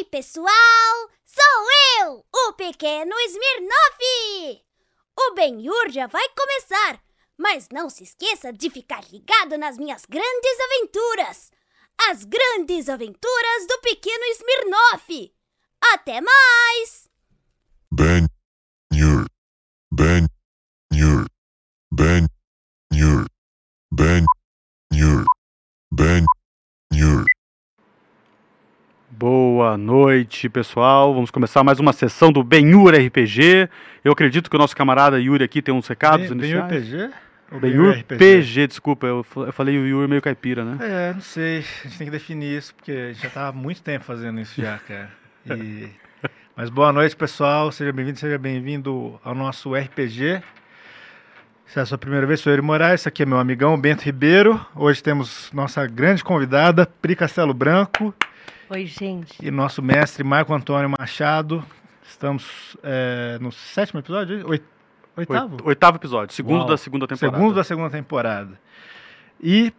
[0.00, 1.10] Ei, pessoal!
[1.26, 1.66] Sou
[2.00, 4.64] eu, o pequeno Smirnoff!
[5.18, 7.02] O Ben-Hur já vai começar,
[7.36, 11.50] mas não se esqueça de ficar ligado nas minhas grandes aventuras!
[12.08, 15.34] As grandes aventuras do pequeno Smirnoff!
[15.92, 17.06] Até mais!
[17.92, 18.26] Ben
[18.90, 19.26] Nur.
[19.92, 20.26] Ben.
[20.90, 22.26] Ben.
[23.92, 24.26] Ben
[29.70, 31.14] Boa noite, pessoal.
[31.14, 33.68] Vamos começar mais uma sessão do Benhur RPG.
[34.04, 36.88] Eu acredito que o nosso camarada Yuri aqui tem uns recados Bem, iniciais.
[36.88, 37.10] PG?
[37.52, 38.18] Ou Benhur RPG?
[38.18, 40.76] PG, desculpa, eu, eu falei o Yuri meio caipira, né?
[40.80, 41.58] É, não sei.
[41.58, 44.40] A gente tem que definir isso, porque a gente já tá há muito tempo fazendo
[44.40, 45.08] isso já, cara.
[45.56, 45.88] E...
[46.56, 47.70] Mas boa noite, pessoal.
[47.70, 50.42] Seja bem-vindo, seja bem-vindo ao nosso RPG.
[51.64, 53.02] Se é a sua primeira vez, sou Yuri Moraes.
[53.02, 54.60] Esse aqui é meu amigão Bento Ribeiro.
[54.74, 58.12] Hoje temos nossa grande convidada, Pri Castelo Branco,
[58.70, 59.36] Oi, gente.
[59.44, 61.64] e nosso mestre Marco Antônio Machado.
[62.08, 64.48] Estamos é, no sétimo episódio?
[64.48, 64.64] Oit-
[65.16, 65.54] Oitavo?
[65.56, 66.68] Oit- Oitavo episódio, segundo Uau.
[66.68, 67.36] da segunda temporada.
[67.36, 68.60] Segundo da segunda temporada.
[69.42, 69.72] E.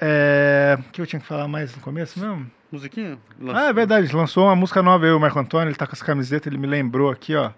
[0.00, 2.50] É, o que eu tinha que falar mais no começo mesmo?
[2.72, 3.16] Musiquinha?
[3.54, 6.04] Ah, é verdade, lançou uma música nova, e o Marco Antônio, ele tá com essa
[6.04, 7.52] camiseta, ele me lembrou aqui, ó.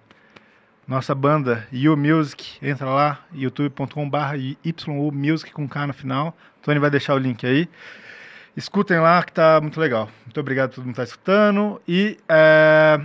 [0.86, 6.36] Nossa banda, You Music, entra lá, youtube.com.br YU Music com K no final.
[6.62, 7.66] Tony vai deixar o link aí.
[8.56, 10.08] Escutem lá que tá muito legal.
[10.24, 11.80] Muito obrigado por todo mundo que tá escutando.
[11.86, 12.98] E é,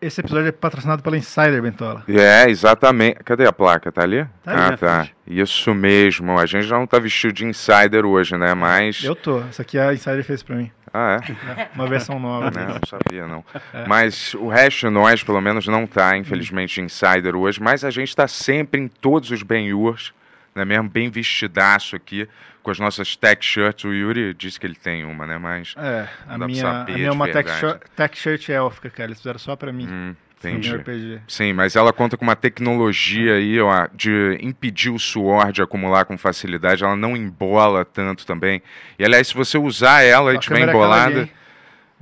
[0.00, 2.02] esse episódio é patrocinado pela Insider Bentola.
[2.08, 3.16] É, exatamente.
[3.24, 3.92] Cadê a placa?
[3.92, 4.26] Tá ali?
[4.42, 5.04] Tá ali ah, tá.
[5.04, 5.14] frente.
[5.26, 6.38] Isso mesmo.
[6.38, 8.54] A gente já não tá vestido de insider hoje, né?
[8.54, 9.04] Mas.
[9.04, 10.70] Eu tô, essa aqui a Insider fez pra mim.
[10.92, 11.20] Ah,
[11.56, 12.48] É, Uma versão nova.
[12.48, 12.50] é?
[12.50, 13.44] Não, não sabia, não.
[13.72, 13.86] É.
[13.86, 17.62] Mas o resto de nós, pelo menos, não tá, infelizmente, de insider hoje.
[17.62, 20.12] Mas a gente tá sempre em todos os Ben-Yurs,
[20.54, 20.64] né?
[20.64, 22.28] Mesmo bem vestidaço aqui,
[22.62, 23.84] com as nossas tech shirts.
[23.84, 25.38] O Yuri disse que ele tem uma, né?
[25.38, 25.74] Mas.
[25.76, 29.08] É, a minha, a minha é uma tech shirt, tech shirt élfica, cara.
[29.08, 29.86] Eles fizeram só pra mim.
[29.90, 31.20] Hum, entendi.
[31.26, 36.04] Sim, mas ela conta com uma tecnologia aí, ó, de impedir o suor de acumular
[36.04, 36.84] com facilidade.
[36.84, 38.62] Ela não embola tanto também.
[38.98, 41.28] E aliás, se você usar ela e tiver embolada.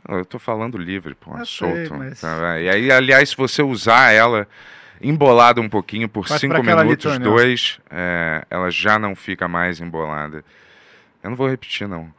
[0.08, 1.94] Eu tô falando livre, pô, Eu sei, solto.
[1.94, 4.48] mas- tá, e aí, aliás, se você usar ela
[5.00, 10.44] embolada um pouquinho por Faz cinco minutos, dois, é, ela já não fica mais embolada.
[11.22, 12.12] Eu não vou repetir, não.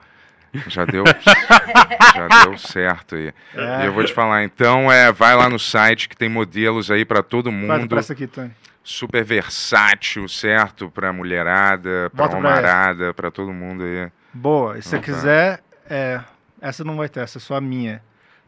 [0.68, 1.03] Já deu,
[2.16, 3.34] já deu certo aí.
[3.56, 3.84] É.
[3.84, 7.06] E eu vou te falar, então, é, vai lá no site que tem modelos aí
[7.06, 8.52] pra todo mundo pra essa aqui, Tony.
[8.84, 10.90] super versátil, certo?
[10.90, 14.12] Pra mulherada, pra Bota pra homarada, pra todo mundo aí.
[14.34, 14.78] Boa.
[14.78, 15.03] E se você tá.
[15.03, 16.19] quiser, é,
[16.62, 18.02] essa não vai ter, essa é só a minha.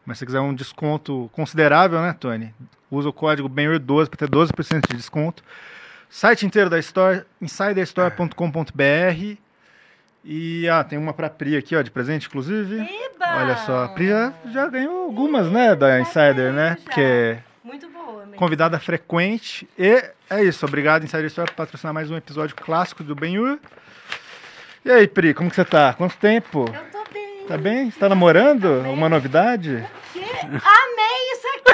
[0.04, 2.54] Mas se você quiser um desconto considerável, né, Tony?
[2.94, 5.42] Usa o código BENUR12 para ter 12% de desconto.
[6.08, 9.36] Site inteiro da Store, insiderstore.com.br.
[10.24, 12.76] E ah, tem uma pra Pri aqui, ó, de presente, inclusive.
[12.80, 13.42] Eba!
[13.42, 16.70] Olha só, a Pri já, já ganhou algumas, né, da Insider, né?
[16.70, 16.76] já.
[16.84, 18.36] Porque Muito boa, mesmo.
[18.36, 19.68] convidada frequente.
[19.78, 23.58] E é isso, obrigado Insider Store por patrocinar mais um episódio clássico do Benhur.
[24.84, 25.92] E aí, Pri, como que você tá?
[25.94, 26.60] Quanto tempo?
[26.72, 27.44] Eu tô bem.
[27.46, 27.90] Tá bem?
[27.90, 28.82] Você tá namorando?
[28.86, 29.86] Alguma novidade?
[30.14, 30.23] Que?
[30.44, 31.72] Amei isso aqui,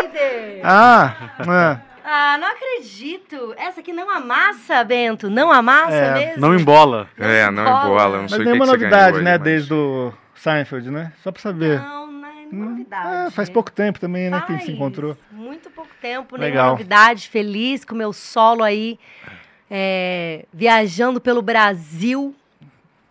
[0.00, 0.60] Insider!
[0.68, 1.78] Ah, é.
[2.04, 3.54] ah, não acredito.
[3.56, 5.28] Essa aqui não amassa, Bento?
[5.30, 6.40] Não amassa É, mesmo?
[6.40, 7.08] Não embola.
[7.18, 7.84] É, não embola.
[7.86, 9.32] embola, não Mas sei o que, nenhuma que você novidade, ganhou né?
[9.32, 11.12] mas- Desde o Seinfeld, né?
[11.22, 11.80] Só pra saber.
[11.80, 13.26] Não, não é Hum, novidade.
[13.26, 14.40] é, faz pouco tempo também, né?
[14.40, 15.16] Que a gente se Faz encontrou.
[15.30, 16.50] Muito pouco tempo, Legal.
[16.52, 17.28] nenhuma novidade.
[17.28, 18.98] Feliz com o meu solo aí.
[19.70, 22.34] é, viajando pelo Brasil.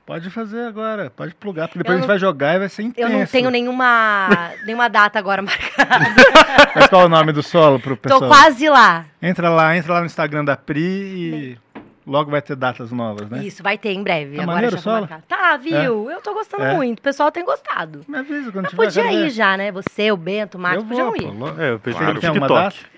[0.06, 2.70] Pode fazer agora, pode plugar, porque depois Eu a gente não- vai jogar e vai
[2.70, 3.12] ser intenso.
[3.12, 4.30] Eu não tenho nenhuma,
[4.64, 6.06] nenhuma data agora marcada.
[6.76, 8.20] Mas qual é o nome do solo pro pessoal?
[8.22, 9.06] Tô quase lá.
[9.20, 11.58] Entra lá, entra lá no Instagram da Pri e
[12.06, 13.44] logo vai ter datas novas, né?
[13.44, 14.36] Isso, vai ter em breve.
[14.36, 15.10] Tá Agora maneiro já solo?
[15.28, 16.12] Tá, viu?
[16.12, 16.74] Eu tô gostando É?
[16.76, 17.00] muito.
[17.00, 18.06] O pessoal tem gostado.
[18.08, 19.04] Me avisa quando Mas tiver.
[19.06, 19.26] podia ver.
[19.26, 19.72] ir já, né?
[19.72, 21.56] Você, o Bento, o Marcos, Eu podiam vou, ir.
[21.56, 21.62] pô.
[21.62, 22.14] É, eu pensei Claro.
[22.14, 22.76] no Tem alguma TikTok.
[22.76, 22.96] data?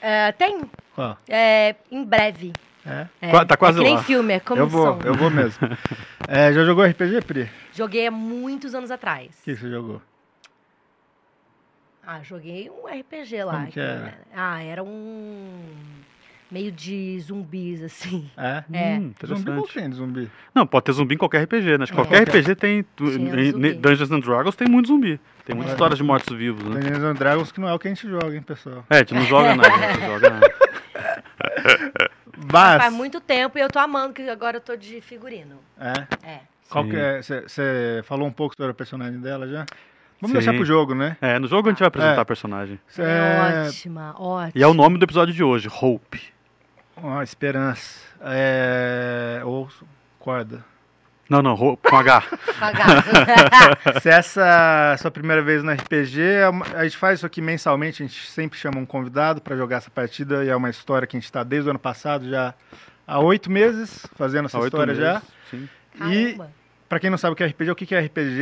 [0.00, 0.60] É, tem.
[0.94, 1.18] Qual?
[1.28, 2.52] É, em breve.
[2.86, 3.06] É.
[3.20, 4.02] É, tá quase é que nem lá.
[4.02, 4.68] filme, é Eu comissão.
[4.68, 5.66] vou, eu vou mesmo.
[6.28, 7.42] É, já jogou RPG, Pri?
[7.44, 9.30] O Joguei há muitos anos atrás.
[9.44, 10.02] que você jogou?
[12.06, 13.52] Ah, joguei um RPG lá.
[13.54, 14.14] Como que era?
[14.36, 15.62] Ah, era um...
[16.50, 18.30] Meio de zumbis, assim.
[18.36, 18.62] É?
[18.72, 18.98] É.
[18.98, 19.72] Hum, Zumbi não interessante.
[19.74, 20.30] tem zumbi.
[20.54, 21.86] Não, pode ter zumbi em qualquer RPG, né?
[21.90, 21.92] É.
[21.94, 22.84] Qualquer RPG tem.
[23.00, 25.18] em Dungeons and Dragons tem muito zumbi.
[25.46, 25.74] Tem muitas É.
[25.74, 26.80] histórias de mortos-vivos, né?
[26.80, 28.84] Dungeons and Dragons que não é o que a gente joga, hein, pessoal.
[28.90, 30.54] É, a gente não joga nada, a gente não joga nada.
[32.52, 35.58] Mas, Faz muito tempo e eu tô amando, que agora eu tô de figurino.
[35.78, 36.28] É.
[36.28, 36.40] É.
[36.68, 36.90] Qual Sim.
[36.90, 37.22] que é?
[37.22, 39.64] Você falou um pouco sobre o personagem dela já?
[40.20, 40.38] Vamos Sim.
[40.38, 41.16] deixar pro jogo, né?
[41.20, 42.20] É, no jogo a gente vai apresentar É.
[42.20, 42.80] a personagem.
[42.88, 44.52] Cê- É ótima, ótima.
[44.54, 46.22] E é o nome do episódio de hoje, Hope.
[46.96, 48.00] Ó, esperança.
[48.22, 49.40] É...
[49.44, 49.68] Ou
[50.18, 50.64] corda.
[51.28, 52.22] Não, não, com H.
[52.58, 53.04] Pagar.
[54.00, 56.44] Se essa é a sua primeira vez no RPG, é
[56.74, 59.90] a gente faz isso aqui mensalmente, a gente sempre chama um convidado para jogar essa
[59.90, 62.54] partida e é uma história que a gente está desde o ano passado já
[63.06, 65.14] há oito meses fazendo essa Há história já.
[65.14, 65.68] meses, Sim.
[66.10, 66.38] E.
[66.86, 68.40] Pra quem não sabe o que é RPG, o que é RPG,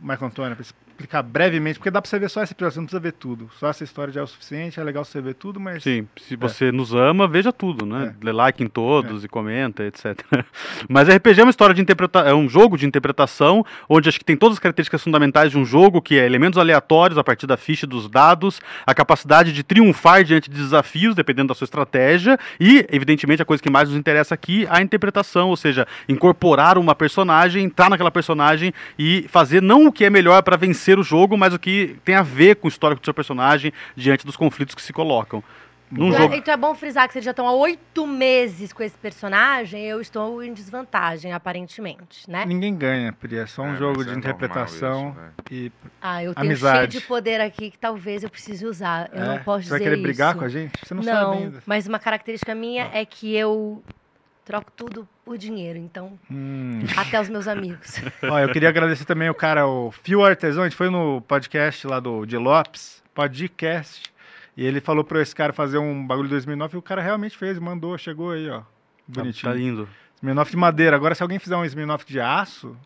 [0.00, 0.56] Marco Antônio?
[0.92, 3.50] Explicar brevemente, porque dá pra você ver só esse episódio, você não precisa ver tudo.
[3.58, 5.82] Só essa história já é o suficiente, é legal você ver tudo, mas.
[5.82, 8.14] Sim, se você nos ama, veja tudo, né?
[8.14, 8.24] É.
[8.24, 10.20] Dê like em todos e comenta, etc.
[10.88, 14.24] Mas RPG é uma história de interpretação, é um jogo de interpretação, onde acho que
[14.24, 17.56] tem todas as características fundamentais de um jogo, que é elementos aleatórios a partir da
[17.56, 22.86] ficha dos dados, a capacidade de triunfar diante de desafios, dependendo da sua estratégia, e,
[22.90, 27.64] evidentemente, a coisa que mais nos interessa aqui, a interpretação, ou seja, incorporar uma personagem,
[27.64, 31.52] entrar naquela personagem e fazer não o que é melhor para vencer o jogo, mas
[31.54, 34.82] o que tem a ver com o histórico do seu personagem diante dos conflitos que
[34.82, 35.42] se colocam.
[35.90, 36.34] Num Então, jogo.
[36.34, 40.00] então é bom frisar que vocês já estão há oito meses com esse personagem, eu
[40.00, 42.46] estou em desvantagem, aparentemente, né?
[42.46, 43.36] Ninguém ganha, Pri.
[43.36, 45.10] É só um É, jogo de é interpretação.
[45.10, 45.32] isso, velho.
[45.50, 46.78] e Ah, eu tenho Amizade.
[46.78, 49.10] cheio de poder aqui que talvez eu precise usar.
[49.12, 50.38] Eu é, não posso Você vai dizer querer brigar isso.
[50.38, 50.72] com a gente?
[50.82, 51.62] Você não, Não, sabe ainda.
[51.66, 53.82] mas uma característica minha é que eu
[54.44, 56.80] troco tudo por dinheiro, então Hum.
[56.96, 58.00] até os meus amigos.
[58.24, 61.86] Ó, eu queria agradecer também o cara, o Fio Artesão, a gente foi no podcast
[61.86, 64.12] lá do de Lopes, podcast,
[64.56, 67.36] e ele falou para esse cara fazer um bagulho de 2009 e o cara realmente
[67.38, 68.60] fez, mandou, chegou aí, ó.
[68.60, 68.66] Tá,
[69.20, 69.52] Bonitinho.
[69.52, 69.88] tá lindo.
[70.16, 70.94] Smirnoff de madeira.
[70.96, 72.76] Agora, se alguém fizer um Smirnoff de aço,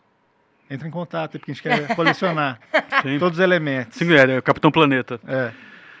[0.69, 2.59] entra em contato, porque a gente quer colecionar
[3.03, 3.19] Sim.
[3.19, 3.97] todos os elementos.
[3.97, 5.19] Sim, é, é o Capitão Planeta.
[5.27, 5.51] É.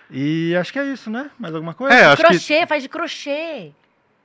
[0.09, 1.29] E acho que é isso, né?
[1.37, 1.93] Mais alguma coisa?
[1.95, 2.27] É, acho que.
[2.29, 3.71] crochê, faz de crochê.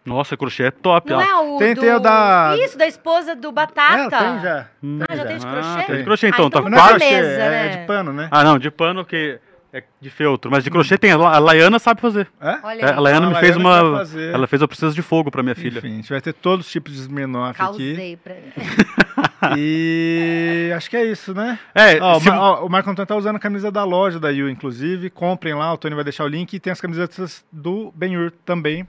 [0.04, 1.10] Nossa, crochê é top.
[1.10, 1.22] Não ó.
[1.22, 1.80] é o Tem- do...
[1.80, 4.18] tem o da- Isso, da esposa do É, Batata.
[4.18, 4.66] tem já.
[4.82, 4.98] Hum.
[5.08, 5.86] Ah, já tem de Ah, crochê?
[5.86, 6.46] tem de crochê, então.
[6.46, 6.98] Ah, tá então Mas não é quase.
[6.98, 7.68] crochê, beleza, é né?
[7.68, 8.28] de pano, né?
[8.30, 9.38] Ah, não, de pano que
[9.72, 10.50] é de feltro.
[10.50, 11.12] Mas de crochê tem.
[11.12, 12.28] A La- a Laiana sabe fazer.
[12.40, 12.58] É?
[12.62, 13.98] Olha É, aí, a Laiana Ah, me a fez Laiana vai uma.
[13.98, 14.34] fazer.
[14.34, 15.78] Ela fez a Princesa de Fogo pra minha filha.
[15.78, 17.58] Enfim, a gente vai ter todos os tipos de Smirnoff aqui.
[17.58, 18.34] causei pra...
[19.56, 21.58] E acho que é isso, né?
[21.74, 24.18] É, Ó, o, se- Ma- ó, o Marco Antônio tá usando a camisa da loja
[24.20, 25.10] da Yu, inclusive.
[25.10, 26.52] Comprem lá, o Tony vai deixar o link.
[26.54, 28.86] E tem as camisetas do Ben-Hur também.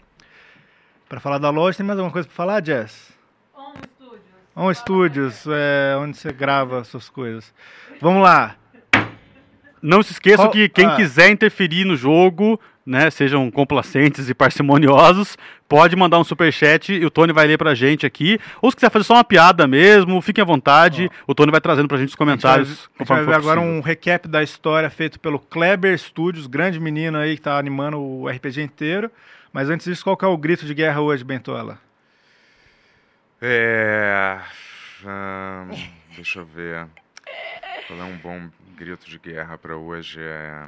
[1.14, 3.14] Pra falar da loja, tem mais alguma coisa pra falar, Jess?
[3.56, 4.24] On Studios.
[4.56, 7.54] On Studios, é onde você grava suas coisas.
[8.02, 8.56] Vamos lá.
[9.80, 10.96] Não se esqueçam Qual- que quem ah.
[10.96, 15.38] quiser interferir no jogo, né, sejam complacentes e parcimoniosos,
[15.70, 18.40] pode mandar um superchat e o Tony vai ler pra gente aqui.
[18.60, 21.12] Ou se quiser fazer só uma piada mesmo, fiquem à vontade.
[21.28, 22.90] O Tony vai trazendo pra gente os A gente vai, comentários.
[22.96, 23.78] a gente vai ver agora possível.
[23.78, 28.28] um recap da história feito pelo Kleber Studios, grande menino aí que tá animando o
[28.28, 29.12] RPG inteiro.
[29.54, 31.80] Mas antes disso, qual que é o grito de guerra hoje, Bentola?
[33.40, 34.40] É.
[35.06, 35.70] ahn,
[36.16, 36.88] deixa eu ver.
[37.86, 40.20] Qual é um bom grito de guerra pra hoje?
[40.20, 40.66] É.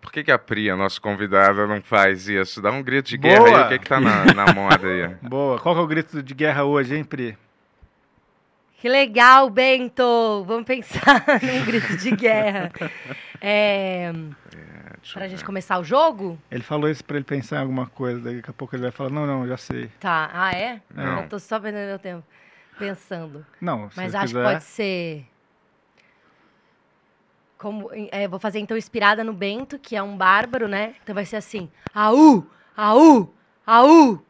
[0.00, 2.62] Por que, que a Pri, a nossa convidada, não faz isso?
[2.62, 3.66] Dá um grito de guerra aí, Boa!
[3.66, 5.08] o que, que tá na, na moda aí?
[5.28, 5.58] Boa.
[5.58, 7.36] Qual que é o grito de guerra hoje, hein, Pri?
[8.78, 10.44] Que legal, Bento!
[10.46, 12.70] Vamos pensar num grito de guerra.
[13.40, 14.12] É,
[15.00, 16.38] Deixa pra gente começar o jogo?
[16.50, 19.10] Ele falou isso pra ele pensar em alguma coisa, daqui a pouco ele vai falar,
[19.10, 19.88] não, não, já sei.
[19.98, 20.30] Tá.
[20.32, 20.80] Ah, é?
[20.94, 21.22] Não.
[21.22, 22.24] Eu tô só perdendo meu tempo
[22.78, 23.44] pensando.
[23.60, 24.38] Não, se Mas acho quiser.
[24.46, 25.26] que pode ser.
[27.58, 30.94] Como, é, vou fazer então inspirada no Bento, que é um bárbaro, né?
[31.02, 32.46] Então vai ser assim: Aú!
[32.76, 33.34] Aú!
[33.66, 34.24] Aú!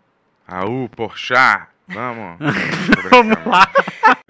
[0.47, 1.69] Aú, Porchat!
[1.87, 2.39] Vamos!
[3.11, 3.71] Vamos lá.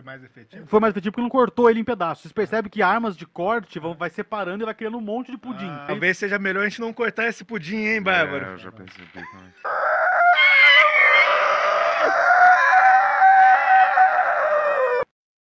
[0.08, 0.66] Foi mais efetivo.
[0.66, 2.22] Foi mais efetivo porque não cortou ele em pedaços.
[2.22, 5.36] Vocês percebem que armas de corte vão, vai separando e vai criando um monte de
[5.36, 5.68] pudim.
[5.68, 8.46] Ah, talvez seja melhor a gente não cortar esse pudim, hein, É, Bárbaro?
[8.52, 9.06] eu já percebi.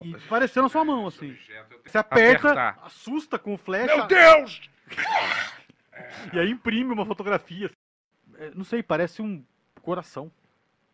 [0.03, 1.37] E parecendo a sua mão, assim.
[1.85, 2.79] Você aperta, Apertar.
[2.83, 3.95] assusta com flecha.
[3.95, 4.61] Meu Deus!
[6.33, 7.69] E aí imprime uma fotografia.
[8.37, 9.45] É, Não sei, parece um
[9.81, 10.31] coração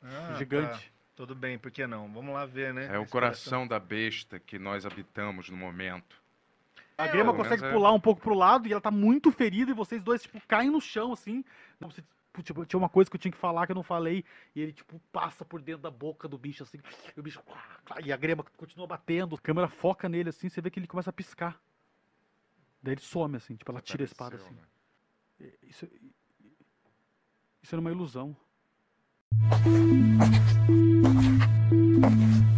[0.03, 0.91] Ah, gigante.
[0.91, 0.96] tá.
[1.17, 2.07] Tudo bem, por que não?
[2.13, 2.89] Vamos lá ver, né?
[2.93, 6.21] É o coração da besta que nós habitamos no momento.
[6.95, 7.71] A Grema pelo consegue é.
[7.71, 10.69] pular um pouco pro lado e ela tá muito ferida e vocês dois, tipo, caem
[10.69, 11.43] no chão, assim.
[11.89, 12.03] Se,
[12.43, 14.23] tipo, tinha uma coisa que eu tinha que falar que eu não falei.
[14.55, 16.77] E ele, tipo, passa por dentro da boca do bicho, assim.
[17.15, 17.41] E o bicho.
[18.05, 19.35] E a Grema continua batendo.
[19.35, 20.49] A câmera foca nele, assim.
[20.49, 21.59] Você vê que ele começa a piscar.
[22.79, 23.55] Daí ele some, assim.
[23.55, 24.53] Tipo, ela tira a espada, assim.
[24.53, 25.51] Né?
[25.63, 25.89] Isso,
[27.63, 28.37] isso era uma ilusão.
[31.99, 32.51] Thank mm -hmm.
[32.51, 32.56] you.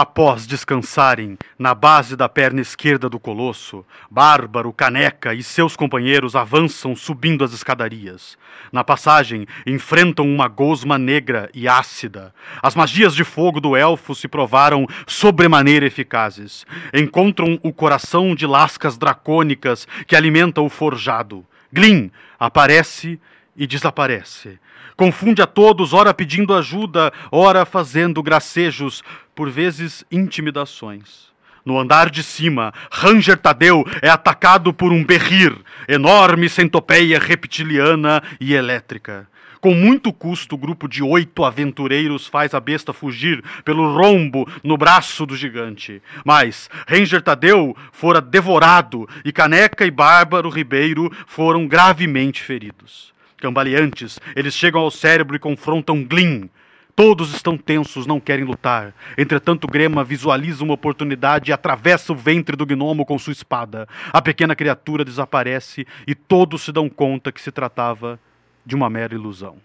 [0.00, 6.94] Após descansarem na base da perna esquerda do colosso, Bárbaro, Caneca e seus companheiros avançam
[6.94, 8.38] subindo as escadarias.
[8.70, 12.32] Na passagem, enfrentam uma gosma negra e ácida.
[12.62, 16.64] As magias de fogo do elfo se provaram sobremaneira eficazes.
[16.94, 21.44] Encontram o coração de lascas dracônicas que alimenta o forjado.
[21.72, 23.18] Glyn aparece
[23.56, 24.60] e desaparece.
[24.98, 29.04] Confunde a todos, ora pedindo ajuda, ora fazendo gracejos,
[29.38, 31.28] por vezes intimidações.
[31.64, 38.54] No andar de cima, Ranger Tadeu é atacado por um berrir, enorme centopeia reptiliana e
[38.54, 39.28] elétrica.
[39.60, 44.76] Com muito custo, o grupo de oito aventureiros faz a besta fugir pelo rombo no
[44.76, 46.02] braço do gigante.
[46.24, 53.14] Mas Ranger Tadeu fora devorado e Caneca e Bárbaro Ribeiro foram gravemente feridos.
[53.36, 56.50] Cambaleantes, eles chegam ao cérebro e confrontam Glyn.
[56.98, 58.92] Todos estão tensos, não querem lutar.
[59.16, 63.86] Entretanto, Grema visualiza uma oportunidade e atravessa o ventre do gnomo com sua espada.
[64.12, 68.18] A pequena criatura desaparece e todos se dão conta que se tratava
[68.66, 69.58] de uma mera ilusão.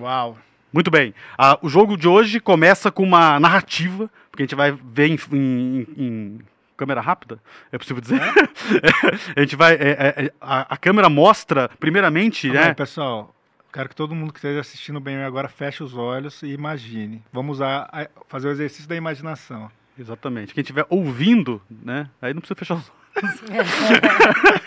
[0.00, 0.36] Uau.
[0.72, 1.14] Muito bem.
[1.38, 5.18] Ah, o jogo de hoje começa com uma narrativa, porque a gente vai ver em,
[5.32, 6.40] em- em
[6.76, 7.38] câmera rápida,
[7.70, 8.20] é possível dizer?
[9.36, 9.74] a gente vai.
[9.74, 12.74] é, é, é, a, a câmera mostra, primeiramente, Calma né?
[12.74, 13.35] pessoal.
[13.76, 17.22] Quero que todo mundo que esteja assistindo bem agora feche os olhos e imagine.
[17.30, 17.86] Vamos usar,
[18.26, 19.70] fazer o exercício da imaginação.
[19.98, 20.54] Exatamente.
[20.54, 22.08] Quem estiver ouvindo, né?
[22.22, 22.90] Aí não precisa fechar os
[23.20, 24.66] olhos.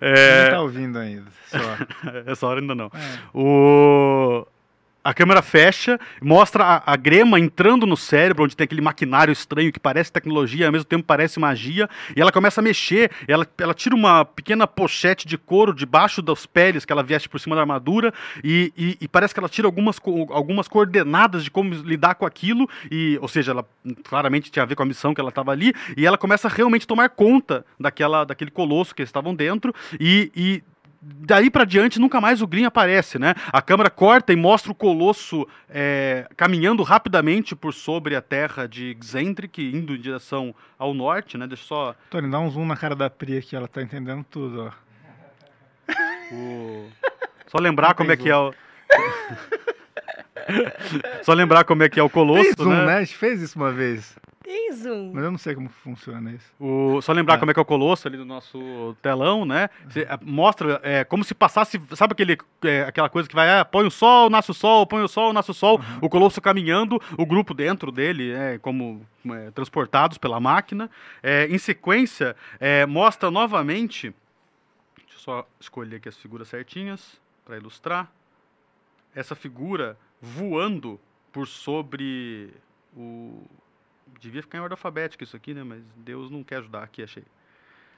[0.00, 1.26] É, tá ouvindo ainda.
[1.48, 1.58] Só.
[2.24, 2.86] essa hora ainda não.
[2.86, 3.18] É.
[3.34, 4.46] O...
[5.06, 9.70] A câmera fecha, mostra a, a grema entrando no cérebro, onde tem aquele maquinário estranho
[9.72, 13.72] que parece tecnologia, ao mesmo tempo parece magia, e ela começa a mexer, ela, ela
[13.72, 17.60] tira uma pequena pochete de couro debaixo das peles que ela veste por cima da
[17.62, 22.26] armadura, e, e- e parece que ela tira algumas, algumas coordenadas de como lidar com
[22.26, 23.64] aquilo, e, ou seja, ela
[24.02, 26.50] claramente tinha a ver com a missão que ela estava ali, e ela começa a
[26.50, 30.62] realmente tomar conta daquela, daquele colosso que eles estavam dentro, e- e
[31.08, 33.34] daí pra diante nunca mais o Green aparece, né?
[33.52, 38.96] A câmera corta e mostra o colosso é, caminhando rapidamente por sobre a terra de
[39.02, 41.46] Xendrick, indo em direção ao norte, né?
[41.46, 44.24] Deixa eu só Tony, dá um zoom na cara da Pri aqui, ela tá entendendo
[44.30, 46.34] tudo, ó.
[46.34, 46.88] o-
[47.46, 48.52] só lembrar como é que é o
[51.22, 52.86] Só lembrar como é que é o Fez colosso, zoom, né?
[52.86, 52.96] né?
[52.98, 54.16] A gente fez isso uma vez.
[54.72, 55.12] Zoom.
[55.12, 56.52] Mas eu não sei como funciona isso.
[56.60, 57.38] O- só lembrar Ah.
[57.38, 59.68] como é que é o colosso ali no nosso telão, né?
[59.90, 63.64] Cê, é, mostra é, como se passasse, sabe aquele, é, aquela coisa que vai, ah,
[63.64, 67.00] põe o sol, nasce o sol, põe o sol, nasce o sol, o colosso caminhando,
[67.18, 70.88] o grupo dentro dele, é, como é, transportados pela máquina.
[71.22, 74.14] É, em sequência, é, mostra novamente,
[74.96, 78.10] deixa eu só escolher aqui as figuras certinhas para ilustrar,
[79.14, 81.00] essa figura voando
[81.32, 82.52] por sobre
[82.96, 83.42] o
[84.20, 85.62] devia ficar em ordem alfabética isso aqui, né?
[85.64, 87.24] Mas Deus não quer ajudar aqui, achei.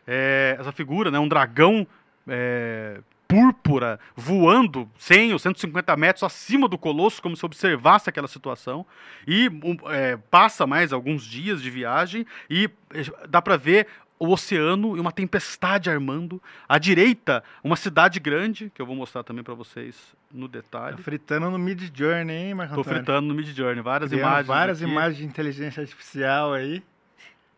[0.07, 1.19] É, essa figura, né?
[1.19, 1.87] Um dragão
[2.27, 8.87] é, púrpura voando 100 ou 150 metros acima do colosso, como se observasse aquela situação.
[9.27, 13.87] E um, é, passa mais alguns dias de viagem e é, dá para ver
[14.19, 16.43] o oceano e uma tempestade armando.
[16.69, 19.97] À direita, uma cidade grande, que eu vou mostrar também para vocês
[20.33, 21.03] no Tá detalhe.
[21.03, 22.99] fritando no Mid Journey, hein, Marco Tô Antônio?
[22.99, 24.47] fritando no Mid Journey, várias Criando imagens.
[24.47, 24.91] Várias aqui.
[24.91, 26.83] imagens de inteligência artificial aí.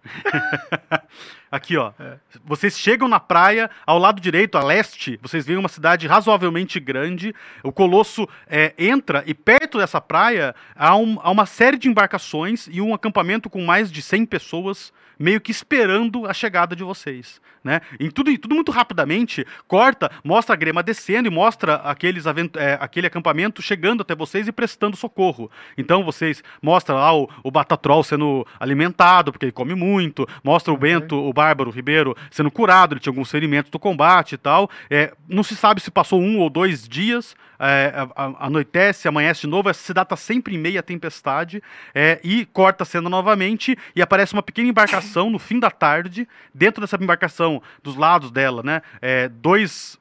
[1.50, 1.92] Aqui, ó.
[1.98, 2.16] É.
[2.44, 7.34] Vocês chegam na praia, ao lado direito, a leste, vocês veem uma cidade razoavelmente grande.
[7.64, 12.68] O Colosso é, entra e perto dessa praia há, um- há uma série de embarcações
[12.70, 17.42] e um acampamento com mais de 100 pessoas meio que esperando a chegada de vocês.
[17.62, 17.82] Né?
[18.00, 22.24] Em tudo, tudo muito rapidamente, corta, mostra a grema descendo e mostra aqueles,
[22.56, 25.50] é, aquele acampamento chegando até vocês e prestando socorro.
[25.76, 30.76] Então vocês mostra lá o, o Batatrol sendo alimentado, porque ele come muito, mostra o.
[30.78, 34.68] Bento, o Bárbaro Ribeiro, sendo curado, ele tinha alguns ferimentos do combate e tal.
[34.90, 37.94] É, não se sabe se passou um ou dois dias, é,
[38.38, 41.62] anoitece, amanhece de novo, essa está sempre em meia tempestade,
[41.94, 46.28] é, e corta a cena novamente, e aparece uma pequena embarcação no fim da tarde,
[46.52, 49.98] dentro dessa embarcação, dos lados dela, né, é, dois,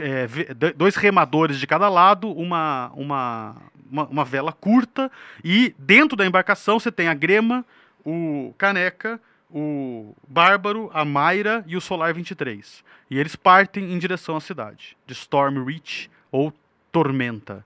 [0.00, 0.28] é,
[0.76, 3.56] dois remadores de cada lado, uma, uma,
[3.90, 5.10] uma, uma vela curta,
[5.42, 7.64] e dentro da embarcação você tem a Grema,
[8.04, 9.20] o Caneca,
[9.50, 12.84] o Bárbaro, a Mayra e o Solar 23.
[13.10, 16.52] E eles partem em direção à cidade, de Storm Reach ou
[16.92, 17.64] Tormenta.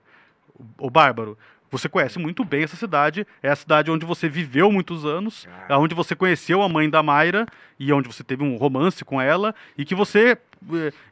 [0.77, 1.37] O Bárbaro,
[1.69, 5.75] você conhece muito bem essa cidade, é a cidade onde você viveu muitos anos, é
[5.75, 7.47] onde você conheceu a mãe da Mayra
[7.79, 10.37] e onde você teve um romance com ela e que você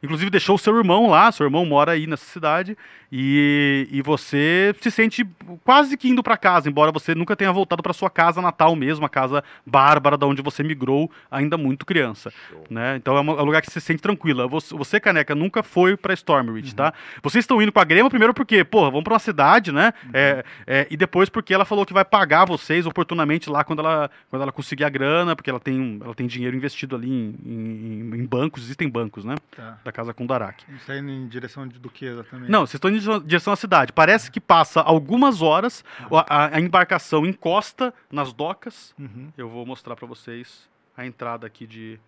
[0.02, 2.76] inclusive, deixou o seu irmão lá, seu irmão mora aí nessa cidade,
[3.14, 5.26] e, e você se sente
[5.64, 9.04] quase que indo para casa, embora você nunca tenha voltado para sua casa natal mesmo,
[9.04, 12.32] a casa bárbara da onde você migrou ainda muito criança,
[12.70, 12.96] né?
[12.96, 14.46] Então é um é um lugar que você se sente tranquila.
[14.48, 16.94] Você, você, caneca, nunca foi para Stormreach, tá?
[17.22, 19.92] Vocês estão indo com a Grema primeiro porque, porra, vamos para uma cidade, né?
[20.14, 24.10] É, é, e depois porque ela falou que vai pagar vocês oportunamente lá quando ela,
[24.30, 28.10] quando ela conseguir a grana, porque ela tem, ela tem dinheiro investido ali em, em-
[28.20, 29.34] em bancos, existem bancos, né?
[29.50, 29.78] Tá.
[29.84, 30.64] Da casa Kundarak.
[30.74, 32.50] Isso aí em direção de, do que exatamente?
[32.50, 33.92] Não, vocês estão indo em direção- à cidade.
[33.92, 35.84] Parece que passa algumas horas,
[36.26, 38.94] a, a- embarcação encosta nas docas.
[38.98, 39.30] Uhum.
[39.36, 42.00] Eu vou mostrar para vocês a entrada aqui de,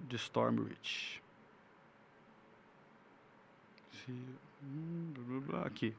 [0.00, 1.22] de Stormreach.
[3.92, 4.12] Se-
[4.64, 5.12] hum,
[5.64, 5.94] Aqui.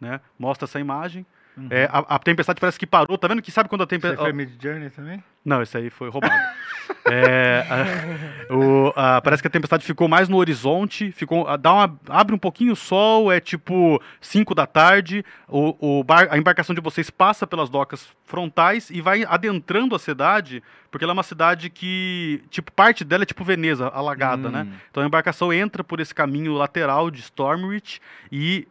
[0.00, 0.20] Né?
[0.38, 1.26] Mostra essa imagem.
[1.58, 1.66] Uhum.
[1.70, 3.18] É, a, a tempestade parece que parou.
[3.18, 4.20] Tá vendo que sabe quando a tempestade.
[4.20, 5.22] foi Mid Journey também?
[5.44, 6.34] Não, esse aí foi roubado.
[7.10, 11.72] É, a- o- a- parece que a tempestade ficou mais no horizonte, ficou, a- dá
[11.72, 16.36] uma, abre um pouquinho o sol, é tipo 5 da tarde, o, o bar- a
[16.38, 21.14] embarcação de vocês passa pelas docas frontais e vai adentrando a cidade, porque ela é
[21.14, 24.62] uma cidade que, tipo, parte dela é tipo Veneza, alagada, né?
[24.68, 24.72] Hum.
[24.90, 28.00] Então a embarcação entra por esse caminho lateral de Stormreach
[28.30, 28.66] e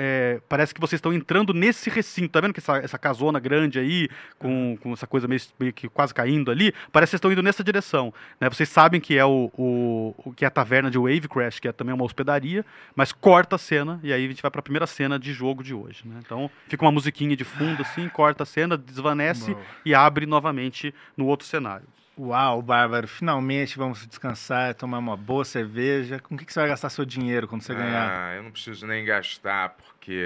[0.00, 2.28] é, parece que vocês estão entrando nesse recinto.
[2.28, 5.88] Tá vendo que essa, essa casona grande aí, com, com essa coisa meio, meio que
[5.88, 6.72] quase caindo ali?
[6.92, 8.14] Parece que vocês estão indo nessa direção.
[8.40, 8.48] Né?
[8.48, 11.72] Vocês sabem que é o, o, o que é a taverna de Wavecrash, que é
[11.72, 12.64] também uma hospedaria,
[12.94, 15.64] mas corta a cena e aí a gente vai para a primeira cena de jogo
[15.64, 16.02] de hoje.
[16.04, 16.20] Né?
[16.24, 19.66] Então fica uma musiquinha de fundo assim, corta a cena, desvanece Boa.
[19.84, 21.88] e abre novamente no outro cenário.
[22.18, 26.18] Uau, Bárbaro, finalmente vamos descansar, tomar uma boa cerveja.
[26.18, 28.10] Com o que que você vai gastar seu dinheiro quando você ganhar?
[28.10, 30.24] Ah, eu não preciso nem gastar, porque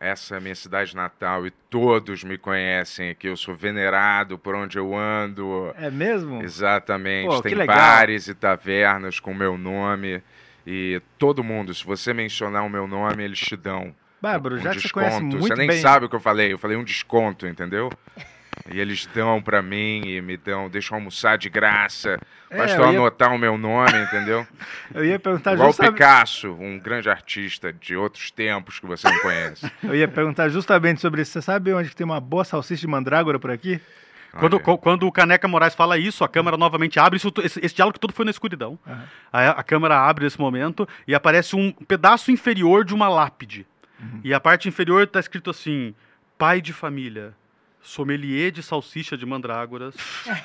[0.00, 3.28] essa é a minha cidade natal e todos me conhecem aqui.
[3.28, 5.72] Eu sou venerado por onde eu ando.
[5.78, 6.42] É mesmo?
[6.42, 7.28] Exatamente.
[7.28, 10.20] Pô, Tem bares e tavernas com meu nome.
[10.66, 14.70] E todo mundo, se você mencionar o meu nome, eles te dão Bárbaro, um já
[14.70, 15.06] que você desconto.
[15.06, 15.80] conhece muito Você nem bem...
[15.80, 16.52] sabe o que eu falei.
[16.52, 17.90] Eu falei um desconto, entendeu?
[18.70, 22.18] E eles dão pra mim e me dão, deixam almoçar de graça.
[22.50, 24.46] É, Basta eu eu ia- anotar o meu nome, entendeu?
[24.94, 25.94] Eu ia perguntar Igual o justamente...
[25.94, 29.70] Picasso, um grande artista de outros tempos que você não conhece.
[29.82, 31.32] Eu ia perguntar justamente sobre isso.
[31.32, 33.80] Você sabe onde tem uma boa salsicha de mandrágora por aqui?
[34.38, 37.18] Quando, quando o Caneca Moraes fala isso, a câmera novamente abre.
[37.18, 38.78] Isso, esse, esse diálogo todo foi na escuridão.
[38.86, 39.04] Aham.
[39.32, 43.66] A, a câmera abre nesse momento e aparece um pedaço inferior de uma lápide.
[44.24, 45.94] E a parte inferior está escrito assim:
[46.38, 47.34] pai de família,
[47.82, 49.94] sommelier de salsicha de mandrágoras,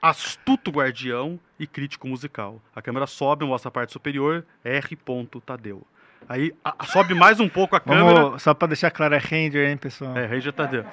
[0.00, 2.60] astuto guardião e crítico musical.
[2.74, 4.98] A câmera sobe, mostra a parte superior, R.
[5.44, 5.82] Tadeu.
[6.28, 8.04] Aí a- sobe mais um pouco a câmera.
[8.22, 10.16] Vamos, só pra deixar claro, é Ranger, hein, pessoal?
[10.16, 10.84] É, Ranger Tadeu.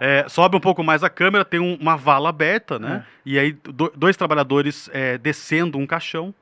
[0.00, 3.04] É, sobe um pouco mais a câmera, tem um- uma vala aberta, né?
[3.24, 6.34] E aí do- dois trabalhadores é, descendo um caixão.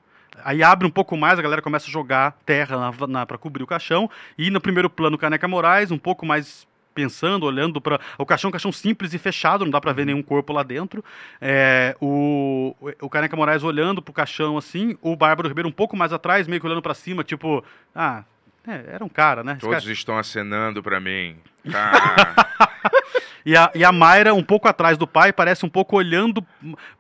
[0.45, 3.63] Aí abre um pouco mais, a galera começa a jogar terra na, na, para cobrir
[3.63, 4.09] o caixão.
[4.37, 6.67] E no primeiro plano, Caneca Moraes, um pouco mais
[6.99, 10.21] pensando, olhando para o caixão, um caixão simples e fechado, não dá para ver nenhum
[10.23, 11.05] corpo lá dentro.
[11.41, 16.13] É, o, o Caneca Moraes olhando pro caixão assim, o Bárbaro Ribeiro um pouco mais
[16.13, 17.63] atrás, meio que olhando para cima, tipo,
[17.95, 18.25] ah,
[18.67, 19.53] é, era um cara, né?
[19.53, 21.37] Esse cara- Todos estão acenando pra mim.
[21.73, 22.35] Ah,
[23.47, 26.45] E a, e a Mayra, um pouco atrás do pai, parece um pouco olhando,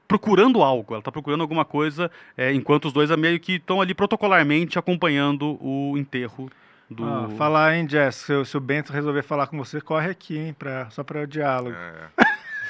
[0.06, 0.94] procurando algo.
[0.94, 4.78] Ela tá procurando alguma coisa, é, enquanto os dois é meio que estão ali protocolarmente
[4.78, 6.48] acompanhando o enterro
[6.90, 7.04] do.
[7.04, 8.16] Ah, falar, hein, Jess?
[8.16, 10.52] Se, o- se o Bento resolver falar com você, corre aqui, hein?
[10.54, 11.76] Pra, só pra o diálogo.
[11.76, 12.08] é.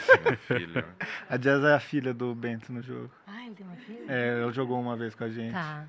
[1.28, 3.10] A Jess é a filha do Bento no jogo.
[3.26, 4.04] Ai, ele tem uma filha?
[4.08, 5.52] É, ela jogou uma vez com a gente.
[5.52, 5.84] Tá.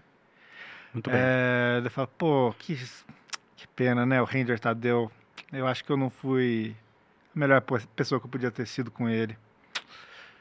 [0.94, 1.20] Muito bem.
[1.22, 2.76] É, ele fala, pô, que,
[3.56, 4.22] que pena, né?
[4.22, 5.10] O Ranger Tadeu.
[5.54, 6.76] Eu acho que eu não fui
[7.34, 7.62] a melhor
[7.96, 9.38] pessoa que eu podia ter sido com ele.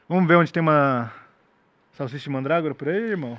[0.09, 1.13] Vamos ver onde tem uma
[1.93, 3.39] salsicha de mandrágora por aí, irmão?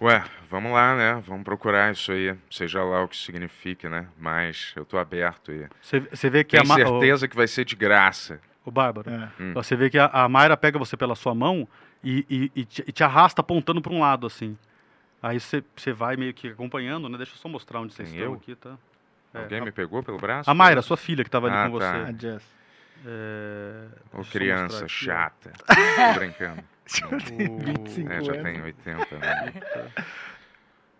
[0.00, 1.22] Ué, vamos lá, né?
[1.26, 2.34] Vamos procurar isso aí.
[2.50, 4.06] Seja lá o que signifique, né?
[4.18, 5.66] Mas eu tô aberto aí.
[5.82, 8.40] Você vê que Tenho a certeza que vai ser de graça.
[8.64, 9.10] O, o Bárbaro.
[9.10, 9.28] É.
[9.38, 9.52] Hum.
[9.54, 11.68] Você vê que a, a Mayra pega você pela sua mão
[12.02, 14.56] e, e- e te, e te arrasta apontando para um lado, assim.
[15.22, 17.18] Aí você vai meio que acompanhando, né?
[17.18, 18.38] Deixa eu só mostrar onde vocês Tem estão eu?
[18.38, 18.78] aqui, tá?
[19.34, 20.50] É, Alguém a- me pegou pelo braço?
[20.50, 21.92] A Mayra, sua filha, que estava ali Ah, com tá.
[21.92, 22.10] você.
[22.10, 22.44] A Jess.
[23.06, 23.84] É,
[24.14, 25.52] Ô, criança chata.
[25.68, 26.62] Tô brincando.
[27.12, 28.42] O- 25 É, já anos.
[28.42, 29.52] tem 80, né?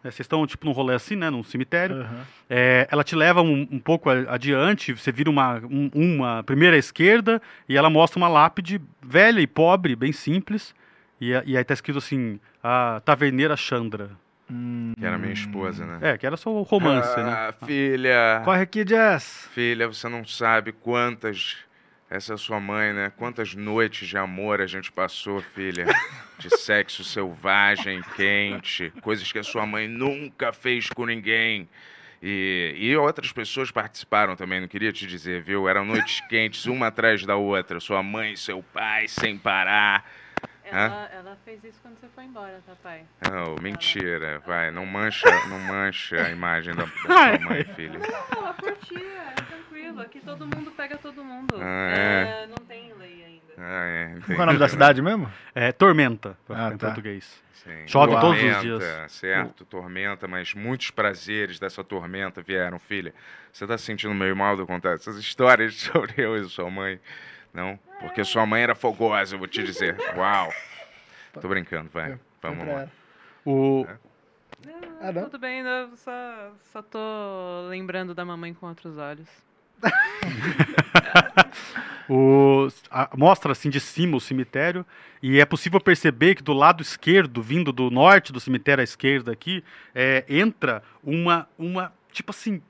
[0.02, 1.28] É, vocês estão tipo num rolê assim, né?
[1.28, 1.96] Num cemitério.
[2.02, 2.26] Aham.
[2.48, 7.40] É, ela te leva um, um pouco adiante, você vira uma, um- uma primeira esquerda
[7.68, 10.74] e ela mostra uma lápide velha e pobre, bem simples.
[11.20, 14.10] E, e aí tá escrito assim, a taverneira Chandra.
[14.50, 14.94] Hum.
[14.98, 15.98] Que era minha esposa, né?
[16.00, 17.30] É, que era só o romance, né?
[17.30, 18.40] ah, filha.
[18.44, 19.48] Corre aqui, Jess.
[19.52, 21.58] Filha, você não sabe quantas
[22.10, 23.12] Essa é a sua mãe, né?
[23.16, 25.86] Quantas noites de amor a gente passou, filha?
[26.38, 31.68] De sexo selvagem, quente, coisas que a sua mãe nunca fez com ninguém.
[32.20, 35.68] E, e outras pessoas participaram também, não queria te dizer, viu?
[35.68, 37.78] Eram noites quentes, uma atrás da outra.
[37.78, 40.04] Sua mãe, seu pai, sem parar.
[40.72, 43.04] Ela, ela fez isso quando você foi embora, tá, pai?
[43.30, 44.38] Não, mentira.
[44.46, 47.98] Vai, não mancha, não mancha a imagem da, da sua mãe, filha.
[47.98, 50.00] Não, ela curtia, é tranquilo.
[50.00, 51.54] Aqui todo mundo pega todo mundo.
[51.60, 52.42] Ah, é?
[52.42, 53.40] É, não tem lei ainda.
[53.58, 54.26] Ah, é, entendi.
[54.26, 55.30] Qual é o nome da cidade mesmo?
[55.54, 56.86] É Tormenta, Ah, em tá.
[56.86, 57.42] português.
[57.54, 57.86] Sim.
[57.86, 59.12] Chove todos os Tormenta, dias.
[59.12, 63.12] Certo, tormenta, mas muitos prazeres dessa tormenta vieram, filha.
[63.52, 66.98] Você tá se sentindo meio mal de contar essas histórias sobre eu e sua mãe?
[67.52, 67.78] Não?
[68.00, 69.96] Porque sua mãe era fogosa, eu vou te dizer.
[70.16, 70.52] Uau!
[71.40, 72.18] Tô brincando, vai.
[72.42, 72.88] Vamos lá.
[73.44, 73.86] O,
[75.00, 75.24] Ah, não?
[75.24, 76.98] Tudo bem, eu só, só tô
[77.68, 79.28] lembrando da mamãe com outros olhos.
[82.12, 84.84] O, a- mostra assim de cima o cemitério
[85.22, 89.30] e é possível perceber que do lado esquerdo, vindo do norte do cemitério à esquerda
[89.30, 89.62] aqui,
[89.94, 92.60] é, entra uma, uma tipo assim,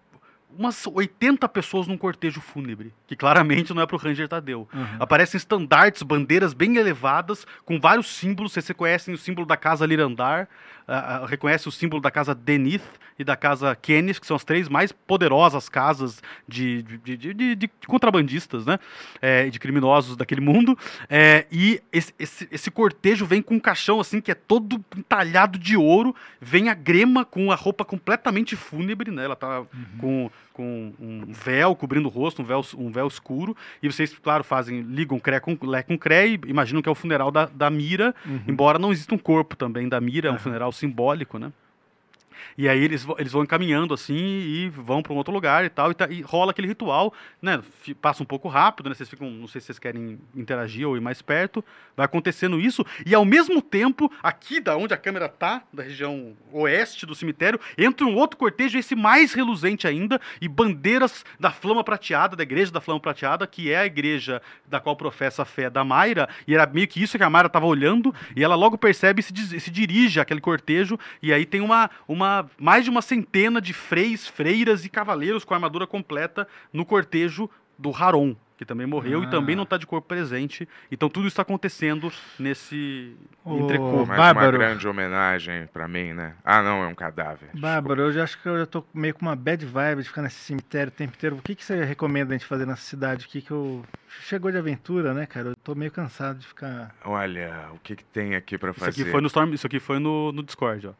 [0.58, 4.68] umas 80 pessoas num cortejo fúnebre, que claramente não é pro Ranger Tadeu.
[4.72, 4.86] Uhum.
[4.98, 8.52] Aparecem estandartes, bandeiras bem elevadas, com vários símbolos.
[8.52, 10.48] Vocês reconhecem o símbolo da casa Lirandar,
[10.88, 12.82] ah, ah, reconhece o símbolo da casa Denith
[13.18, 17.54] e da casa Kenneth, que são as três mais poderosas casas de, de, de- de-
[17.54, 18.78] de contrabandistas, né?
[19.20, 20.76] É, de criminosos daquele mundo.
[21.08, 25.58] É, e esse, esse, esse cortejo vem com um caixão assim que é todo entalhado
[25.58, 26.16] de ouro.
[26.40, 29.24] Vem a grema com a roupa completamente fúnebre, né?
[29.26, 29.62] Ela tá
[29.98, 33.56] com, com um véu cobrindo o rosto, um véu, um véu escuro.
[33.82, 36.94] E vocês, claro, fazem, ligam cré com, lé com cré e imaginam que é o
[36.94, 38.40] funeral da, da Mira, Uhum.
[38.48, 41.52] embora não exista um corpo também da Mira, é um funeral simbólico, né?
[42.56, 45.90] E aí eles, eles vão encaminhando assim e vão para um outro lugar e tal,
[45.90, 47.62] e, tá- e rola aquele ritual, né?
[48.00, 48.94] Passa um pouco rápido, né?
[48.94, 51.64] Vocês ficam, não sei se vocês querem interagir ou ir mais perto.
[51.96, 56.34] Vai acontecendo isso, e ao mesmo tempo, aqui da onde a câmera tá, da região
[56.52, 61.84] oeste do cemitério, entra um outro cortejo, esse mais reluzente ainda, e bandeiras da Flama
[61.84, 65.68] Prateada, da igreja da Flama Prateada, que é a igreja da qual professa a fé
[65.68, 68.78] da Mayra, e era meio que isso que a Mayra estava olhando, e ela logo
[68.78, 73.02] percebe e se, se dirige àquele cortejo, e aí tem uma, uma mais de uma
[73.02, 78.86] centena de freis, freiras e cavaleiros com armadura completa no cortejo do Haron, que também
[78.86, 79.30] morreu e Ah.
[79.30, 80.68] também não está de corpo presente.
[80.92, 84.04] Então tudo isso está acontecendo nesse Ô, entrecorpo.
[84.06, 84.58] Mais Bárbaro.
[84.58, 86.34] uma grande homenagem pra mim, né?
[86.44, 87.48] Ah, não, é um cadáver.
[87.54, 90.20] Bárbara, eu já acho que eu já tô meio com uma bad vibe de ficar
[90.20, 91.36] nesse cemitério o tempo inteiro.
[91.36, 93.82] O que, que você recomenda a gente fazer nessa cidade aqui que eu...
[94.24, 95.48] Chegou de aventura, né, cara?
[95.50, 96.94] Eu tô meio cansado de ficar...
[97.04, 99.02] Olha, o que, que tem aqui pra Isso fazer?
[99.02, 100.92] aqui foi no Storm, isso aqui foi no, no Discord, ó.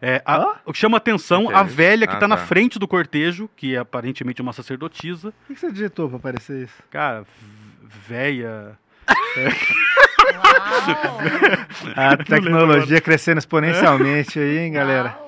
[0.00, 0.54] É, a- Ó.
[0.66, 2.46] O que chama atenção, a é velha que Ah, tá na tá.
[2.46, 5.28] frente do cortejo, que é aparentemente uma sacerdotisa.
[5.28, 6.74] O que, que você digitou pra aparecer isso?
[6.90, 7.28] Cara, v-
[8.08, 8.78] véia.
[9.08, 9.16] Uau!
[11.96, 15.16] A tecnologia crescendo exponencialmente aí, hein, galera?
[15.18, 15.25] Uau!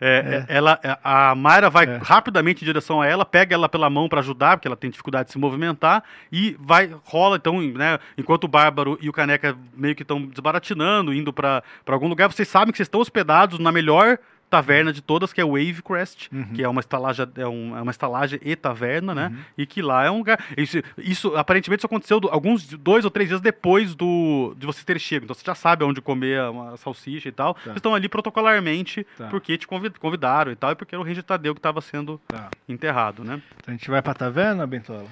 [0.00, 1.98] É, é, ela, é, a Mayra vai É.
[2.02, 5.26] rapidamente em direção a ela, pega ela pela mão pra ajudar, porque ela tem dificuldade
[5.28, 9.94] de se movimentar, e vai, rola, então, né, enquanto o Bárbaro e o Caneca meio
[9.94, 14.18] que estão desbaratinando, indo pra algum lugar, vocês sabem que vocês estão hospedados na melhor
[14.56, 16.44] taverna de todas, que é o Wave Crest, Uhum.
[16.54, 19.32] que é uma estalagem, é, um- é uma estalagem e taverna, né?
[19.56, 20.38] E que lá é um lugar.
[20.56, 24.84] Isso, isso aparentemente isso aconteceu do- alguns dois ou três dias depois do de você
[24.84, 25.24] ter chego.
[25.24, 27.54] Então você já sabe onde comer uma salsicha e tal.
[27.62, 29.28] Vocês estão ali protocolarmente Tá.
[29.28, 32.20] porque te convid- convidaram e tal, e porque era o Ranger Tadeu que estava sendo
[32.28, 32.48] Tá.
[32.68, 33.40] enterrado, né?
[33.58, 35.06] Então a gente vai pra taverna, Bentola?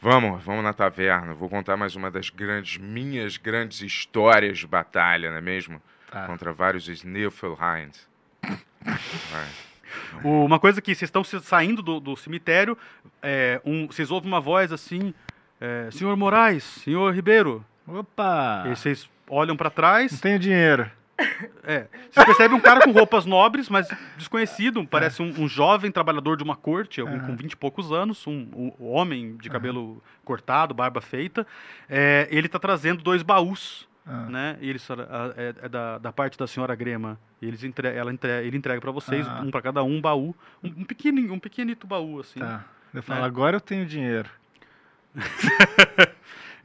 [0.00, 1.34] Vamos, vamos na taverna.
[1.34, 5.82] Vou contar mais uma das grandes, minhas grandes histórias de batalha, não é mesmo?
[6.10, 6.26] Tá.
[6.26, 8.06] Contra vários Sniffelhinds.
[10.22, 12.76] Uma coisa que vocês estão saindo do, do cemitério,
[13.22, 15.14] é, um, vocês ouvem uma voz assim,
[15.60, 17.64] é, senhor Moraes, senhor Ribeiro.
[17.86, 18.64] Opa!
[18.66, 20.12] E vocês olham para trás.
[20.12, 20.90] Não tenho dinheiro.
[21.64, 21.86] É.
[22.12, 24.86] Você percebe um cara com roupas nobres, mas desconhecido.
[24.86, 28.46] Parece um, um jovem trabalhador de uma corte, algum com vinte e poucos anos, um,
[28.78, 31.44] um homem de cabelo cortado, barba feita.
[31.88, 33.87] É, ele está trazendo dois baús.
[34.08, 34.26] Ah.
[34.30, 34.56] Né?
[34.60, 37.18] E eles, a- é, é da, da parte da senhora Grema.
[37.42, 39.42] E eles entre, ela entre, ele entrega para vocês, Ah.
[39.44, 40.34] um para cada um, um baú.
[40.64, 42.40] Um, um, pequeno, um pequenito baú, assim.
[42.40, 42.64] Tá.
[42.94, 43.26] Eu falo, Né?
[43.26, 44.30] agora eu tenho dinheiro.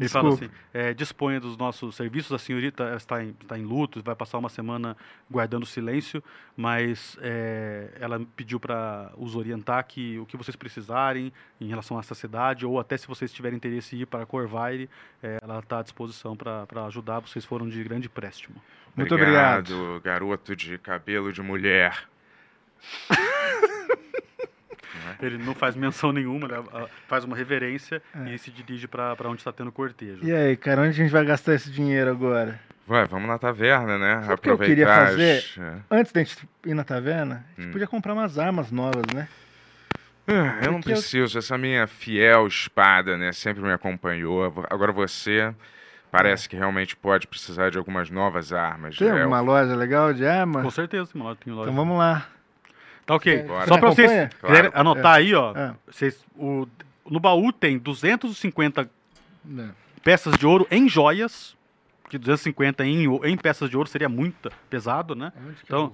[0.04, 0.54] Ele fala Desculpa.
[0.54, 2.32] assim: é, disponha dos nossos serviços.
[2.32, 4.96] A senhorita está em, está em luto, vai passar uma semana
[5.30, 6.24] guardando silêncio,
[6.56, 12.02] mas é, ela pediu para os orientar que o que vocês precisarem em relação a
[12.02, 14.90] essa cidade, ou até se vocês tiverem interesse em ir para Corvaire,
[15.22, 17.20] é, ela está à disposição para ajudar.
[17.20, 18.56] Vocês foram de grande empréstimo.
[18.96, 20.02] Muito obrigado.
[20.04, 22.08] garoto de cabelo de mulher.
[25.04, 25.16] né?
[25.22, 26.64] Ele não faz menção nenhuma, né?
[26.74, 28.34] Ah, faz uma reverência É.
[28.34, 30.20] e se dirige pra pra onde está tendo cortejo.
[30.24, 32.60] E aí, cara, onde a gente vai gastar esse dinheiro agora?
[32.86, 34.22] Vai, vamos na taverna, né?
[34.24, 35.38] Sabe o que eu queria Aproveitar fazer?
[35.38, 35.74] as- é.
[35.90, 37.72] Antes da gente ir na taverna, a gente Hum.
[37.72, 39.28] podia comprar umas armas novas, né?
[40.28, 43.32] Ah, Eu não Porque eu- preciso, essa minha fiel espada, né?
[43.34, 44.54] Sempre me acompanhou.
[44.70, 45.54] Agora você
[46.12, 48.96] parece que realmente pode precisar de algumas novas armas.
[48.98, 50.62] Tem alguma loja legal de arma?
[50.62, 51.70] Com certeza, tem loja, tem loja.
[51.70, 52.26] Então vamos lá.
[53.06, 53.44] Tá ok.
[53.44, 53.68] Bora.
[53.68, 54.30] Só pra Você vocês acompanha?
[54.42, 54.90] quiserem Claro.
[54.90, 55.54] anotar aí, ó.
[55.56, 55.76] É.
[55.90, 56.68] Vocês, o,
[57.10, 58.90] no baú tem 250
[59.58, 59.70] É.
[60.04, 61.56] peças de ouro em joias.
[62.10, 65.34] Que 250 em, o- em peças de ouro seria muito pesado, né?
[65.64, 65.92] Então-?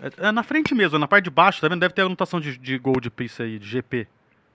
[0.00, 1.80] É, é na frente mesmo, na parte de baixo, tá vendo?
[1.80, 4.06] Deve ter anotação de, de gold piece aí, de GP.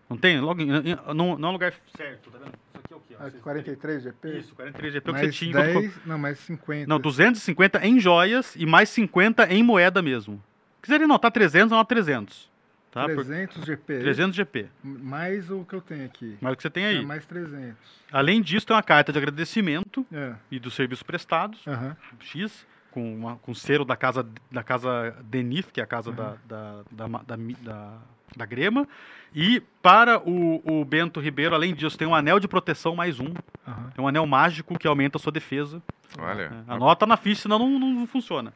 [0.10, 0.40] Não tem?
[0.42, 2.50] Logo em, em- não, não é um lugar certo, tá vendo?
[2.54, 3.16] Isso aqui é o quê?
[3.18, 3.24] ó?
[3.24, 4.28] Vocês- 43 GP?
[4.40, 5.52] Isso, 43 GP é o que mais você tinha.
[5.52, 6.88] enquanto- 10, não, mais 50.
[6.88, 10.44] Não, 250 em joias e mais 50 em moeda mesmo.
[10.84, 12.52] Quiserem anotar 300, anota 300.
[12.92, 13.06] Tá?
[13.06, 14.00] Por 300 GP.
[14.02, 14.68] 300 GP.
[14.84, 16.38] Mais o que eu tenho aqui.
[16.40, 17.04] Mais o que você tem É, aí.
[17.06, 17.76] mais 300.
[18.12, 20.34] Além disso, tem uma carta de agradecimento É.
[20.52, 21.98] e dos serviços prestados, Aham.
[22.20, 26.36] X, com, uma, com selo da casa, da casa Denif, que é a casa da,
[26.46, 27.98] da, da, da, mi- da,
[28.36, 28.88] da Grema.
[29.36, 33.34] E para o, o Bento Ribeiro, além disso, tem um anel de proteção mais um.
[33.68, 33.90] Aham.
[33.96, 35.82] Tem um anel mágico que aumenta a sua defesa.
[36.20, 36.64] Olha.
[36.68, 38.54] É, Anota na ficha, senão não, não funciona.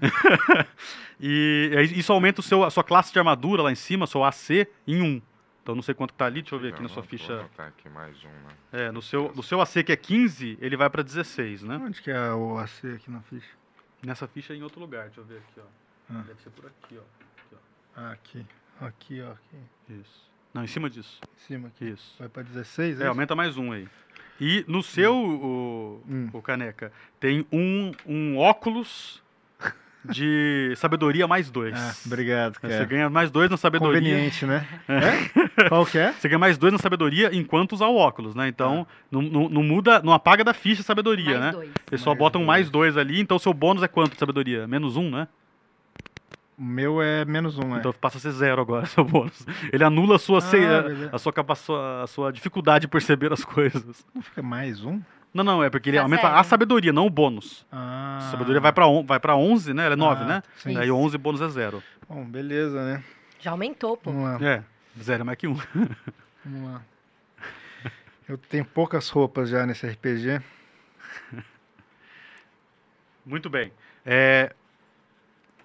[1.18, 4.22] e aí isso aumenta o seu, a sua classe de armadura lá em cima, seu
[4.22, 5.22] AC, em 1.
[5.62, 7.46] Então não sei quanto que tá ali, deixa eu ver aqui na sua ficha.
[7.58, 8.54] aqui mais um, né?
[8.72, 11.80] É, no seu, no seu AC que é 15, ele vai pra 16, né?
[11.82, 13.50] Onde que é o AC aqui na ficha?
[14.02, 16.14] Nessa ficha é em outro lugar, deixa eu ver aqui, ó.
[16.14, 16.22] Ah.
[16.26, 17.56] Deve ser por aqui, ó.
[17.96, 18.46] Ah, aqui.
[18.80, 19.32] Aqui, ó.
[19.32, 20.00] Aqui.
[20.00, 20.28] Isso.
[20.54, 21.18] Não, em cima disso.
[21.24, 21.86] Em cima aqui.
[21.90, 22.14] Isso.
[22.18, 23.08] Vai pra 16, É, isso?
[23.08, 23.86] aumenta mais um aí.
[24.40, 26.28] E no seu, o, Hum.
[26.32, 29.20] o caneca, tem um, um óculos
[30.04, 31.74] de sabedoria mais dois.
[31.76, 32.84] Ah, obrigado, Você cara.
[32.84, 34.00] ganha mais dois na sabedoria.
[34.00, 34.64] Conveniente, né?
[34.88, 35.68] É?
[35.68, 36.12] Qual que é?
[36.12, 38.46] Você ganha mais dois na sabedoria enquanto usar o óculos, né?
[38.46, 41.52] Então, não, não, não muda, não apaga da ficha a sabedoria, Mais né?
[41.52, 41.70] dois.
[41.90, 42.46] Você só Mais bota um dois.
[42.46, 44.68] mais dois ali, então o seu bônus é quanto de sabedoria?
[44.68, 45.26] Menos um, né?
[46.58, 47.78] O meu é menos um, é.
[47.78, 49.46] Então passa a ser zero agora, seu bônus.
[49.72, 51.54] Ele anula a sua, Ah, ce- a- sua capa-
[52.02, 54.04] a sua dificuldade de perceber as coisas.
[54.14, 55.00] Não fica mais um?
[55.32, 56.34] Não, não, é porque ele Tá aumenta zero.
[56.36, 57.64] a sabedoria, não o bônus.
[57.70, 58.18] Ah.
[58.18, 59.84] A sabedoria vai pra, on, vai pra 11, né?
[59.84, 60.42] Ela é 9, Ah, né?
[60.56, 60.76] sim.
[60.76, 61.82] Aí 11 bônus é zero.
[62.08, 63.04] Bom, beleza, né?
[63.38, 64.10] Já aumentou, pô.
[64.10, 64.48] Vamos lá.
[64.48, 64.62] É,
[65.00, 65.54] zero é mais que um.
[66.44, 66.82] Vamos lá.
[68.28, 70.40] Eu tenho poucas roupas já nesse RPG.
[73.24, 73.72] Muito bem.
[74.04, 74.54] É,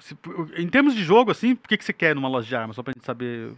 [0.04, 0.18] se-
[0.58, 2.76] em termos de jogo, assim, o que, que você quer numa loja de armas?
[2.76, 3.52] Só pra gente saber.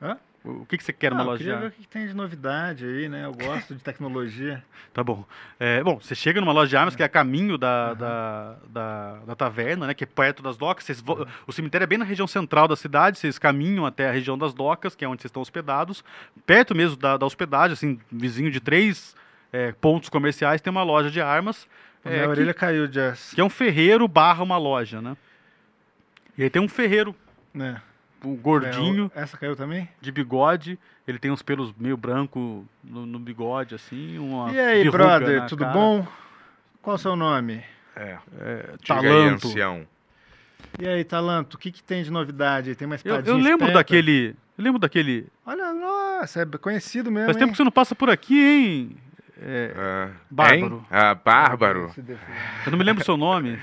[0.00, 0.16] Hã?
[0.44, 1.76] O que, que você quer Ah, numa eu loja de queria ver o armas?
[1.76, 3.24] que que tem de novidade aí, né?
[3.24, 4.62] Eu gosto de tecnologia.
[4.94, 5.24] Tá bom.
[5.60, 9.18] É, bom, você chega numa loja de armas que é a caminho da, da, da,
[9.26, 9.94] da taverna, né?
[9.94, 10.84] Que é perto das docas.
[10.86, 13.16] Vocês vo- O cemitério é bem na região central da cidade.
[13.18, 16.02] Vocês caminham até a região das docas, que é onde vocês estão hospedados.
[16.46, 19.14] Perto mesmo da, da hospedagem, assim, vizinho de três
[19.52, 21.68] é, pontos comerciais, tem uma loja de armas.
[22.04, 23.34] A é, minha que- orelha caiu, Jess.
[23.34, 25.16] que é um ferreiro barra uma loja, né?
[26.38, 27.14] E aí tem um ferreiro,
[27.52, 27.82] Né?
[28.24, 29.88] um gordinho, É, o- essa caiu também?
[30.00, 30.78] de bigode.
[31.06, 34.18] Ele tem uns pelos meio branco no, no bigode, assim.
[34.18, 35.72] Uma E aí, brother, tudo cara.
[35.72, 36.06] bom?
[36.82, 37.62] Qual o seu nome?
[37.96, 38.16] É.
[38.38, 39.46] É, Diga aí, talanto.
[39.48, 39.86] ancião.
[40.78, 42.74] E aí, Talanto, o que, que tem de novidade?
[42.76, 43.72] Tem uma Eu, espadinha eu lembro esperta?
[43.74, 44.36] daquele.
[44.56, 45.26] Eu lembro daquele.
[45.46, 47.40] Olha, nossa, é conhecido mesmo, Faz hein?
[47.40, 48.96] tempo que você não passa por aqui, hein?
[49.40, 50.74] É, Ah, Bárbaro.
[50.76, 50.86] hein?
[50.90, 51.86] Ah, bárbaro.
[51.96, 52.18] Defende.
[52.66, 53.58] eu não me lembro o seu nome.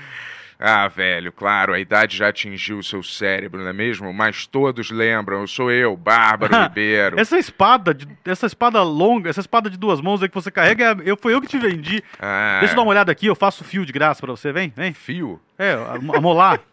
[0.58, 4.10] Ah, velho, claro, a idade já atingiu o seu cérebro, não é mesmo?
[4.12, 7.20] Mas todos lembram, eu sou eu, Bárbaro Ribeiro.
[7.20, 10.96] Essa espada, de- essa espada longa, essa espada de duas mãos aí que você carrega,
[11.04, 12.02] eu, foi eu que te vendi.
[12.18, 14.72] Ah, Deixa eu dar uma olhada aqui, eu faço fio de graça pra você, vem,
[14.74, 14.94] vem.
[14.94, 15.38] Fio?
[15.58, 16.60] É, a, a molar.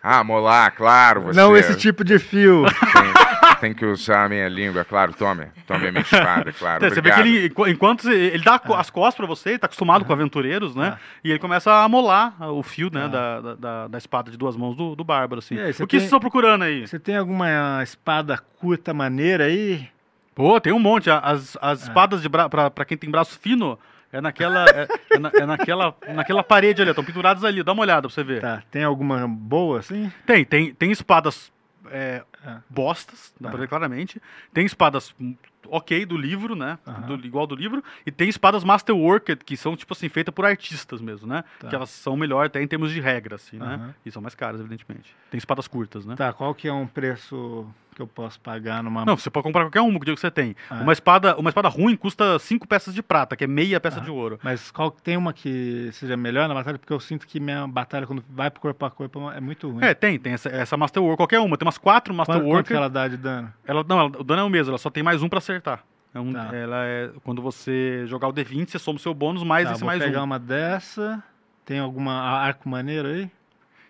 [0.00, 1.38] Ah, molar, claro, você.
[1.40, 2.64] Não esse tipo de fio.
[2.92, 3.12] Tem,
[3.60, 5.46] tem que usar a minha língua, claro, tome.
[5.66, 6.84] Tome a minha espada, claro.
[6.84, 7.26] É, você vê que obrigado.
[7.26, 10.74] ele, enqu- enquanto ele dá co- as costas pra você, ele tá acostumado com aventureiros,
[10.74, 10.98] né?
[11.22, 14.36] E ele começa a molar ah, o fio, né, da, da- da, da espada de
[14.36, 15.58] duas mãos do, do bárbaro, assim.
[15.58, 16.86] Aí, o que tem- vocês estão procurando aí?
[16.86, 19.88] Você tem alguma espada curta maneira aí?
[20.34, 21.10] Pô, tem um monte.
[21.10, 23.76] As, as espadas de bra pra, pra quem tem braço fino,
[24.12, 27.62] é naquela, é, é na- é naquela, naquela parede ali, estão penduradas ali.
[27.62, 28.40] Dá uma olhada pra você ver.
[28.40, 30.10] Tá, tem alguma boa assim?
[30.24, 31.52] Tem, tem, tem espadas
[31.90, 32.60] é, Ah.
[32.70, 33.60] bostas, dá pra Ah.
[33.60, 34.20] ver claramente.
[34.52, 35.34] Tem espadas hum,
[35.66, 36.78] ok do livro, né?
[36.86, 37.16] Aham.
[37.16, 37.82] Do- igual do livro.
[38.06, 41.44] E tem espadas Masterworked, que são, tipo assim, feitas por artistas mesmo, né?
[41.58, 41.68] Tá.
[41.68, 43.74] Que elas são melhor até em termos de regra, assim, né?
[43.74, 43.94] Aham.
[44.06, 45.14] E são mais caras, evidentemente.
[45.30, 46.14] Tem espadas curtas, né?
[46.16, 47.66] Tá, qual que é um preço
[47.98, 49.04] que eu posso pagar numa...
[49.04, 50.54] Não, você pode comprar qualquer uma que você tem.
[50.70, 50.76] Ah.
[50.82, 54.02] Uma espada, uma espada ruim custa cinco peças de prata, que é meia peça Ah.
[54.04, 54.38] de ouro.
[54.42, 56.78] Mas qual tem uma que seja melhor na batalha?
[56.78, 59.84] Porque eu sinto que minha batalha, quando vai pro corpo a corpo, é muito ruim.
[59.84, 61.56] É, tem, tem essa, essa Masterwork, qualquer uma.
[61.58, 62.68] Tem umas quatro Quanto, quanto Masterwork.
[62.68, 63.52] que ela dá de dano?
[63.66, 65.82] Ela, não, ela- o dano é o mesmo, ela só tem mais um pra acertar.
[66.14, 66.48] É um, Tá.
[66.54, 67.10] Ela é.
[67.24, 70.02] Quando você jogar o D20, você soma o seu bônus mais Tá, esse vou mais
[70.02, 70.24] pegar um.
[70.24, 71.22] uma dessa.
[71.66, 73.30] Tem alguma arco maneiro aí?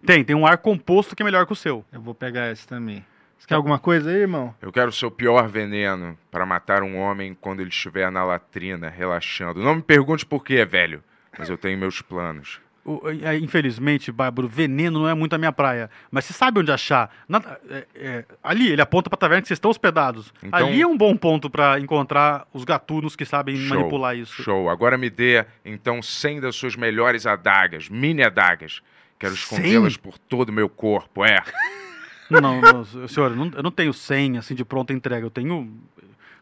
[0.04, 1.84] Tem, tem um ar composto que é melhor que o seu.
[1.92, 3.04] Eu vou pegar esse também.
[3.38, 4.54] Você quer alguma coisa aí, irmão?
[4.60, 8.88] Eu quero o seu pior veneno para matar um homem quando ele estiver na latrina,
[8.88, 9.62] relaxando.
[9.62, 11.02] Não me pergunte por quê, velho,
[11.38, 12.60] mas eu tenho meus planos.
[12.84, 15.90] O- é, infelizmente, Bárbaro, veneno não é muito a minha praia.
[16.10, 17.14] Mas você sabe onde achar.
[17.28, 20.32] Na- é, é, ali, ele aponta pra taverna que vocês estão hospedados.
[20.42, 24.42] Então- Ali é um bom ponto pra encontrar os gatunos que sabem Show, manipular isso.
[24.42, 24.70] Show.
[24.70, 28.80] Agora me dê, então, 100 das suas melhores adagas, mini adagas.
[29.18, 29.58] Quero 100?
[29.58, 31.42] escondê-las por todo o meu corpo, é.
[32.30, 35.24] Não, não, senhor, não, eu não tenho 100 assim de pronta entrega.
[35.24, 35.72] Eu tenho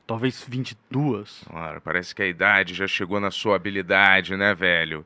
[0.07, 1.45] talvez 22.
[1.49, 5.05] Claro, parece que a idade já chegou na sua habilidade, né, velho?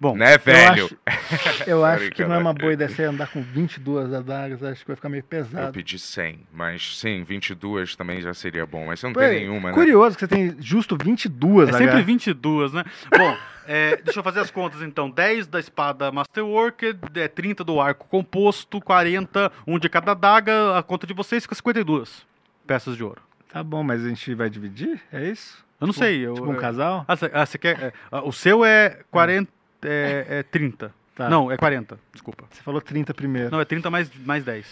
[0.00, 0.88] Bom, né, velho?
[0.88, 4.62] Eu acho, eu acho que não é uma boa ideia você andar com 22 adagas.
[4.62, 5.72] Acho que vai ficar meio Eu pesado.
[5.72, 8.86] pedi 100, mas sim, 22 também já seria bom.
[8.86, 9.74] Mas você não Pô, tem nenhuma, né?
[9.74, 12.82] Curioso que você tem justo 22 É sempre 22, né?
[13.16, 13.36] Bom,
[13.68, 15.10] é, deixa eu fazer as contas então.
[15.10, 20.78] 10 da espada Masterworker, é, 30 do arco composto, 40, um de cada adaga.
[20.78, 22.26] A conta de vocês fica 52
[22.66, 23.20] peças de ouro.
[23.52, 24.98] Tá bom, mas a gente vai dividir?
[25.12, 25.62] É isso?
[25.78, 26.20] Eu não Tipo- sei.
[26.26, 27.04] Eu, Tipo um eu- casal?
[27.06, 27.78] Ah, você ah, você quer.
[27.82, 29.59] é, o seu é 40.
[29.82, 30.94] É, é 30.
[31.14, 31.28] Tá.
[31.28, 31.98] Não, é 40.
[32.12, 32.44] Desculpa.
[32.50, 33.50] Você falou 30 primeiro.
[33.50, 34.66] Não, é 30 mais, mais 10.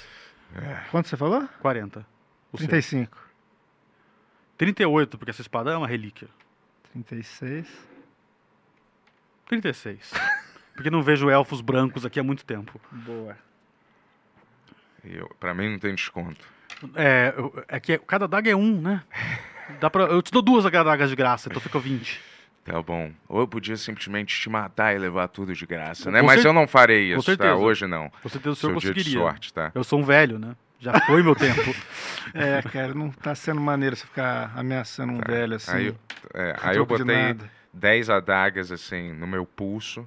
[0.90, 1.46] Quanto você falou?
[1.60, 2.06] 40.
[2.52, 2.66] O seu.
[2.68, 3.18] 35.
[4.56, 6.28] 38, porque essa espada é uma relíquia.
[6.92, 7.66] 36.
[9.46, 10.12] 36.
[10.74, 12.80] Porque não vejo elfos brancos aqui há muito tempo.
[12.92, 13.36] Boa.
[15.04, 16.46] Eu, pra mim não tem desconto.
[16.94, 19.02] É, eu- é que cada adaga é um, né?
[19.80, 22.20] Dá pra, eu te dou duas adagas de graça, então fica 20.
[22.68, 23.10] Tá bom.
[23.28, 26.20] Ou eu podia simplesmente te matar e levar tudo de graça, né?
[26.20, 27.44] Com Mas cer- eu não farei com isso, tá?
[27.44, 27.54] certeza.
[27.54, 28.10] Hoje não.
[28.22, 29.20] Você tem o Seu senhor dia de conseguiria.
[29.20, 29.72] sorte, tá?
[29.74, 30.54] Eu sou um velho, né?
[30.80, 31.60] Já foi meu tempo.
[32.34, 35.32] É, cara, não tá sendo maneiro você ficar ameaçando um Tá.
[35.32, 35.72] velho assim.
[35.72, 35.96] Aí, eu-
[36.34, 37.50] é, com aí eu troco de botei nada.
[37.72, 40.06] 10 adagas, assim, no meu pulso.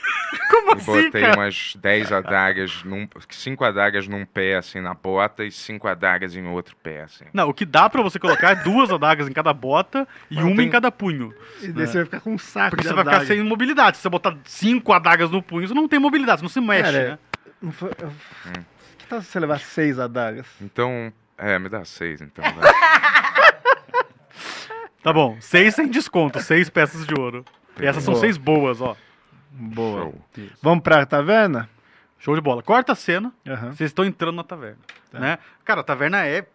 [0.50, 1.36] Como E assim, botei cara?
[1.36, 6.46] umas 10 adagas, num, 5 adagas num pé, assim, na bota, e 5 adagas em
[6.46, 7.24] outro pé, assim.
[7.32, 10.48] Não, o que dá pra você colocar é duas adagas em cada bota e Não
[10.48, 11.34] uma tem- em cada punho.
[11.62, 13.96] E daí você vai ficar com um saco Porque de você vai ficar sem mobilidade.
[13.96, 16.92] Se você botar cinco adagas no punho, você não tem mobilidade, você não se mexe,
[16.92, 17.18] Cara, né?
[17.62, 18.64] Não foi- eu- Hum.
[18.98, 20.46] Que tal se você levar seis adagas?
[20.60, 22.44] Então, é, me dá 6, então.
[25.02, 27.42] Tá bom, seis sem desconto, seis peças de ouro.
[27.80, 28.94] E essas são seis boas, ó.
[29.50, 30.12] Boa.
[30.62, 31.68] Vamos pra taverna?
[32.18, 32.62] Show de bola.
[32.62, 33.32] Corta a cena,
[33.74, 34.78] vocês estão entrando na taverna,
[35.10, 35.18] Tá.
[35.18, 35.38] né?
[35.64, 36.46] Cara, a taverna é,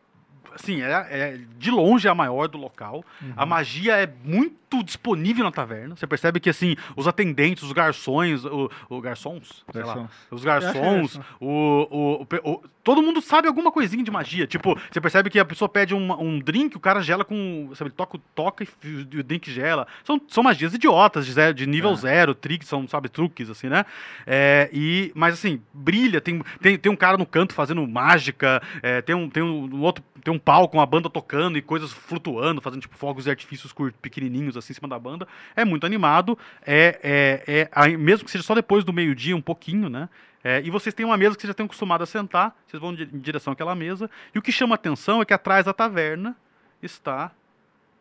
[0.56, 3.04] assim, é, é de longe a maior do local.
[3.36, 5.96] A magia é muito disponível na taverna.
[5.96, 11.14] Você percebe que, assim, os atendentes, os garçons, o, o garçons, sei lá, os garçons,
[11.14, 14.46] que é o, o, o todo mundo sabe alguma coisinha de magia.
[14.46, 17.90] Tipo, você percebe que a pessoa pede um, um drink, o cara gela com, sabe,
[17.90, 19.88] ele toca, toca e o drink gela.
[20.04, 21.96] São, são magias idiotas, de, zero, de nível É.
[21.96, 23.86] zero, tricks, são, sabe, truques, assim, né?
[24.26, 29.02] É, e, mas, assim, brilha, tem, tem, tem um cara no canto fazendo mágica, é,
[29.02, 32.62] tem, um, tem um outro, tem um palco com a banda tocando e coisas flutuando,
[32.62, 35.28] fazendo, tipo, fogos de artifícios pequenininhos, assim, em cima da banda.
[35.56, 39.90] É muito animado, é, é, é, mesmo que seja só depois do meio-dia, um pouquinho,
[39.90, 40.08] né?
[40.44, 42.94] É, e vocês têm uma mesa que vocês já estão acostumados a sentar, vocês vão
[42.94, 44.08] em direção àquela mesa.
[44.34, 46.38] E o que chama atenção é que atrás da taverna
[46.84, 47.32] está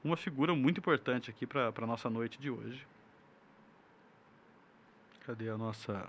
[0.04, 2.86] uma figura muito importante aqui para a nossa noite de hoje.
[5.26, 6.06] Cadê a nossa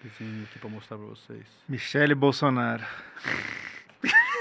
[0.00, 1.44] desenho aqui para mostrar para vocês?
[1.68, 2.84] Michele Bolsonaro.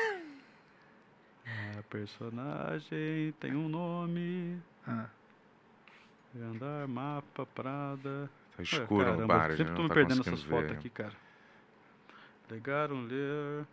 [1.82, 4.62] A personagem tem um nome.
[4.88, 5.08] Ah.
[6.40, 8.30] Andar, mapa, Prada.
[8.52, 10.78] Tá Ué, escuro no caramba, bar, a sempre tô me tá perdendo essas fotos ver.
[10.78, 11.14] aqui, cara.
[12.52, 13.66] Legaram, ler.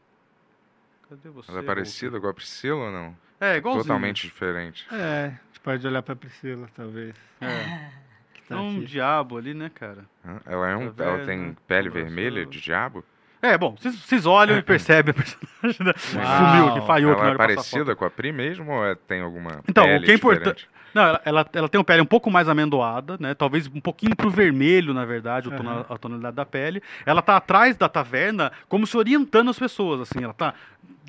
[1.08, 1.50] Cadê você?
[1.50, 3.04] Ela é parecida com a Priscila ou não?
[3.10, 3.18] Walter?
[3.40, 3.84] É, igualzinho.
[3.84, 4.86] Totalmente diferente.
[4.90, 7.14] É, a gente pode olhar pra Priscila, talvez.
[7.40, 7.90] É.
[8.34, 8.86] Que tá É um aqui.
[8.86, 10.06] diabo ali, né, cara?
[10.46, 13.04] Ela, é um, Tá ela tem pele vermelha de diabo?
[13.40, 15.94] É, bom, vocês- olham e percebem a personagem da...
[16.20, 16.60] Uau.
[16.66, 19.20] sumiu, que falhou, que ela na é parecida com a Pri mesmo ou é- tem
[19.20, 20.68] alguma Então, o que é importante-?
[20.98, 23.34] Não, ela, ela, ela tem uma pele um pouco mais amendoada, né?
[23.34, 25.86] Talvez um pouquinho pro vermelho, na verdade, Aham.
[25.88, 26.82] a tonalidade da pele.
[27.06, 30.24] Ela tá atrás da taverna, como se orientando as pessoas, assim.
[30.24, 30.54] Ela tá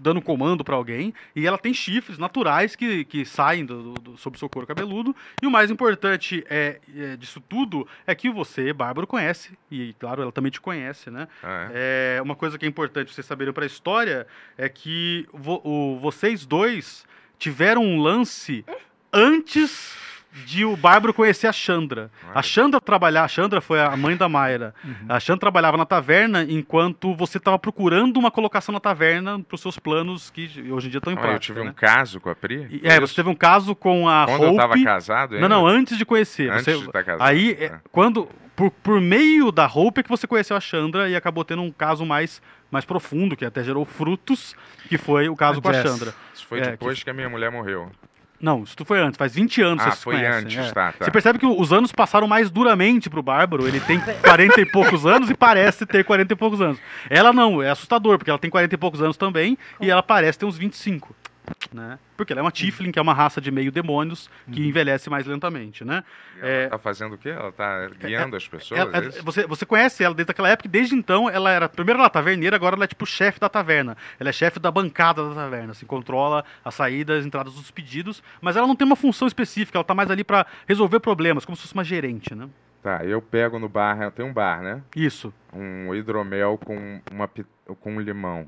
[0.01, 4.17] dando comando pra alguém e ela tem chifres naturais que, que saem do, do, do-
[4.17, 5.13] sobre o seu couro cabeludo.
[5.41, 9.57] E o mais importante é, é, disso tudo é que você, Bárbaro, conhece.
[9.69, 11.27] E, claro, ela também te conhece, né?
[11.43, 12.17] Ah, é?
[12.17, 14.25] É, uma coisa que é importante vocês saberem para a história
[14.57, 17.05] é que vo- o- vocês dois
[17.37, 18.63] tiveram um lance
[19.11, 19.97] antes
[20.45, 22.11] de o Bárbaro conhecer a Chandra.
[22.35, 24.75] A Chandra trabalhar, a Chandra foi a mãe da Mayra.
[25.09, 29.61] A Chandra trabalhava na taverna enquanto você estava procurando uma colocação na taverna para os
[29.61, 31.51] seus planos que hoje em dia estão em Ah, prática.
[31.51, 31.71] eu tive né?
[31.71, 32.67] um caso com a Pri?
[32.69, 33.07] E- É, isso?
[33.07, 34.83] você teve um caso com a Quando eu tava Hope.
[34.83, 35.79] casado Não, não, ainda?
[35.79, 36.51] antes de conhecer.
[36.51, 37.27] Antes Você- de estar casado.
[37.27, 37.81] Aí, é, tá.
[37.91, 41.63] quando por, por meio da Hope é que você conheceu a Chandra e acabou tendo
[41.63, 42.39] um caso mais,
[42.69, 44.55] mais profundo, que até gerou frutos,
[44.87, 45.73] que foi o caso A com a.
[45.73, 46.13] Chandra.
[46.35, 47.09] Isso foi é, depois que...
[47.09, 47.89] a minha mulher morreu.
[48.41, 50.71] Não, isso foi antes, faz 20 anos Ah, vocês se foi conhecem, antes, é.
[50.71, 51.05] tá, tá.
[51.05, 55.05] Você percebe que os anos passaram mais duramente pro Bárbaro, ele tem 40 e poucos
[55.05, 56.79] anos e parece ter 40 e poucos anos.
[57.09, 60.39] Ela não, é assustador, porque ela tem 40 e poucos anos também e ela parece
[60.39, 61.13] ter uns 25.
[61.71, 61.99] Né?
[62.17, 65.25] Porque ela é uma Tiflin, que é uma raça de meio demônios que envelhece mais
[65.27, 66.03] lentamente, né?
[66.35, 66.67] E ela É.
[66.69, 67.29] tá fazendo o quê?
[67.29, 68.79] Ela tá guiando as pessoas?
[68.79, 69.23] Ela- é isso?
[69.23, 71.69] você, você conhece ela desde aquela época, e desde então ela era.
[71.69, 73.95] Primeiro ela é taverneira, agora ela é tipo chefe da taverna.
[74.19, 78.23] Ela é chefe da bancada da taverna, assim, controla as saídas, as entradas dos pedidos,
[78.41, 81.55] mas ela não tem uma função específica, ela tá mais ali pra resolver problemas, como
[81.55, 82.49] se fosse uma gerente, né?
[82.81, 84.81] Tá, eu pego no bar, tem um bar, né?
[84.95, 85.33] Isso.
[85.53, 87.29] Um hidromel com uma
[87.79, 88.47] com um limão.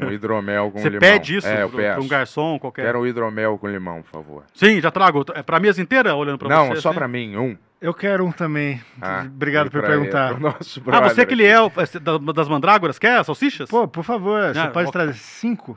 [0.00, 1.00] Um hidromel com Você limão.
[1.00, 2.00] pede isso É, peço.
[2.00, 2.84] um garçom qualquer.
[2.86, 4.44] Quero um hidromel com limão, por favor.
[4.54, 5.24] Sim, já trago.
[5.34, 6.80] É pra mesa inteira, olhando pra Não, você?
[6.80, 6.98] só assim?
[6.98, 7.56] pra mim, um.
[7.80, 8.80] Eu quero um também.
[9.00, 10.32] Ah, Obrigado por perguntar.
[10.36, 10.46] ele,
[10.92, 13.68] Ah, você que ele é o- é da- das mandrágoras, quer salsichas?
[13.68, 14.92] Pô, por favor, você Ah, pode ok.
[14.92, 15.76] trazer cinco?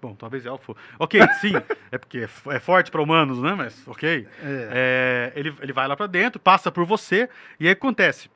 [0.00, 0.74] Bom, talvez elfo.
[0.98, 1.52] Ok, sim,
[1.92, 3.54] é porque é é forte pra humanos, né?
[3.56, 4.26] Mas ok.
[4.42, 4.68] É.
[4.72, 7.28] É, ele, ele vai lá pra dentro, passa por você,
[7.60, 8.28] e aí acontece.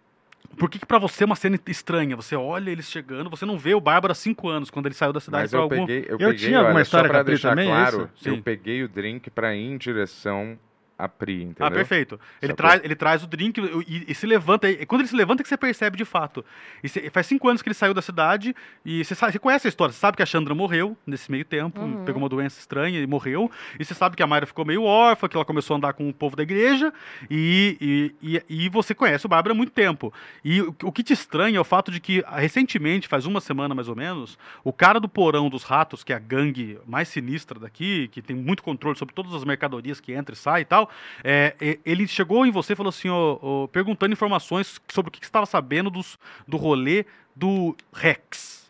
[0.57, 2.17] Por que, que pra você é uma cena estranha?
[2.17, 5.13] Você olha eles chegando, você não vê o Bárbaro há cinco anos, quando ele saiu
[5.13, 5.87] da cidade Mas eu algum...
[5.87, 8.29] peguei, eu, Eu peguei, tinha alguma olha, história só pra deixar também, é claro, isso?
[8.29, 10.59] eu peguei o drink pra ir em direção
[10.99, 11.67] a Pri, entendeu?
[11.67, 12.19] Ah, perfeito.
[12.41, 14.69] Ele, traz, ele traz o drink e, e se levanta.
[14.71, 16.45] E quando ele se levanta é que você percebe de fato.
[16.83, 19.67] E cê- faz cinco anos que ele saiu da cidade e você, sabe, você conhece
[19.67, 19.93] a história.
[19.93, 23.51] Você sabe que a Chandra morreu nesse meio tempo, pegou uma doença estranha e morreu.
[23.79, 26.09] E você sabe que a Mayra ficou meio órfã, que ela começou a andar com
[26.09, 26.93] o povo da igreja.
[27.31, 30.13] E, e, e, e você conhece o Bárbara há muito tempo.
[30.45, 33.41] E o, o que te estranha é o fato de que, ah, recentemente, faz uma
[33.41, 37.09] semana mais ou menos, o cara do porão dos ratos, que é a gangue mais
[37.09, 40.65] sinistra daqui, que tem muito controle sobre todas as mercadorias que entra e sai e
[40.65, 40.86] tal,
[41.23, 45.21] é, ele chegou em você e falou assim, ó, ó, perguntando informações sobre o que,
[45.21, 48.67] que você estava sabendo dos, do rolê do Rex.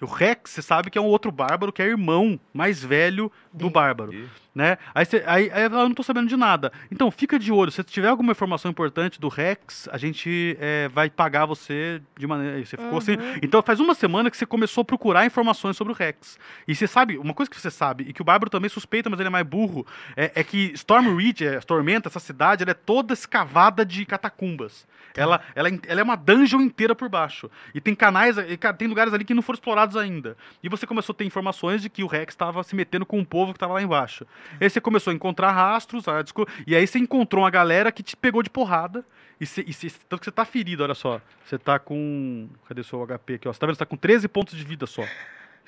[0.00, 3.70] O Rex, você sabe que é um outro bárbaro que é irmão mais velho do
[3.70, 4.12] bárbaro
[4.56, 4.78] né?
[4.94, 6.72] Aí, você, aí, aí eu não tô sabendo de nada.
[6.90, 7.70] Então, fica de olho.
[7.70, 12.64] Se tiver alguma informação importante do Rex, a gente é, vai pagar você de maneira.
[12.64, 13.18] Você ficou assim.
[13.42, 16.38] Então, faz uma semana que você começou a procurar informações sobre o Rex.
[16.66, 19.20] E você sabe, uma coisa que você sabe, e que o Bárbaro também suspeita, mas
[19.20, 19.86] ele é mais burro,
[20.16, 24.86] é, é que Storm Ridge, é, Tormenta, essa cidade, ela é toda escavada de catacumbas.
[25.14, 27.50] Ela, ela, é- ela é uma dungeon inteira por baixo.
[27.74, 30.36] E tem canais, e, cara, tem lugares ali que não foram explorados ainda.
[30.62, 33.26] E você começou a ter informações de que o Rex estava se metendo com o
[33.26, 34.26] povo que estava lá embaixo.
[34.60, 36.22] Aí você começou a encontrar rastros, a
[36.66, 39.04] e aí você encontrou uma galera que te pegou de porrada.
[39.40, 41.20] E, e tanto que você tá ferido, olha só.
[41.44, 42.48] Você tá com.
[42.66, 43.48] Cadê seu HP aqui?
[43.48, 43.52] Ó?
[43.52, 43.74] Você tá vendo?
[43.74, 45.02] Você tá com 13 pontos de vida só.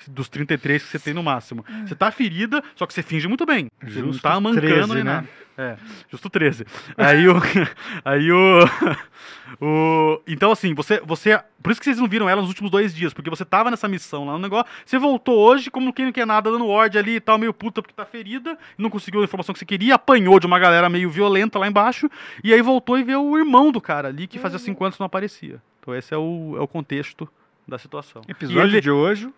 [0.07, 1.65] Dos 33 que você tem no máximo.
[1.85, 3.67] Você tá ferida, só que você finge muito bem.
[3.81, 5.03] Você não Justo tá mancando 13, nem né?
[5.03, 5.29] nada.
[5.57, 5.75] É,
[6.09, 6.65] justo 13.
[6.97, 7.33] Aí o.
[8.05, 8.59] Aí o.
[9.59, 11.37] o então, assim, você, você.
[11.61, 13.87] Por isso que vocês não viram ela nos últimos dois dias, porque você tava nessa
[13.87, 14.65] missão lá no negócio.
[14.85, 17.81] Você voltou hoje, como quem não quer nada, dando ordem ali e tal, meio puta
[17.81, 21.09] porque tá ferida, não conseguiu a informação que você queria, apanhou de uma galera meio
[21.09, 22.09] violenta lá embaixo,
[22.41, 25.01] e aí voltou e viu o irmão do cara ali, que fazia cinco anos que
[25.01, 25.61] não aparecia.
[25.81, 27.27] Então, esse é o, é o contexto
[27.67, 28.21] da situação.
[28.27, 29.29] Episódio ele- de hoje.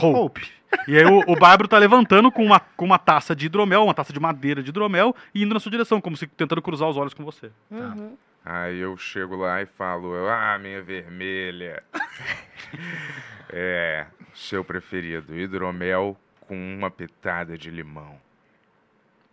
[0.00, 0.46] Hope.
[0.88, 3.94] E aí o, o Bárbaro tá levantando com uma, com uma taça de hidromel, uma
[3.94, 6.96] taça de madeira de hidromel, e indo na sua direção, como se tentando cruzar os
[6.96, 7.50] olhos com você.
[7.70, 8.16] Uhum.
[8.44, 11.82] Aí eu chego lá e falo, ah, minha vermelha.
[13.50, 18.22] é, seu preferido, hidromel com uma pitada de limão.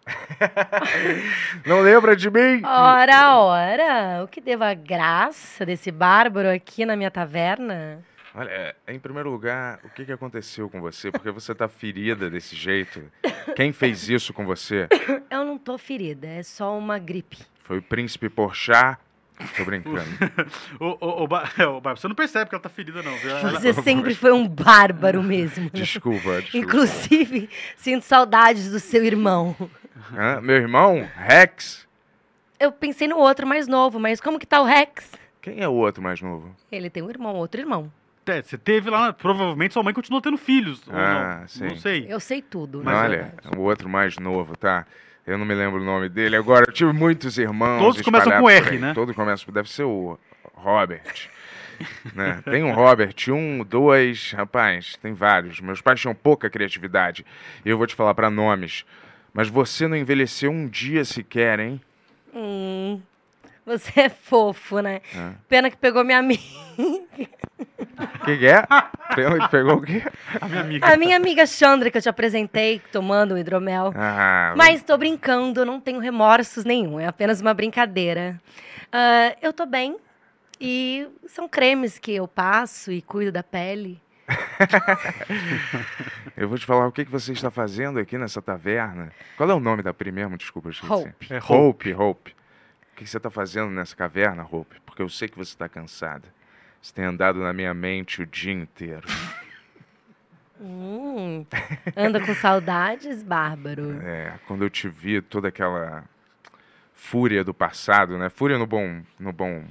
[1.66, 2.62] Não lembra de mim?
[2.66, 8.04] Ora, ora, o que devo a graça desse bárbaro aqui na minha taverna?
[8.34, 11.12] Olha, em primeiro lugar, o que, que aconteceu com você?
[11.12, 13.04] Porque você tá ferida desse jeito.
[13.56, 14.88] Quem fez isso com você?
[15.30, 17.38] Eu não tô ferida, é só uma gripe.
[17.64, 18.98] Foi o príncipe Porchat?
[19.58, 20.00] Tô brincando.
[20.80, 23.16] O, o, o, Ba- é, o Bárbaro, você não percebe que ela tá ferida, não.
[23.18, 23.32] viu?
[23.32, 25.70] Ela- Você sempre foi um bárbaro mesmo.
[25.72, 26.58] Desculpa, desculpa.
[26.58, 29.56] Inclusive, sinto saudades do seu irmão.
[30.16, 30.40] Hã?
[30.42, 31.88] Meu irmão, Rex.
[32.60, 35.12] Eu pensei no outro mais novo, mas como que tá o Rex?
[35.42, 36.56] Quem é o outro mais novo?
[36.72, 37.92] Ele tem um irmão, outro irmão.
[38.26, 40.82] É, você teve lá, provavelmente sua mãe continuou tendo filhos.
[40.90, 41.64] Ah, não, sim.
[41.66, 42.06] Não sei.
[42.08, 42.82] Eu sei tudo.
[42.84, 43.58] Mas Olha, verdade.
[43.58, 44.86] o outro mais novo, tá?
[45.26, 46.66] Eu não me lembro o nome dele agora.
[46.68, 47.80] Eu tive muitos irmãos.
[47.80, 48.94] Todos começam com R, né?
[48.94, 49.54] Todos começam.
[49.54, 50.18] Deve ser o
[50.54, 51.30] Robert.
[52.14, 52.42] né?
[52.44, 54.32] Tem um Robert, um, dois.
[54.32, 55.60] Rapaz, tem vários.
[55.60, 57.26] Meus pais tinham pouca criatividade.
[57.66, 58.86] E eu vou te falar pra nomes.
[59.34, 61.82] Mas você não envelheceu um dia sequer, hein?
[62.34, 63.02] Hum,
[63.66, 65.02] você é fofo, né?
[65.16, 65.34] Ah.
[65.48, 66.42] Pena que pegou minha amiga.
[66.78, 68.64] O que, que é?
[69.16, 70.04] Pegou, pegou o quê?
[70.40, 70.88] A minha amiga.
[70.88, 73.94] A minha amiga Chandra, que eu te apresentei, tomando o hidromel.
[73.96, 78.40] Ah, Mas tô brincando, não tenho remorsos nenhum, é apenas uma brincadeira.
[78.92, 79.98] Ah, eu tô bem
[80.60, 84.02] e são cremes que eu passo e cuido da pele.
[86.38, 89.12] eu vou te falar o que, que você está fazendo aqui nessa taverna.
[89.36, 90.30] Qual é o nome da primeira?
[90.38, 90.92] Desculpa, eu esqueci.
[90.92, 91.28] Hope.
[91.30, 91.94] É Hope.
[91.94, 92.36] Hope,
[93.02, 94.80] que que você está fazendo nessa caverna, Hope?
[94.86, 96.28] Porque eu sei que você está cansada.
[96.80, 99.08] Você tem andado na minha mente o dia inteiro.
[100.64, 101.44] Hum,
[101.98, 104.00] anda com saudades, Bárbaro?
[104.04, 106.04] É, quando eu te vi, toda aquela
[106.94, 108.30] fúria do passado, né?
[108.30, 109.64] Fúria no bom, no bom,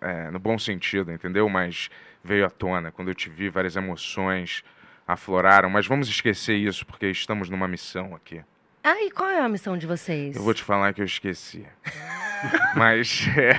[0.00, 1.46] é, no bom sentido, entendeu?
[1.50, 1.90] Mas
[2.24, 2.90] veio à tona.
[2.90, 4.64] Quando eu te vi, várias emoções
[5.06, 5.68] afloraram.
[5.68, 8.42] Mas vamos esquecer isso, porque estamos numa missão aqui.
[8.82, 10.34] Ah, e qual é a missão de vocês?
[10.34, 11.66] Eu vou te falar que eu esqueci.
[12.74, 13.58] Mas é,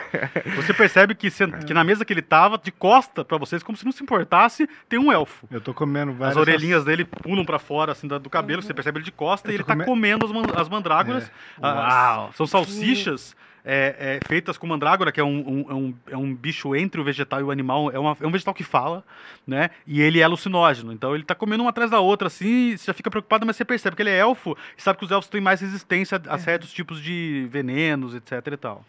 [0.56, 3.78] Você percebe que, sen- que na mesa que ele tava, de costa pra vocês, como
[3.78, 5.48] se não se importasse, tem um elfo.
[5.52, 6.38] Eu tô comendo As várias...
[6.38, 9.56] orelhinhas dele pulam pra fora, assim, do cabelo, você percebe ele de costa Eu e
[9.56, 11.26] ele tá come- comendo as, man- as mandrágoras.
[11.26, 11.30] É.
[11.62, 12.32] Ah, Uau.
[12.36, 16.34] São salsichas é, é, feitas com mandrágora, que é um, um- é um- é um
[16.34, 17.92] bicho entre o vegetal e o animal.
[17.92, 19.04] É, uma- é um vegetal que fala,
[19.46, 19.70] né?
[19.86, 20.92] E ele é alucinógeno.
[20.92, 23.64] Então ele tá comendo uma atrás da outra, assim, você já fica preocupado, mas você
[23.66, 26.72] percebe que ele é elfo e sabe que os elfos têm mais resistência a certos
[26.74, 28.86] tipos de venenos, etc e tal.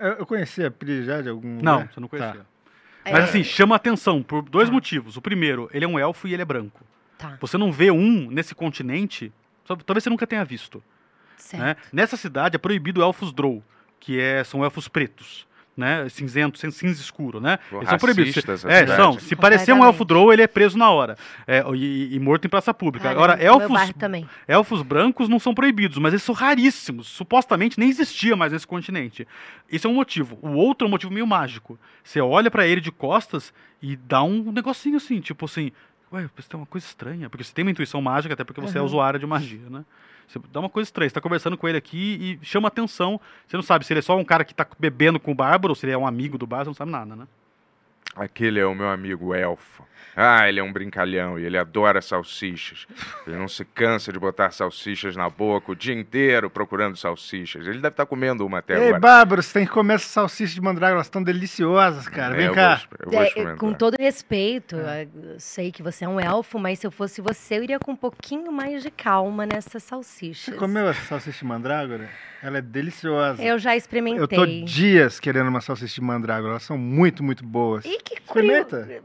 [0.00, 1.92] Eu, eu conheci a Pri já de algum Não, lugar?
[1.94, 2.46] você não conhecia.
[3.04, 5.16] É, Mas assim, chama atenção por dois motivos.
[5.16, 6.80] O primeiro, ele é um elfo e ele é branco.
[7.16, 9.32] Tá, Você não vê um nesse continente,
[9.64, 10.82] talvez você nunca tenha visto.
[11.54, 11.76] né?
[11.92, 13.62] Nessa cidade é proibido elfos drow,
[14.00, 15.46] que é, são elfos pretos.
[15.78, 17.58] Né, cinzento, cin- cinza escuro, né?
[17.68, 18.34] Pô, Eles são proibidos.
[18.34, 18.96] É, cidade.
[18.96, 19.18] são.
[19.20, 21.18] Se parecer um elfo drow, ele é preso na hora.
[21.46, 23.10] É, e, e morto em praça pública.
[23.10, 23.76] Agora, elfos,
[24.48, 27.08] elfos brancos não são proibidos, mas eles são raríssimos.
[27.08, 29.28] Supostamente nem existia mais nesse continente.
[29.70, 30.38] Isso é um motivo.
[30.40, 31.78] O outro é um motivo meio mágico.
[32.02, 35.70] Você olha pra ele de costas e dá um negocinho assim, tipo assim,
[36.10, 38.78] ué, você tem uma coisa estranha, porque você tem uma intuição mágica, até porque você
[38.78, 38.86] é Uhum.
[38.86, 39.84] usuário de magia, né?
[40.26, 43.20] Você dá uma coisa estranha, você tá conversando com ele aqui e chama atenção.
[43.46, 45.72] Você não sabe se ele é só um cara que tá bebendo com o bárbaro
[45.72, 47.26] ou se ele é um amigo do bárbaro, você não sabe nada, né?
[48.16, 49.84] Aquele é o meu amigo elfo.
[50.18, 52.86] Ah, ele é um brincalhão e ele adora salsichas.
[53.26, 57.66] Ele não se cansa de botar salsichas na boca o dia inteiro procurando salsichas.
[57.66, 58.98] Ele deve estar comendo uma até Ei, agora.
[58.98, 62.32] Bárbaro, você tem que comer essas salsichas de mandrágora, elas estão deliciosas, cara.
[62.34, 62.76] É, Vem eu cá.
[62.76, 63.58] vou- eu vou É, experimentar.
[63.58, 67.58] com todo respeito, eu sei que você é um elfo, mas se eu fosse você,
[67.58, 70.46] eu iria com um pouquinho mais de calma nessas salsichas.
[70.46, 72.08] Você comeu essa salsicha de mandrágora?
[72.42, 73.42] Ela é deliciosa.
[73.42, 74.26] Eu já Eu experimentei.
[74.38, 76.52] tô dias querendo uma salsicha de mandrágora.
[76.52, 77.84] Elas são muito, muito boas.
[77.84, 78.60] E que curioso.
[78.62, 79.04] Experimenta.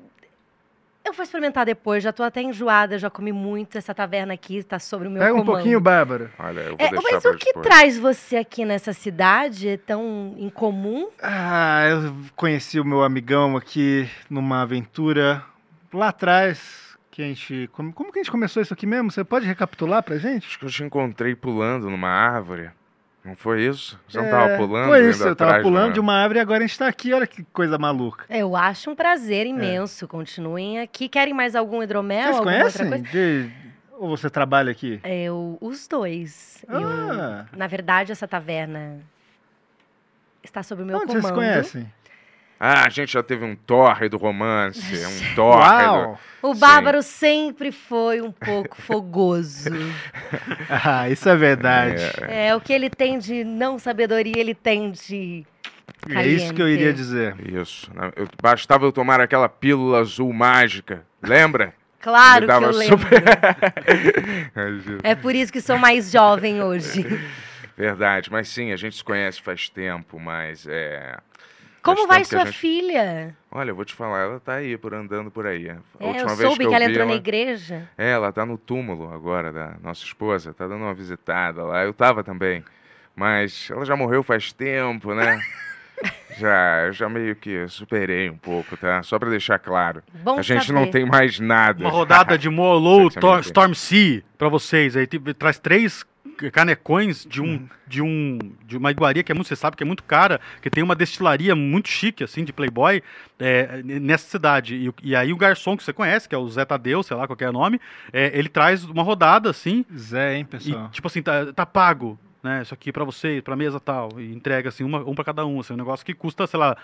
[1.04, 3.76] Eu vou experimentar depois, já tô até enjoada, já comi muito.
[3.76, 5.56] Essa taverna aqui tá sobre o meu Pega um comando.
[5.56, 6.30] pouquinho, Bárbaro.
[6.38, 7.66] Olha, eu vou É, deixar mas o que depois.
[7.68, 11.10] traz você aqui nessa cidade É tão incomum?
[11.22, 15.43] Ah, eu conheci o meu amigão aqui numa aventura
[15.91, 16.91] lá atrás.
[17.10, 17.68] Que a gente.
[17.74, 19.10] Como, como que a gente começou isso aqui mesmo?
[19.12, 20.45] Você pode recapitular pra gente?
[20.47, 22.70] Acho que eu te encontrei pulando numa árvore.
[23.24, 24.00] Não foi isso?
[24.08, 24.88] Você não É, tava pulando?
[24.88, 27.14] Foi isso, eu tava atrás pulando de uma árvore e agora a gente tá aqui.
[27.14, 28.26] Olha que coisa maluca.
[28.30, 29.50] Eu acho um prazer É.
[29.50, 30.08] imenso.
[30.08, 31.08] Continuem aqui.
[31.08, 32.24] Querem mais algum hidromel?
[32.34, 32.86] Vocês conhecem?
[32.86, 33.12] outra coisa?
[33.12, 33.52] De-
[34.00, 35.00] Ou você trabalha aqui?
[35.04, 36.66] Eu, os dois.
[36.68, 37.46] Eu- Ah.
[37.56, 38.98] na verdade, essa taverna
[40.44, 41.22] está sob o meu Onde comando.
[41.22, 41.94] vocês conhecem?
[42.64, 45.34] Ah, a gente já teve um tórrido romance, um.
[45.41, 46.20] Uau!
[46.43, 46.59] O Sim.
[46.59, 49.70] Bárbaro sempre foi um pouco fogoso.
[50.70, 52.03] Ah, isso é verdade.
[52.28, 55.43] É, o que ele tem de não sabedoria, ele tem de.
[56.09, 56.97] É, isso que eu iria caliente.
[56.97, 57.36] dizer.
[57.62, 57.91] Isso.
[57.95, 58.12] né?
[58.16, 61.03] Eu- bastava eu tomar aquela pílula azul mágica.
[61.22, 61.74] Lembra?
[61.99, 62.97] Claro que eu dava lembro.
[62.99, 63.24] super-
[65.03, 67.05] É por isso que sou mais jovem hoje.
[67.78, 71.18] Verdade, mas sim, a gente se conhece faz tempo, mas é.
[71.82, 73.36] Como vai sua gente- filha?
[73.52, 75.70] Olha, eu vou te falar, ela tá aí por andando por aí.
[75.70, 77.90] A É, última eu vez soube que, que, ela vi entrou na ela- igreja.
[77.98, 81.84] É, ela tá no túmulo agora da nossa esposa, tá dando uma visitada lá.
[81.84, 82.64] Eu tava também.
[83.16, 85.40] Mas ela já morreu faz tempo, né?
[86.38, 89.04] já, eu já meio que superei um pouco, tá?
[89.04, 90.02] Só pra deixar claro.
[90.24, 90.80] Bom a gente saber.
[90.80, 91.84] não tem mais nada.
[91.84, 95.06] Uma rodada de Molo Você Tor- me Storm Sea pra vocês aí.
[95.08, 96.06] Tipo, Traz três
[96.52, 99.86] canecões de um, de um de uma iguaria que é muito, você sabe que é
[99.86, 103.04] muito cara, que tem uma destilaria muito chique assim de Playboy
[103.39, 104.76] é, nessa cidade.
[104.76, 107.28] E, e aí o garçom que você conhece, que é o Zé Tadeu, sei lá
[107.28, 107.80] qual que é o nome,
[108.12, 110.89] é, ele traz uma rodada assim Zé, hein, e pessoal?
[110.89, 112.62] tipo assim tá, tá pago, né?
[112.62, 115.60] Isso aqui pra você, pra mesa tal, e entrega assim uma, um pra cada um,
[115.60, 116.76] assim, um negócio que custa sei lá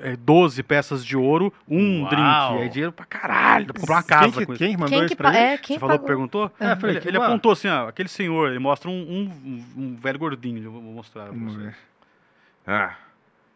[0.00, 2.08] é, 12 peças de ouro, um Uau.
[2.08, 2.62] drink.
[2.62, 5.04] Aí dinheiro pra caralho, dá pra comprar uma casa quem, que, quem que mandou Quem
[5.06, 6.06] isso que pra é, quem Você falou que pagou?
[6.06, 6.52] perguntou?
[6.58, 7.26] É, eu falei, ele que ele uau.
[7.28, 11.24] apontou assim, ó, aquele senhor, ele mostra um, um, um- velho gordinho, eu vou mostrar
[11.24, 11.62] pra Vamos você.
[11.64, 11.74] ver.
[12.66, 12.94] Ah.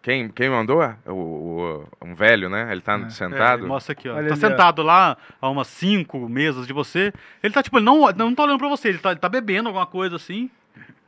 [0.02, 0.78] Quem, quem mandou?
[1.06, 2.68] O, o- um velho, né?
[2.70, 3.02] Ele tá É.
[3.02, 3.60] É, sentado.
[3.62, 4.12] ele mostra aqui, ó.
[4.12, 4.48] Olha Ele tá ali, ó.
[4.50, 7.12] sentado lá a umas cinco mesas de você.
[7.42, 9.68] Ele tá, tipo, ele não, não tá olhando pra você, ele tá, ele tá bebendo
[9.68, 10.48] alguma coisa assim.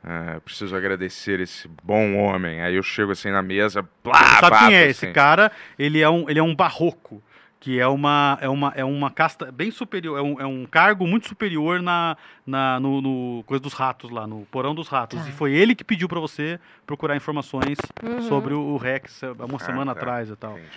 [0.03, 2.61] Ah, eu preciso agradecer esse bom homem.
[2.61, 5.13] Aí eu chego assim na mesa, blá, Sabe bato, quem é esse assim.
[5.13, 5.51] cara?
[5.77, 7.21] Ele é um, ele é um barroco.
[7.61, 11.05] Que é uma, é, uma, é uma casta bem superior, é um, é um cargo
[11.05, 12.15] muito superior na,
[12.47, 15.21] na, no, no coisa dos ratos lá, no porão dos ratos.
[15.21, 15.27] Tá.
[15.27, 18.21] E foi ele que pediu pra você procurar informações Uhum.
[18.21, 19.99] sobre o, o Rex há uma Ah, semana tá.
[19.99, 20.51] atrás e tal.
[20.53, 20.69] Entendi.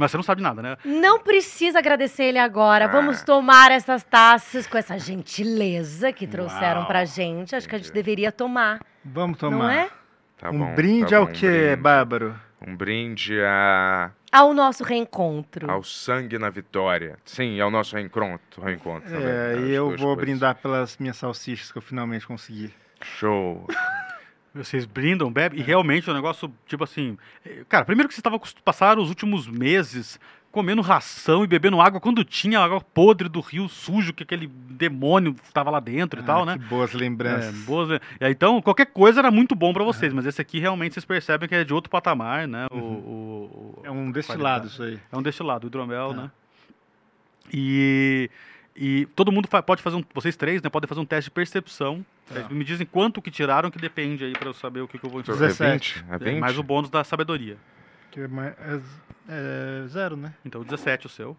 [0.00, 0.76] Mas você não sabe nada, né?
[0.82, 2.86] Não precisa agradecer ele agora.
[2.86, 2.88] Ah.
[2.88, 6.86] Vamos tomar essas taças com essa gentileza que trouxeram Uau.
[6.86, 7.54] pra gente.
[7.54, 9.58] Acho que a gente deveria tomar, Vamos tomar.
[9.58, 9.90] não é?
[10.38, 11.76] Tá um bom, brinde tá ao bom, um quê, brinde.
[11.76, 12.40] Bárbaro?
[12.66, 15.70] Um brinde a, Ao nosso reencontro.
[15.70, 17.18] ao sangue na vitória.
[17.26, 18.62] Sim, ao nosso reencontro.
[18.62, 20.24] reencontro É, e eu duas vou coisas.
[20.24, 22.72] brindar pelas minhas salsichas que eu finalmente consegui.
[23.02, 23.66] Show.
[24.54, 27.16] Vocês brindam, bebem, e realmente é um negócio, tipo assim.
[27.44, 30.18] eh, Cara, primeiro que vocês estavam passaram os últimos meses
[30.50, 35.36] comendo ração e bebendo água quando tinha água podre do rio sujo, que aquele demônio
[35.44, 36.56] estava lá dentro e Ah, tal, que né?
[36.68, 37.54] boas É, lembranças.
[37.64, 38.00] boas?
[38.20, 41.04] E aí, então, qualquer coisa era muito bom pra vocês, mas esse aqui realmente vocês
[41.04, 42.66] percebem que é de outro patamar, né?
[42.72, 44.98] O, o- o- É um destilado isso aí.
[45.12, 46.22] É um destilado, hidromel, Tá.
[46.22, 46.30] né?
[47.52, 48.30] E,
[48.76, 50.04] e todo mundo pode fazer um.
[50.14, 50.68] Vocês três, né?
[50.70, 52.04] Podem fazer um teste de percepção.
[52.32, 52.48] Tá.
[52.48, 55.10] Me dizem quanto que tiraram, que depende aí pra eu saber o que, que eu
[55.10, 55.36] vou É ensinar.
[55.38, 55.98] 17.
[56.00, 56.10] 20?
[56.10, 56.40] É É, 20?
[56.40, 57.56] mais o bônus da sabedoria.
[58.10, 58.80] Que é, mais- é-
[59.28, 60.32] é zero, né?
[60.44, 61.36] Então, 17 o seu.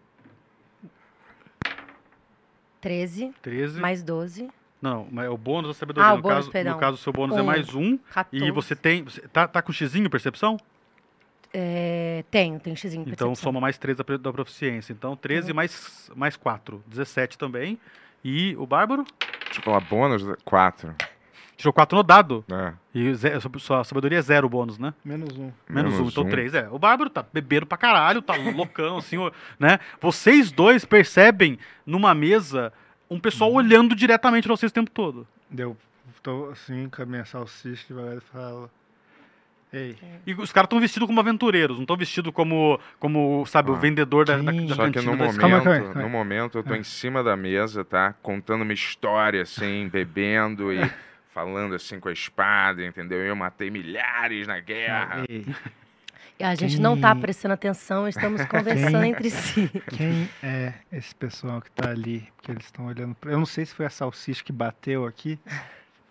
[2.80, 3.80] 13, 13.
[3.80, 6.10] mais 12, Não, mas é o bônus da sabedoria.
[6.10, 6.74] Ah, o no, bônus, caso, perdão.
[6.74, 7.44] no caso, o seu bônus é Um.
[7.44, 7.96] mais um.
[8.12, 8.44] 14.
[8.44, 9.04] E você tem.
[9.04, 10.58] Você tá, tá com xizinho percepção?
[11.54, 13.02] É, tenho, tenho xizinho.
[13.02, 13.34] Então percepção.
[13.36, 14.92] soma mais 3 da, da proficiência.
[14.92, 15.56] Então 13 Uhum.
[15.56, 16.82] mais, mais 4.
[16.88, 17.78] 17 também.
[18.24, 19.04] E o Bárbaro?
[19.52, 20.94] Deixa eu falar bônus, 4.
[21.56, 22.44] Tirou 4 no dado.
[22.50, 22.72] É.
[22.94, 24.92] E ze- sua- sabedoria é zero bônus, né?
[25.04, 25.52] Menos um.
[25.68, 26.28] Menos, um, Menos então um.
[26.28, 26.54] 3.
[26.54, 26.68] É.
[26.70, 29.16] O Bárbaro tá bebendo pra caralho, tá loucão, assim,
[29.58, 29.78] né?
[30.00, 32.72] Vocês dois percebem numa mesa
[33.10, 33.56] um pessoal Uhum.
[33.58, 35.26] olhando diretamente pra vocês o tempo todo.
[35.50, 35.76] Deu.
[36.22, 38.70] Tô assim com a minha salsicha devagar e falo.
[39.72, 39.96] Ei,
[40.26, 43.78] E os caras estão vestidos como aventureiros, não estão vestidos como, como, sabe, o Ah.
[43.78, 46.74] vendedor da, da, da Só que no momento, Calma calma calma no momento eu tô
[46.74, 48.14] em cima da mesa, tá?
[48.22, 50.78] Contando uma história, assim, bebendo e
[51.32, 53.20] falando assim com a espada, entendeu?
[53.20, 55.24] Eu matei milhares na guerra.
[55.28, 55.46] ei.
[56.38, 59.70] E a gente não tá Quem- prestando atenção, estamos conversando entre si.
[59.88, 62.26] Quem é esse pessoal que tá ali?
[62.36, 63.30] Porque eles estão olhando pra...
[63.30, 65.38] Eu não sei se foi a salsicha que bateu aqui,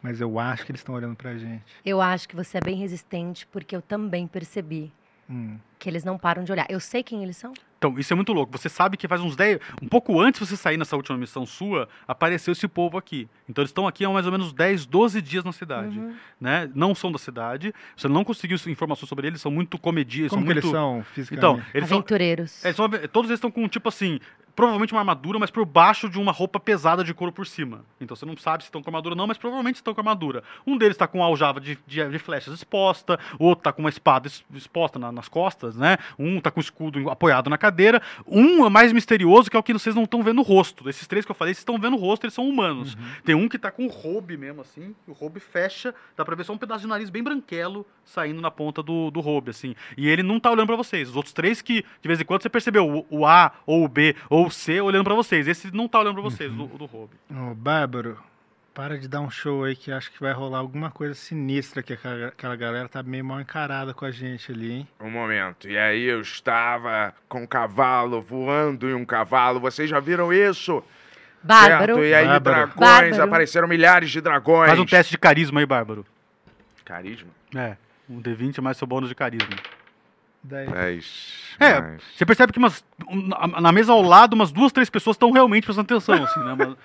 [0.02, 1.64] mas eu acho que eles estão olhando pra gente.
[1.86, 4.91] Eu acho que você é bem resistente, porque eu também percebi
[5.30, 5.58] Hum.
[5.80, 6.66] que eles não param de olhar.
[6.70, 7.54] Eu sei quem eles são.
[7.78, 8.52] Então, isso é muito louco.
[8.56, 9.60] Você sabe que faz uns 10.
[9.82, 13.28] Um pouco antes de você sair nessa última missão sua, apareceu esse povo aqui.
[13.49, 15.97] Então, eles estão aqui há mais ou menos 10, 12 dias na cidade.
[15.97, 16.14] Uhum.
[16.39, 16.70] Né?
[16.76, 17.74] Não são da cidade.
[17.95, 20.30] Você não conseguiu informações sobre eles, são muito comedidos.
[20.30, 20.66] Como são que muito...
[20.66, 21.68] eles são Então, fisicamente?
[21.74, 22.66] eles são, Aventureiros.
[22.66, 24.20] eles são- Todos eles estão com, tipo assim.
[24.56, 27.84] Provavelmente uma armadura, mas por baixo de uma roupa pesada de couro por cima.
[27.99, 30.43] Então você não sabe se estão com armadura ou não, mas provavelmente estão com armadura.
[30.68, 33.82] Um deles está com uma aljava de, de, de flechas exposta, o outro está com
[33.82, 35.97] uma espada es- exposta na- nas costas, né?
[36.20, 38.02] Um está com o escudo apoiado na cadeira.
[38.28, 40.84] Um é mais misterioso, que é o que vocês não estão vendo o rosto.
[40.84, 42.97] Desses três que eu falei, vocês estão vendo o rosto, eles são humanos.
[43.24, 44.93] Tem um que tá com o robe mesmo, assim.
[45.08, 48.52] O robe fecha, dá pra ver só um pedaço de nariz bem branquelo saindo na
[48.52, 49.76] ponta do, do robe, assim.
[49.97, 51.10] E ele não tá olhando pra vocês.
[51.10, 53.88] Os outros três que, de vez em quando, você percebeu o, o A, ou o
[53.88, 55.48] B, ou o C olhando pra vocês.
[55.48, 57.16] Esse não tá olhando pra vocês, o, o do robe.
[57.30, 58.18] Ô, Bárbaro,
[58.74, 61.94] para de dar um show aí que acho que vai rolar alguma coisa sinistra que
[61.94, 64.88] aquela, aquela galera tá meio mal encarada com a gente ali, hein?
[65.00, 65.68] Um momento.
[65.68, 69.60] E aí eu estava com um cavalo, voando em um cavalo.
[69.60, 70.84] Vocês já viram isso?
[71.44, 71.96] Bárbaro.
[71.96, 72.06] Certo?
[72.06, 72.56] E aí Bárbaro.
[72.56, 72.78] dragões,
[73.10, 73.24] Bárbaro.
[73.24, 74.70] apareceram milhares de dragões.
[74.70, 76.06] Faz um teste de carisma aí, Bárbaro.
[76.86, 77.30] Carisma?
[77.56, 77.76] É,
[78.10, 79.56] um D20 mais seu bônus de carisma.
[80.44, 81.56] Daí, 10.
[81.60, 82.02] É, mais.
[82.16, 83.28] Você percebe que umas, um,
[83.62, 86.54] na mesa ao lado, umas duas, três pessoas estão realmente prestando atenção, assim, né?
[86.54, 86.78] Uma,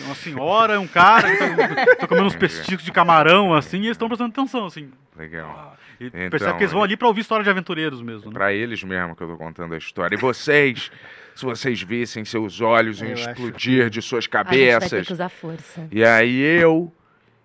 [0.00, 3.92] uma senhora, um cara que tá, tá comendo uns pesticos de camarão, assim, e eles
[3.92, 4.90] estão prestando atenção, assim.
[5.16, 5.76] Legal.
[5.98, 8.34] E Então, percebe que eles vão ali pra ouvir história de aventureiros mesmo, né?
[8.34, 10.14] Pra eles mesmo que eu tô contando a história.
[10.14, 10.90] E vocês,
[11.34, 14.78] se vocês vissem seus olhos Eu em acho explodir de suas A gente vai ter
[14.78, 15.06] cabeças.
[15.06, 15.88] que usar força.
[15.90, 16.92] E aí eu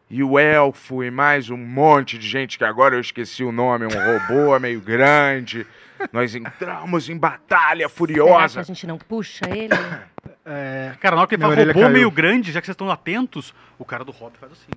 [0.10, 3.86] e o elfo e mais um monte de gente que agora eu esqueci o nome,
[3.86, 5.66] um robô meio grande.
[6.12, 8.60] Nós entramos em batalha Será que furiosa.
[8.60, 9.70] a gente não puxa ele?
[10.48, 11.90] É, Cara, na hora que ele fala robô caiu.
[11.90, 14.72] meio grande, já que vocês estão atentos, o cara do Hobbit faz assim.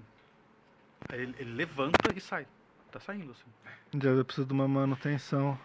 [1.11, 2.47] Aí ele, ele levanta e sai.
[2.91, 4.01] Tá saindo assim.
[4.03, 5.59] já eu preciso de uma manutenção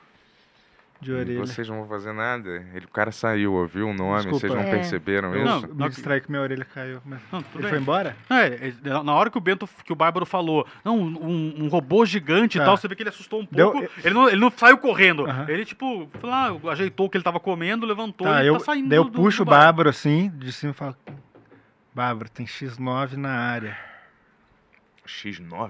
[1.04, 1.40] de orelha.
[1.40, 2.50] Vocês não vão fazer nada.
[2.74, 4.40] Ele, o cara saiu, ouviu o nome, Desculpa.
[4.40, 4.72] vocês não É.
[4.72, 5.76] perceberam Eu Não, isso?
[5.76, 7.00] me distraí que minha orelha caiu.
[7.06, 7.20] Mas...
[7.32, 7.70] Não, tudo Ele bem.
[7.72, 8.16] foi embora?
[8.30, 12.06] É, é, na hora que o Bento, que o Bárbaro falou, não, um, um robô
[12.06, 12.64] gigante Tá.
[12.64, 13.90] e tal, você vê que ele assustou um Deu- pouco.
[14.04, 15.26] Ele, não, ele não saiu correndo.
[15.48, 18.66] Ele, tipo, foi lá, ajeitou o que ele tava comendo, levantou Tá, e eu, tá
[18.66, 18.90] saindo.
[18.90, 20.96] daí eu do- do- puxo do o Bárbaro assim, de cima e falo:
[21.94, 23.78] Bárbaro, tem X9 na área.
[25.06, 25.70] X9?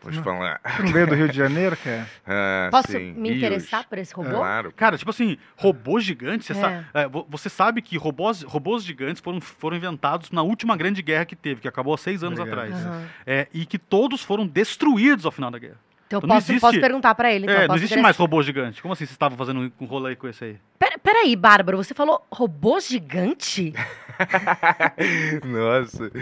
[0.00, 0.60] Vou te falar.
[0.64, 2.06] Você não veio do Rio de Janeiro, cara?
[2.26, 3.38] Ah, Posso sim, me rios.
[3.38, 4.30] interessar por esse robô?
[4.30, 4.72] Claro.
[4.72, 6.56] Cara, tipo assim, robôs gigantes, você, É.
[6.56, 11.02] sa- é, vo- você sabe que robôs, robôs gigantes foram, foram inventados na última grande
[11.02, 12.66] guerra que teve, que acabou há seis anos Obrigado.
[12.66, 12.86] atrás.
[12.86, 13.06] Aham.
[13.26, 15.76] É, e que todos foram destruídos ao final da guerra.
[16.06, 17.44] Então eu Não posso, existe- posso perguntar pra ele.
[17.44, 18.02] Então, é, não existe interessar.
[18.02, 18.80] mais robô gigante.
[18.80, 20.56] Como assim vocês estavam fazendo um rolê com esse aí?
[20.78, 23.74] Pera, peraí, Bárbaro, você falou robô gigante?
[25.44, 26.10] Nossa.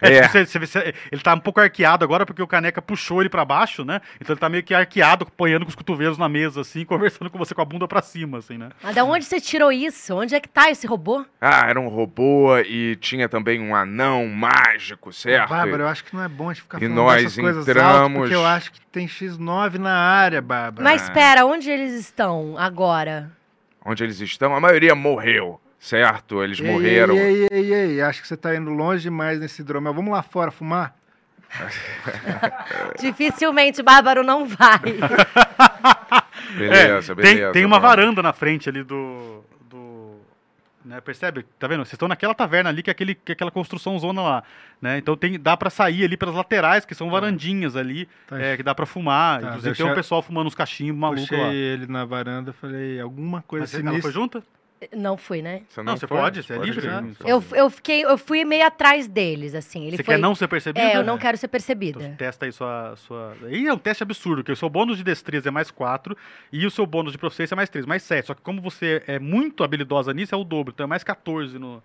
[0.00, 0.20] É, É.
[0.22, 3.20] tipo, você- você vê- você- ele tá um pouco arqueado agora porque o caneca puxou
[3.20, 4.00] ele pra baixo, né?
[4.20, 7.38] Então ele tá meio que arqueado, apoiando com os cotovelos na mesa, assim, conversando com
[7.38, 8.70] você com a bunda pra cima, assim, né?
[8.82, 10.14] Mas de onde você tirou isso?
[10.14, 11.24] Onde é que tá esse robô?
[11.40, 15.48] Ah, era um robô e tinha também um anão mágico, certo?
[15.48, 17.68] Bárbara, eu acho que não é bom a gente ficar E falando nós dessas coisas
[17.68, 20.82] entramos- altas, porque eu acho que tem X9 na área, Bárbara.
[20.84, 23.30] Mas espera, onde eles estão agora?
[23.84, 26.42] Onde eles estão, a maioria morreu, certo?
[26.42, 27.14] Eles Ei, morreram.
[27.16, 29.92] Ei, ei, ei, ei, acho que você tá indo longe demais nesse hidromel.
[29.94, 30.94] Vamos lá fora fumar?
[33.00, 34.78] Dificilmente Bárbaro não vai.
[36.56, 37.42] Beleza, É, beleza.
[37.44, 39.42] tem, tem uma varanda na frente ali do.
[39.68, 40.16] do
[40.84, 41.44] né, percebe?
[41.58, 41.80] Tá vendo?
[41.84, 44.42] Vocês estão naquela taverna ali, que é, aquele, que é aquela construção zona lá.
[44.80, 44.98] Né?
[44.98, 48.40] Então tem, dá pra sair ali pelas laterais, que são varandinhas ali, Tá.
[48.40, 49.40] é, que dá pra fumar.
[49.40, 51.52] Tá, Inclusive deixa- tem um pessoal fumando uns cachimbos malucos lá.
[51.52, 54.02] ele na varanda, falei, alguma coisa Mas ela sinistra.
[54.02, 54.42] foi junto?
[54.94, 55.62] Não fui, né?
[55.68, 56.18] Você Não, você foi?
[56.18, 57.12] pode, você é livre, né?
[57.24, 59.86] Eu, eu, fiquei, eu fui meio atrás deles, assim.
[59.86, 60.14] Ele Você foi...
[60.14, 60.84] quer não ser percebido?
[60.84, 62.14] É, eu não quero ser Então, percebida.
[62.16, 63.36] testa aí sua, sua.
[63.44, 66.16] Aí é um teste absurdo, que o seu bônus de destreza é mais 4
[66.52, 68.26] e o seu bônus de proficiência é mais 3, mais 7.
[68.26, 70.72] Só que como você é muito habilidosa nisso, é o dobro.
[70.74, 71.82] Então é mais 14 no,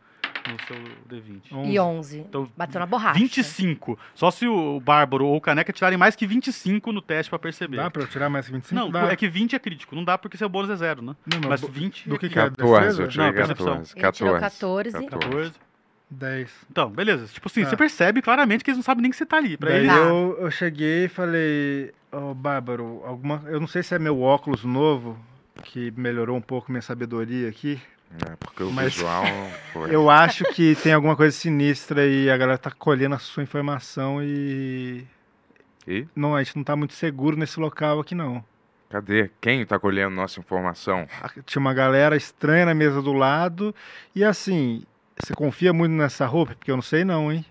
[0.51, 0.77] no seu
[1.09, 1.65] D20.
[1.71, 2.19] E 11.
[2.19, 3.19] Então, Bateu na borracha.
[3.19, 3.97] 25.
[4.15, 7.77] Só se o Bárbaro ou o Caneca tirarem mais que 25 no teste pra perceber.
[7.77, 8.75] Dá pra eu tirar mais 25?
[8.75, 9.11] Não, Dá.
[9.11, 9.95] é que 20 é crítico.
[9.95, 11.15] Não dá porque seu bônus é zero, né?
[11.25, 12.61] Não, Mas bo- 20 do é que que crítico.
[12.75, 12.79] é?
[12.79, 13.65] 14, eu tirei Não, percepção.
[13.83, 13.93] 14.
[13.95, 15.07] Ele tirou 14.
[15.07, 15.53] 14.
[16.09, 16.51] 10.
[16.69, 17.25] Então, beleza.
[17.27, 17.69] Tipo assim, Tá.
[17.69, 19.57] você percebe claramente que eles não sabem nem que você tá ali.
[19.57, 19.97] Pra Daí eles, Tá.
[19.97, 24.63] eu, eu cheguei e falei, ô Bárbaro, alguma, eu não sei se é meu óculos
[24.63, 25.17] novo,
[25.63, 27.81] que melhorou um pouco minha sabedoria aqui.
[28.29, 29.23] É, porque o Mas- visual
[29.71, 29.93] foi.
[29.95, 34.21] Eu acho que tem alguma coisa sinistra e a galera tá colhendo a sua informação
[34.21, 35.05] e.
[35.87, 36.07] E?
[36.15, 38.43] Não, a gente não tá muito seguro nesse local aqui, não.
[38.89, 39.31] Cadê?
[39.41, 41.07] Quem tá colhendo nossa informação?
[41.45, 43.73] Tinha uma galera estranha na mesa do lado.
[44.15, 44.83] E assim,
[45.19, 46.53] você confia muito nessa roupa?
[46.55, 47.43] Porque eu não sei não, hein?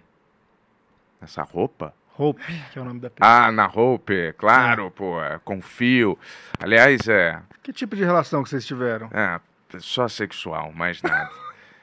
[1.21, 1.93] Essa roupa?
[2.17, 2.43] Hope,
[2.73, 3.47] que é o nome da pessoa.
[3.47, 6.17] Ah, na Hope, claro, pô, é, confio.
[6.61, 9.09] Aliás, é, Que tipo de relação que vocês tiveram?
[9.13, 9.41] é,
[9.81, 11.31] só sexual, mais nada.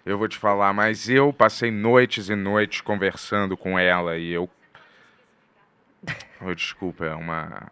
[0.05, 4.49] Eu vou te falar, mas eu passei noites e noites conversando com ela e eu.
[6.41, 7.69] Oh, desculpa, é uma.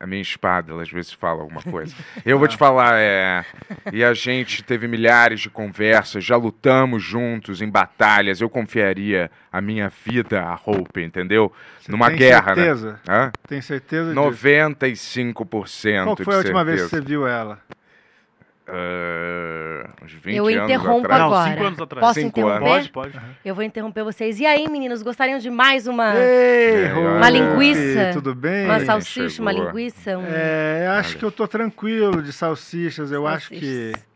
[0.00, 1.94] A minha espada, ela às vezes fala alguma coisa.
[2.26, 3.44] Eu vou te falar, é.
[3.92, 8.40] E a gente teve milhares de conversas, já lutamos juntos em batalhas.
[8.40, 11.52] Eu confiaria a minha vida a Hope, entendeu?
[11.88, 12.92] Numa Tem guerra, certeza?
[12.92, 12.98] né?
[13.08, 13.32] Hã?
[13.46, 14.20] Tem certeza disso?
[14.20, 17.02] 95% Qual de foi a última vez que certeza.
[17.02, 17.60] você viu ela?
[18.66, 21.20] Ah, uns 20 Eu anos interrompo atrás.
[21.20, 21.50] Não, agora.
[21.50, 22.06] cinco anos atrás.
[22.06, 22.70] Posso Cinco interromper?
[22.72, 22.88] anos.
[22.88, 23.24] Pode, pode.
[23.44, 24.40] Eu vou interromper vocês.
[24.40, 28.10] E aí, meninos, gostariam de mais uma, Ei, É, uma linguiça?
[28.12, 28.64] Tudo bem?
[28.64, 29.66] uma salsicha, uma chegou.
[29.68, 30.18] linguiça?
[30.18, 30.24] Um...
[30.26, 31.18] É, eu acho Olha.
[31.18, 33.12] que eu tô tranquilo de salsichas.
[33.12, 33.60] Eu acho que
[33.92, 34.08] salsichas.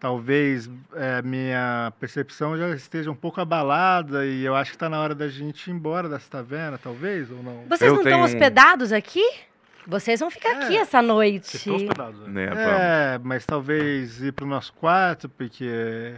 [0.00, 5.00] talvez é, minha percepção já esteja um pouco abalada e eu acho que tá na
[5.00, 7.64] hora da gente ir embora dessa taverna, talvez, ou não?
[7.68, 9.24] Vocês Eu não tenho estão um- hospedados aqui?
[9.86, 10.64] Vocês vão ficar É.
[10.64, 11.46] aqui essa noite.
[11.46, 12.20] Vocês estão hospedados.
[12.28, 12.46] né?
[12.50, 13.14] Né.
[13.14, 16.14] É, mas talvez ir pro nosso quarto, porque.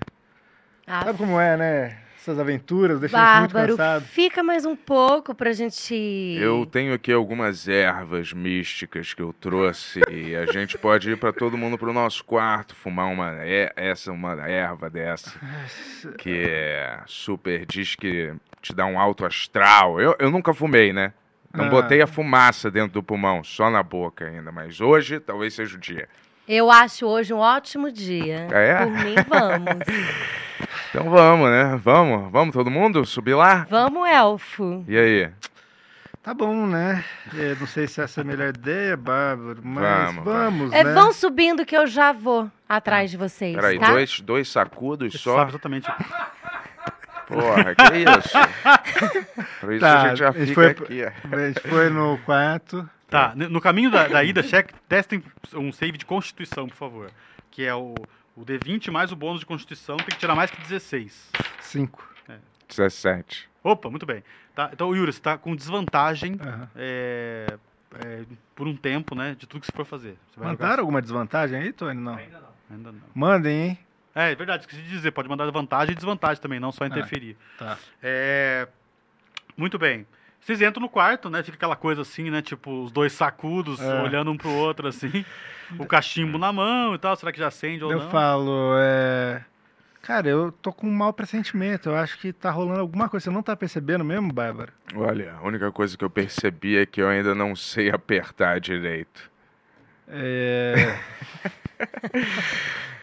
[0.87, 1.99] Ah, Sabe como é, né?
[2.17, 4.05] Essas aventuras deixam a gente muito Bárbaro, cansado.
[4.05, 5.95] fica mais um pouco pra gente...
[6.41, 11.33] Eu tenho aqui algumas ervas místicas que eu trouxe e a gente pode ir para
[11.33, 15.33] todo mundo pro nosso quarto fumar uma é, essa uma erva dessa
[16.19, 20.01] que é super diz que te dá um alto astral.
[20.01, 21.13] Eu, eu nunca fumei, né?
[21.57, 21.71] Não Ah.
[21.71, 25.81] botei a fumaça dentro do pulmão, só na boca ainda, mas hoje talvez seja o
[25.81, 26.09] dia.
[26.49, 28.47] Eu acho hoje um ótimo dia.
[28.53, 28.77] É?
[28.85, 29.87] Por mim, vamos.
[30.91, 31.79] Então vamos, né?
[31.83, 33.67] Vamos, vamos todo mundo subir lá?
[33.69, 34.83] Vamos, elfo.
[34.89, 35.31] E aí?
[36.23, 37.05] Tá bom, né?
[37.37, 40.93] É, não sei se essa é a melhor ideia, Bárbaro, mas Vamos, vamos, É, né?
[40.95, 43.91] vão subindo que eu já vou atrás de vocês, Peraí, tá?
[43.93, 45.37] dois, dois sacudos Você só?
[45.37, 45.87] sabe exatamente.
[47.29, 48.39] Porra, que isso?
[49.61, 51.03] Por isso Tá, a gente já a gente fica foi- aqui.
[51.05, 51.37] ó.
[51.37, 52.89] A gente foi no quarto.
[53.09, 55.23] Tá, no caminho da, da ida, check, testem
[55.55, 57.11] um save de constituição, por favor.
[57.51, 57.95] Que é o,
[58.37, 61.31] o D20 mais o bônus de constituição, tem que tirar mais que 16.
[61.61, 62.07] Cinco.
[62.69, 63.49] 17.
[63.63, 64.25] Opa, muito bem.
[64.57, 66.69] Tá, então, Yuri, você tá com desvantagem Aham.
[66.75, 67.57] é,
[68.05, 68.23] é,
[68.57, 69.37] por um tempo, né?
[69.39, 70.17] De tudo que você for fazer.
[70.33, 72.01] Você vai jogar Mandaram alguma desvantagem aí, Tony?
[72.01, 72.15] Não.
[72.15, 72.25] assim.
[72.71, 73.01] Ainda não.
[73.15, 73.79] Mandem, hein?
[74.17, 75.11] É, é verdade, esqueci de dizer.
[75.13, 77.37] Pode mandar vantagem e desvantagem também, não só interferir.
[77.59, 77.77] Tá.
[78.03, 78.67] É,
[79.57, 80.07] muito bem.
[80.41, 81.43] Vocês entram no quarto, né?
[81.43, 82.41] Fica aquela coisa assim, né?
[82.41, 84.03] Tipo, os dois sacudos É.
[84.03, 85.25] olhando um pro outro, assim.
[85.81, 87.17] O cachimbo na mão e tal.
[87.17, 88.09] Será que já acende ou Eu não?
[88.11, 89.45] falo, é.
[90.01, 91.89] Cara, eu tô com um mau pressentimento.
[91.89, 93.25] Eu acho que tá rolando alguma coisa.
[93.25, 94.73] Você não tá percebendo mesmo, Bárbara?
[94.95, 99.29] Olha, a única coisa que eu percebi é que eu ainda não sei apertar direito.
[100.07, 100.97] É.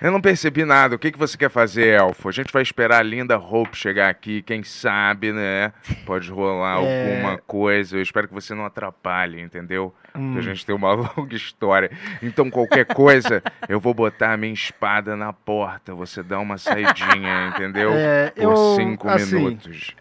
[0.01, 0.95] Eu não percebi nada.
[0.95, 2.27] O que, que você quer fazer, Elfo?
[2.27, 4.41] A gente vai esperar a linda Hope chegar aqui.
[4.41, 5.71] Quem sabe, né?
[6.05, 7.13] Pode rolar É.
[7.13, 7.95] alguma coisa.
[7.97, 9.95] Eu espero que você não atrapalhe, entendeu?
[10.13, 11.89] hum, Que a gente tem uma longa história.
[12.21, 15.93] Então, qualquer coisa, eu vou botar a minha espada na porta.
[15.95, 17.93] Você dá uma saidinha, entendeu?
[17.93, 19.95] É, Por eu, cinco assim, minutos.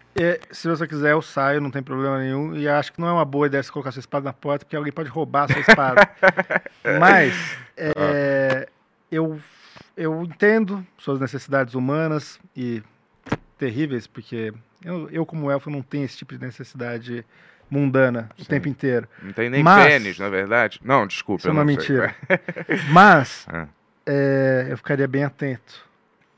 [0.51, 2.55] Se você quiser, eu saio, não tem problema nenhum.
[2.55, 4.75] E acho que não é uma boa ideia você colocar sua espada na porta, porque
[4.75, 6.09] alguém pode roubar a sua espada.
[6.99, 8.67] Mas, é,
[9.11, 9.39] eu,
[9.97, 12.83] eu entendo suas necessidades humanas e
[13.57, 14.53] terríveis, porque
[14.83, 17.25] eu, eu, como elfo, não tenho esse tipo de necessidade
[17.69, 18.49] mundana o Sim.
[18.49, 19.07] tempo inteiro.
[19.21, 20.79] Não tem nem Mas- pênis, na verdade?
[20.83, 21.41] Não, desculpa.
[21.41, 22.13] Isso é uma mentira.
[22.91, 23.67] Mas, Ah.
[24.05, 25.81] é, eu ficaria bem atento.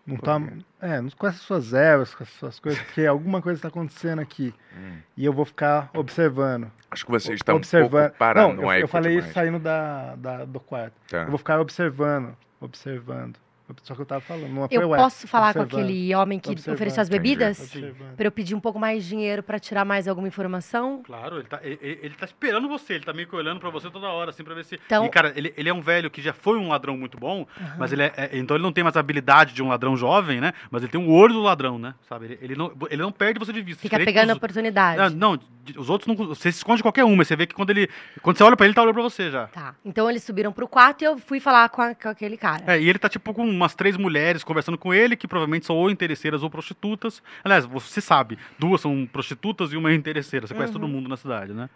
[0.05, 0.39] Não tá,
[0.81, 4.53] é, com essas suas ervas, com essas suas coisas, porque alguma coisa está acontecendo aqui.
[4.77, 4.97] Hum.
[5.17, 6.71] E eu vou ficar observando.
[6.91, 8.03] Acho que você está um observando.
[8.03, 9.25] pouco paranoico não, eu, eu falei demais.
[9.25, 10.93] isso saindo da, da- do quarto.
[11.09, 11.23] Tá.
[11.23, 13.37] Eu vou ficar observando, observando.
[13.81, 16.51] Só que eu tava falando, não foi Eu ué, posso falar com aquele homem que
[16.51, 17.71] ofereceu as bebidas?
[18.15, 21.01] Pra eu pedir um pouco mais de dinheiro pra tirar mais alguma informação?
[21.03, 23.89] Claro, ele tá, ele, ele- tá esperando você, ele tá meio que olhando pra você
[23.89, 24.79] toda hora, assim, pra ver se.
[24.85, 27.47] Então- E, cara, ele, ele é um velho que já foi um ladrão muito bom,
[27.77, 30.39] mas ele é, é- Então ele não tem mais a habilidade de um ladrão jovem,
[30.39, 30.53] né?
[30.69, 31.95] Mas ele tem o olho do ladrão, né?
[32.07, 32.25] Sabe?
[32.25, 33.81] Ele, ele não, ele não perde você de vista.
[33.81, 35.15] Fica pegando a dos- oportunidade.
[35.15, 36.27] Não, de- os outros não.
[36.27, 37.89] Você se esconde qualquer um, mas você vê que quando ele.
[38.21, 39.47] Quando você olha pra ele, ele tá olhando pra você já.
[39.47, 39.73] Tá.
[39.83, 42.63] Então eles subiram pro quarto e eu fui falar com, a- com aquele cara.
[42.67, 45.75] É, e ele tá tipo com umas três mulheres conversando com ele, que provavelmente são
[45.75, 47.21] ou interesseiras ou prostitutas.
[47.43, 50.45] Aliás, você sabe, duas são prostitutas e uma é interesseira.
[50.47, 50.81] Você conhece Uhum.
[50.81, 51.69] todo mundo na cidade, né?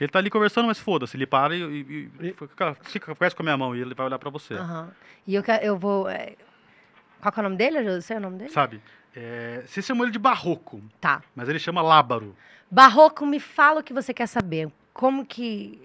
[0.00, 3.42] Ele tá ali conversando, mas foda-se, ele para e, e- e fica, fica, conversa com
[3.42, 4.54] a minha mão e ele vai olhar pra você.
[4.54, 4.90] Aham.
[5.26, 6.08] E eu, eu vou.
[6.08, 6.34] é,
[7.20, 7.78] Qual é o nome dele?
[7.78, 8.50] Eu sei o nome dele?
[8.50, 8.80] Sabe?
[9.14, 11.22] É, você chamou ele de barroco, Tá.
[11.34, 12.36] mas ele chama Lábaro.
[12.70, 14.70] Barroco, me fala o que você quer saber.
[14.92, 15.80] Como que.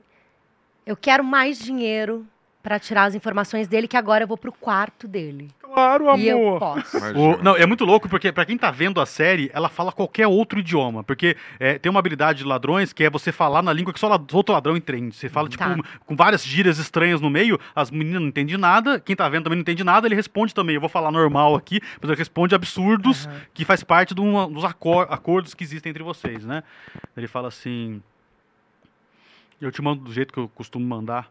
[0.86, 2.28] Eu quero mais dinheiro
[2.62, 5.50] pra tirar as informações dele, que agora eu vou pro quarto dele.
[5.62, 6.98] Claro, E eu posso.
[7.18, 10.28] O- não, é muito louco porque pra quem tá vendo a série, ela fala qualquer
[10.28, 13.94] outro idioma, porque é, tem uma habilidade de ladrões que é você falar na língua
[13.94, 15.16] que só la- outro ladrão entende.
[15.16, 15.78] Você fala tipo Tá.
[16.06, 19.58] com várias gírias estranhas no meio, as meninas não entendem nada, quem tá vendo também
[19.58, 20.76] não entende nada, ele responde também.
[20.76, 23.42] Eu vou falar normal aqui, mas ele responde absurdos Aham.
[23.54, 26.64] que faz parte de um- dos acor- acordos que existem entre vocês, né?
[27.16, 28.02] Ele fala assim:
[29.62, 31.30] Eu te mando do jeito que eu costumo mandar,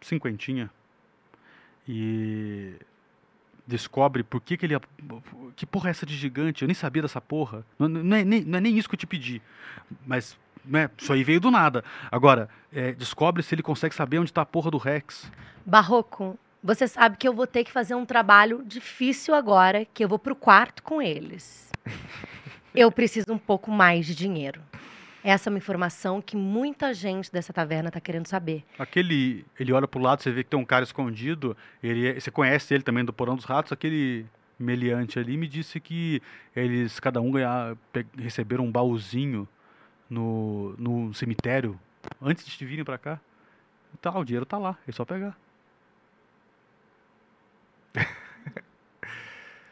[0.00, 0.70] cinquentinha.
[1.88, 2.74] E
[3.66, 4.78] descobre por que, que ele.
[5.54, 6.62] Que porra é essa de gigante?
[6.62, 7.64] Eu nem sabia dessa porra.
[7.78, 9.42] Não, não é, nem, não é nem isso que eu te pedi.
[10.06, 11.84] Mas, né, isso aí veio do nada.
[12.10, 15.30] Agora, é, descobre se ele consegue saber onde tá a porra do Rex.
[15.64, 20.08] Barroco, você sabe que eu vou ter que fazer um trabalho difícil agora, que eu
[20.08, 21.70] vou pro quarto com eles.
[22.74, 24.60] Eu preciso um pouco mais de dinheiro.
[25.28, 28.64] Essa é uma informação que muita gente dessa taverna tá querendo saber.
[28.78, 29.44] Aquele.
[29.58, 31.56] Ele olha pro lado, você vê que tem um cara escondido.
[31.82, 33.72] Ele, é- você conhece ele também do Porão dos Ratos.
[33.72, 34.24] Aquele
[34.56, 36.22] meliante ali me disse que
[36.54, 37.76] eles, cada um, ganhar,
[38.16, 39.48] receberam um baúzinho
[40.08, 41.76] no, no cemitério
[42.22, 43.18] antes de virem pra cá.
[44.00, 45.36] Tá, o dinheiro tá lá, é só pegar.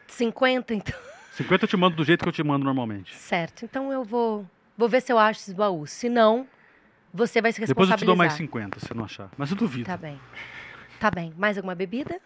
[0.07, 0.99] 50, então.
[1.31, 3.15] 50 eu te mando do jeito que eu te mando normalmente.
[3.15, 3.63] Certo.
[3.63, 4.45] Então eu vou,
[4.77, 5.85] vou ver se eu acho esse baú.
[5.87, 6.47] Se não,
[7.13, 8.71] você vai se Depois eu te dou mais responsabilizar.
[8.71, 9.29] 50, se você não achar.
[9.37, 9.85] Mas eu duvido.
[9.85, 10.19] Tá bem.
[10.99, 11.33] Tá bem.
[11.37, 12.19] Mais alguma bebida?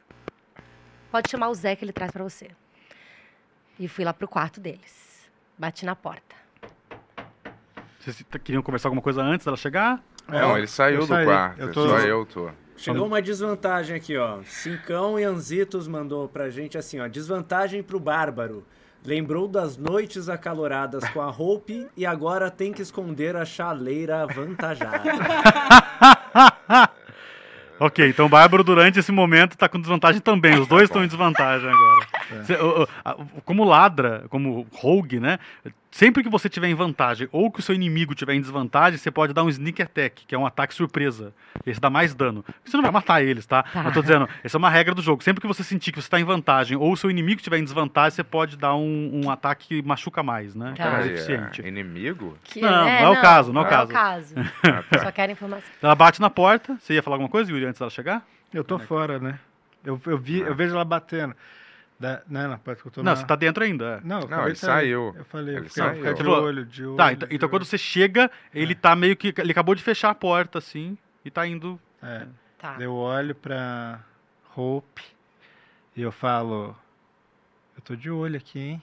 [1.12, 2.50] Pode chamar o Zé que ele traz pra você.
[3.80, 5.28] E fui lá pro quarto deles.
[5.58, 6.36] Bati na porta.
[8.00, 10.02] Vocês t- queriam conversar alguma coisa antes dela chegar?
[10.28, 11.26] Não, ele saiu eu do saí.
[11.26, 11.60] quarto.
[11.60, 12.50] Eu tô- Só eu tô.
[12.78, 14.42] Chegou uma desvantagem aqui, ó.
[14.44, 17.08] Cincão e Anzitos mandou pra gente assim, ó.
[17.08, 18.66] Desvantagem pro Bárbaro.
[19.06, 25.04] Lembrou das noites acaloradas com a Hope e agora tem que esconder a chaleira avantajada.
[27.82, 30.60] Ok, então o Bárbaro durante esse momento tá com desvantagem também.
[30.60, 32.08] Os dois estão em desvantagem agora.
[32.62, 35.40] O- o- a- como ladra, como rogue, né?
[35.92, 39.10] Sempre que você tiver em vantagem ou que o seu inimigo tiver em desvantagem, você
[39.10, 41.34] pode dar um sneak attack, que é um ataque surpresa.
[41.66, 42.46] Esse dá mais dano.
[42.64, 43.64] Você não vai matar eles, tá?
[43.64, 43.86] Tá.
[43.86, 45.24] Eu tô dizendo, essa é uma regra do jogo.
[45.24, 47.64] Sempre que você sentir que você tá em vantagem ou o seu inimigo tiver em
[47.64, 50.74] desvantagem, você pode dar um, um ataque que machuca mais, né?
[50.76, 50.92] Que é Tá.
[50.92, 51.62] mais Peraí, eficiente.
[51.64, 52.38] é inimigo?
[52.44, 53.92] Que- Não, não é o caso, não é o caso.
[53.92, 54.36] caso.
[55.04, 55.68] Só quero informação.
[55.82, 56.78] Ela bate na porta.
[56.80, 58.24] Você ia falar alguma coisa, Yuri, antes dela chegar?
[58.54, 59.40] Eu tô fora, né?
[59.84, 61.34] Eu, eu, vi, eu vejo ela batendo.
[62.00, 63.16] Da, né, na parte que eu tô Não, na...
[63.18, 64.00] você tá dentro ainda.
[64.02, 64.08] é.
[64.08, 65.14] Não, Não, ele saiu.
[65.18, 66.14] Eu falei, Ele eu fiquei- saiu.
[66.14, 66.96] de olho, de olho.
[66.96, 69.34] Tá, então, de então quando você chega, ele tá meio que.
[69.38, 71.78] Ele acabou de fechar a porta, assim, e tá indo.
[72.02, 72.26] É,
[72.58, 72.78] Tá.
[72.80, 74.00] eu olho pra
[74.56, 75.04] Hope
[75.96, 76.76] e eu falo...
[77.76, 78.82] Eu tô de olho aqui, hein?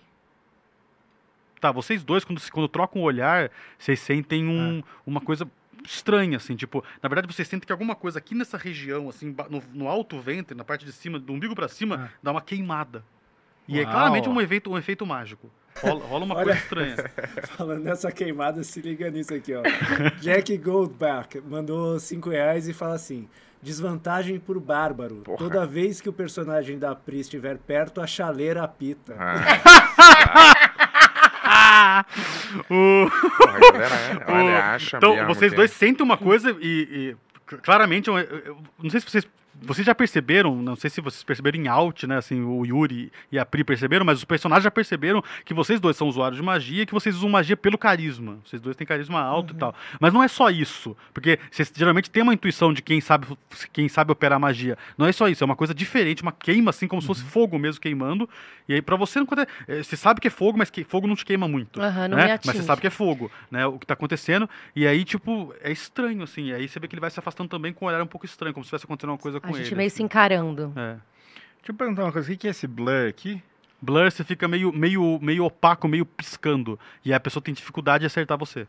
[1.61, 5.49] Tá, vocês dois, quando, quando trocam o olhar, vocês sentem um, uma coisa
[5.85, 9.63] estranha, assim, tipo, na verdade vocês sentem que alguma coisa aqui nessa região, assim, no,
[9.73, 12.19] no alto ventre, na parte de cima, do umbigo pra cima, Ah.
[12.23, 13.05] dá uma queimada.
[13.69, 13.93] E é Uau.
[13.93, 15.51] claramente um efeito, um efeito mágico.
[15.83, 16.45] Rola, rola uma Olha.
[16.47, 16.97] coisa estranha.
[17.57, 19.63] Falando nessa queimada, se liga nisso aqui, ó.
[20.21, 23.29] Jack Goldback mandou 5 reais e fala assim:
[23.61, 25.17] desvantagem por bárbaro.
[25.17, 25.39] Porra.
[25.39, 29.17] Toda vez que o personagem da Pri estiver perto, a chaleira apita.
[29.19, 30.71] Ah,
[32.71, 36.57] O- porra, a galera, é- olha, acha então, mesmo vocês que- dois sentem uma coisa
[36.61, 37.15] e,
[37.51, 39.27] e, claramente, eu, eu- eu não sei se vocês,
[39.63, 43.39] vocês já perceberam, não sei se vocês perceberam em out, né, assim, o Yuri e
[43.39, 46.83] a Pri perceberam, mas os personagens já perceberam que vocês dois são usuários de magia
[46.83, 48.39] e que vocês usam magia pelo carisma.
[48.45, 49.57] Vocês dois têm carisma alto Uhum.
[49.57, 49.75] e tal.
[50.01, 53.27] Mas não é só isso, porque vocês geralmente têm uma intuição de quem sabe,
[53.73, 54.77] quem sabe operar magia.
[54.97, 57.15] Não é só isso, é uma coisa diferente, uma queima assim, como se Uhum.
[57.15, 58.29] fosse fogo mesmo queimando.
[58.69, 61.07] E aí pra você não aconte- eh, você sabe que é fogo, mas que fogo
[61.07, 62.39] não te queima muito Aham, não né?
[62.45, 63.65] Mas você sabe que é fogo, né?
[63.67, 64.49] O que tá acontecendo.
[64.75, 66.47] E aí, tipo, é estranho, assim.
[66.49, 68.27] E aí você vê que ele vai se afastando também com um olhar um pouco
[68.27, 69.65] estranho, como se estivesse acontecendo uma coisa com A ele.
[69.65, 69.97] gente meio assim.
[69.97, 70.73] se encarando.
[70.77, 70.97] É.
[71.59, 72.33] Deixa eu perguntar uma coisa.
[72.33, 73.43] O que é esse blur aqui?
[73.83, 76.79] Blur, você fica meio, meio, meio opaco, meio piscando.
[77.05, 78.67] E a pessoa tem dificuldade de acertar você.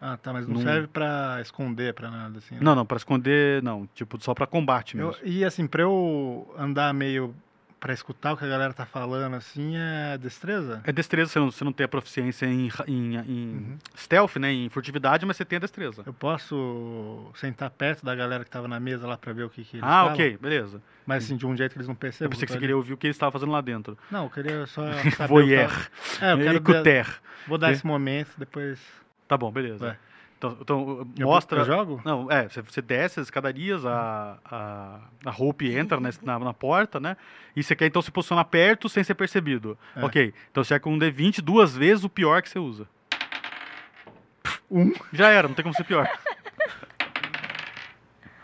[0.00, 2.54] Ah, tá, mas não, Não- serve pra esconder, pra nada, assim.
[2.54, 2.60] né?
[2.62, 3.86] Não, não, pra esconder, não.
[3.94, 5.12] Tipo, só pra combate mesmo.
[5.22, 7.34] Eu- e assim, pra eu andar meio...
[7.80, 10.82] Pra escutar o que a galera tá falando, assim, é destreza?
[10.84, 13.78] É destreza, você não, você não tem a proficiência em, em, em Uhum.
[13.96, 14.52] stealth, né?
[14.52, 16.02] Em furtividade, mas você tem a destreza.
[16.04, 19.64] Eu posso sentar perto da galera que tava na mesa lá pra ver o que,
[19.64, 20.12] que eles Ah, falam?
[20.12, 20.82] ok, beleza.
[21.06, 22.28] Mas assim, de um jeito que eles não Eu percebem.
[22.30, 23.96] pensei que eu você queria ouvir o que ele estava fazendo lá dentro.
[24.10, 24.82] Não, eu queria só
[25.16, 25.28] saber...
[25.28, 25.90] Voyeur.
[26.20, 26.56] É, eu quero...
[26.58, 27.06] Écouter.
[27.48, 27.72] Vou dar É.
[27.72, 28.78] esse momento, depois...
[29.26, 29.78] Tá bom, beleza.
[29.86, 29.98] Vai.
[30.40, 31.60] Então, então, Eu- mostra.
[31.60, 32.00] Eu jogo?
[32.02, 36.54] Não, é, você, você desce as escadarias, a, a, a Hope entra na, na, na
[36.54, 37.14] porta, né?
[37.54, 39.76] E você quer então se posicionar perto sem ser percebido.
[39.94, 40.02] É.
[40.02, 42.88] Ok, então você é com um D20 duas vezes o pior que você usa.
[44.70, 44.94] Um.
[45.12, 46.08] Já era, não tem como ser pior.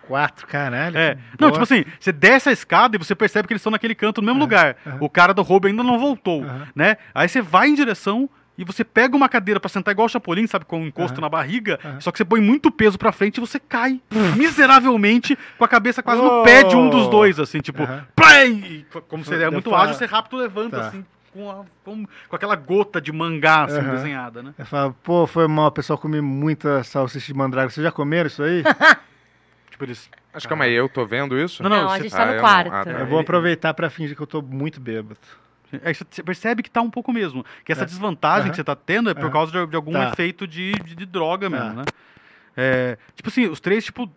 [0.07, 0.97] Quatro, caralho.
[0.99, 1.17] É.
[1.41, 4.21] Não, tipo assim, você desce a escada e você percebe que eles estão naquele canto
[4.21, 4.77] no mesmo lugar.
[4.87, 4.99] aham.
[5.01, 6.69] O cara do roubo ainda não voltou, Aham.
[6.77, 6.97] né?
[7.15, 8.29] Aí você vai em direção
[8.59, 11.21] e você pega uma cadeira pra sentar igual o Chapolin, sabe, com um encosto Aham.
[11.23, 12.01] na barriga, Aham.
[12.01, 14.01] só que você põe muito peso pra frente e você cai
[14.37, 17.11] miseravelmente com a cabeça quase no pé de um dos Oh.
[17.11, 18.07] dois, assim, tipo, Aham.
[18.15, 18.51] play!
[18.53, 20.89] E co- como você é muito falo- ágil, você rápido levanta, Tá.
[20.89, 23.91] assim, com, a- com- com aquela gota de mangá, assim, Aham.
[23.91, 24.55] desenhada, né?
[24.59, 27.69] Eu falo, pô, foi mal, pessoal, comi muita salsicha de mandraga.
[27.71, 28.63] Vocês já comeram isso aí?
[29.71, 30.09] Tipo, eles...
[30.33, 31.63] Mas calma aí, eu tô vendo isso?
[31.63, 32.43] Não, não, Não, a gente tá Ah, no eu não.
[32.43, 32.73] quarto.
[32.73, 32.91] Ah, tá.
[32.93, 35.19] eu vou aproveitar pra fingir que eu tô muito bêbado.
[35.85, 37.45] Aí você percebe que tá um pouco mesmo.
[37.65, 37.85] Que essa É.
[37.87, 38.51] desvantagem Aham.
[38.51, 39.33] que você tá tendo é por Aham.
[39.33, 40.11] causa de, de algum Tá.
[40.11, 41.57] efeito de, de, de droga Tá.
[41.57, 41.85] mesmo, né?
[42.57, 44.11] É, tipo assim, os três, tipo,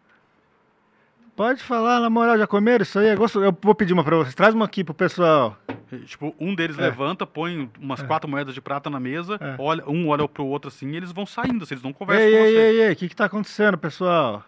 [1.36, 3.08] Pode falar, na moral, já comeram isso aí?
[3.08, 3.46] É gostoso.
[3.46, 4.36] Eu vou pedir uma pra vocês.
[4.36, 5.58] Traz uma aqui pro pessoal.
[6.06, 6.82] tipo, um deles É.
[6.82, 8.06] levanta, põe umas É.
[8.06, 9.56] quatro moedas de prata na mesa, É.
[9.58, 12.32] olha, um olha pro outro assim, e eles vão saindo, assim, eles não conversam Ei,
[12.32, 12.60] com ei, você.
[12.60, 14.44] ei, ei, o que que tá acontecendo, pessoal?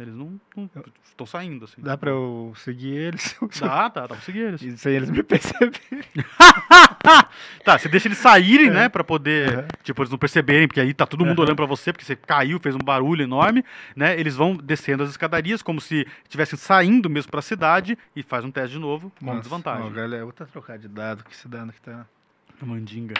[0.00, 0.40] Eles não
[1.04, 1.82] estão saindo, assim.
[1.82, 3.36] Dá pra eu seguir eles?
[3.60, 4.62] Dá, dá, dá pra seguir eles.
[4.62, 5.80] E sem eles me perceberem.
[7.64, 8.70] Tá, você deixa eles saírem, É.
[8.70, 9.68] né, pra poder, Aham.
[9.82, 11.46] tipo, eles não perceberem, porque aí tá todo mundo Aham.
[11.46, 13.64] olhando pra você, porque você caiu, fez um barulho enorme,
[13.96, 18.44] né, eles vão descendo as escadarias como se estivessem saindo mesmo pra cidade e faz
[18.44, 19.86] um teste de novo com Nossa, desvantagem.
[19.86, 22.06] Ó, galera, eu vou até trocar de dado, que esse dado que tá...
[22.62, 23.14] Mandinga.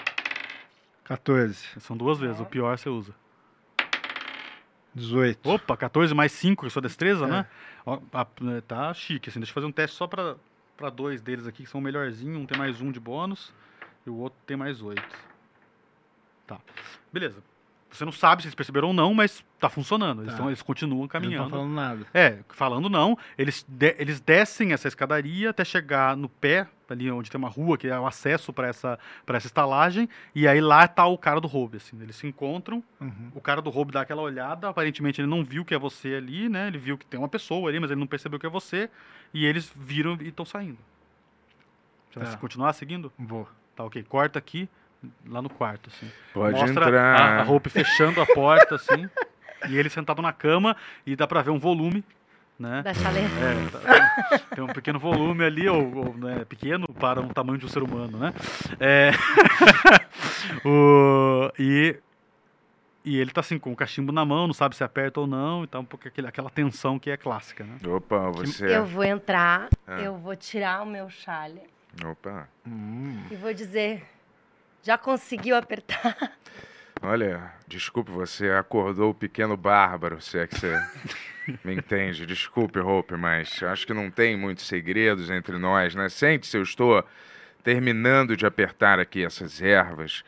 [1.04, 3.12] 14, São duas vezes, o pior você usa.
[4.94, 5.48] 18.
[5.48, 7.28] Opa, 14 mais 5, que é sua destreza, É.
[7.28, 7.46] né?
[7.86, 7.98] Ó,
[8.40, 9.38] né, tá chique, assim.
[9.40, 10.36] Deixa eu fazer um teste só pra,
[10.76, 12.38] pra dois deles aqui, que são o melhorzinho.
[12.38, 13.52] Um tem mais um de bônus
[14.06, 15.02] e o outro tem mais 8.
[16.46, 16.58] Tá.
[17.12, 17.42] Beleza.
[17.92, 20.22] Você não sabe se eles perceberam ou não, mas tá funcionando.
[20.22, 20.38] Eles, Tá.
[20.38, 21.44] tão- eles continuam Eles não caminhando.
[21.46, 22.06] estão falando nada.
[22.14, 27.30] É, falando não, eles, de- eles descem essa escadaria até chegar no pé, ali onde
[27.30, 30.86] tem uma rua, que é o acesso para essa, pra essa estalagem, e aí lá
[30.88, 32.00] tá o cara do roubo, assim.
[32.00, 33.30] Eles se encontram, Uhum.
[33.34, 36.48] o cara do roubo dá aquela olhada, aparentemente ele não viu que é você ali,
[36.48, 36.68] né?
[36.68, 38.88] Ele viu que tem uma pessoa ali, mas ele não percebeu que é você,
[39.34, 40.78] e eles viram e estão saindo.
[42.10, 42.36] Você vai Tá.
[42.36, 43.12] continuar seguindo?
[43.18, 43.48] Vou.
[43.76, 44.02] Tá, ok.
[44.04, 44.68] Corta aqui,
[45.26, 46.10] lá no quarto, assim.
[46.32, 47.20] Pode Mostra entrar.
[47.20, 49.08] A, a Hope fechando a porta, assim,
[49.68, 50.76] e ele sentado na cama,
[51.06, 52.04] e dá pra ver um volume,
[52.58, 52.82] né?
[52.82, 53.28] Da chaleira.
[53.28, 57.64] É, tá- tem um pequeno volume ali, ou, ou, né, pequeno para um tamanho de
[57.66, 58.32] um ser humano, né?
[58.78, 59.10] É,
[60.64, 61.96] o- e,
[63.04, 65.64] e ele tá assim, com o cachimbo na mão, não sabe se aperta ou não,
[65.64, 67.76] então um pouco aquele, aquela tensão que é clássica, né?
[67.88, 68.76] Opa, você.
[68.76, 70.00] Eu vou entrar, Ah.
[70.00, 71.62] eu vou tirar o meu chale
[72.04, 72.48] Opa.
[72.66, 73.22] Hum.
[73.30, 74.02] e vou dizer:
[74.82, 76.16] já conseguiu apertar?
[77.02, 80.74] Olha, desculpe, você acordou o pequeno bárbaro, se é que você
[81.64, 82.26] me entende.
[82.26, 86.08] Desculpe, Hope, mas acho que não tem muitos segredos entre nós, né?
[86.10, 87.02] Sente-se, eu estou
[87.64, 90.22] terminando de apertar aqui essas ervas.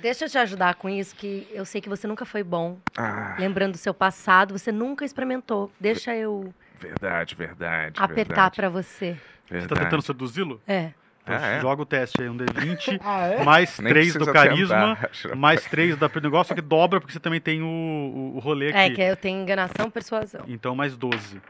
[0.00, 2.78] Deixa eu te ajudar com isso, que eu sei que você nunca foi bom.
[2.96, 5.72] Ah, Lembrando do seu passado, você nunca experimentou.
[5.78, 7.94] Deixa eu verdade, verdade.
[8.00, 9.16] apertar verdade, pra você.
[9.46, 9.80] Você tá verdade.
[9.84, 10.60] tentando seduzi-lo?
[10.66, 10.92] É.
[11.30, 11.60] Ah, é?
[11.60, 13.44] joga o teste aí, um D20, Ah, é?
[13.44, 17.40] mais Nem 3 do carisma, tentar, mais 3 da negócio, que dobra porque você também
[17.40, 18.94] tem o, o, o rolê É, aqui.
[18.96, 20.42] que eu tenho enganação e persuasão.
[20.46, 21.40] Então mais 12.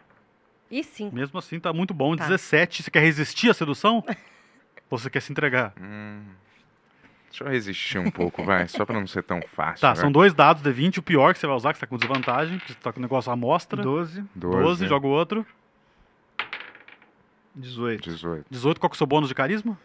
[0.71, 1.11] E sim.
[1.13, 2.15] Mesmo assim, tá muito bom.
[2.15, 2.25] Tá.
[2.25, 2.83] 17.
[2.83, 4.05] Você quer resistir à sedução?
[4.91, 5.73] Ou você quer se entregar?
[5.81, 6.23] Hum,
[7.31, 9.81] deixa eu resistir um pouco, vai, só pra não ser tão fácil.
[9.83, 9.97] Tá, vai.
[9.97, 10.99] são dois dados D20.
[10.99, 12.99] O pior que você vai usar, que você tá com desvantagem, que você tá com
[12.99, 13.83] o negócio à amostra.
[13.83, 15.47] 12, 12, joga o outro.
[17.59, 18.03] 18.
[18.11, 18.47] 18.
[18.51, 19.79] 18, qual que é o seu bônus de carisma?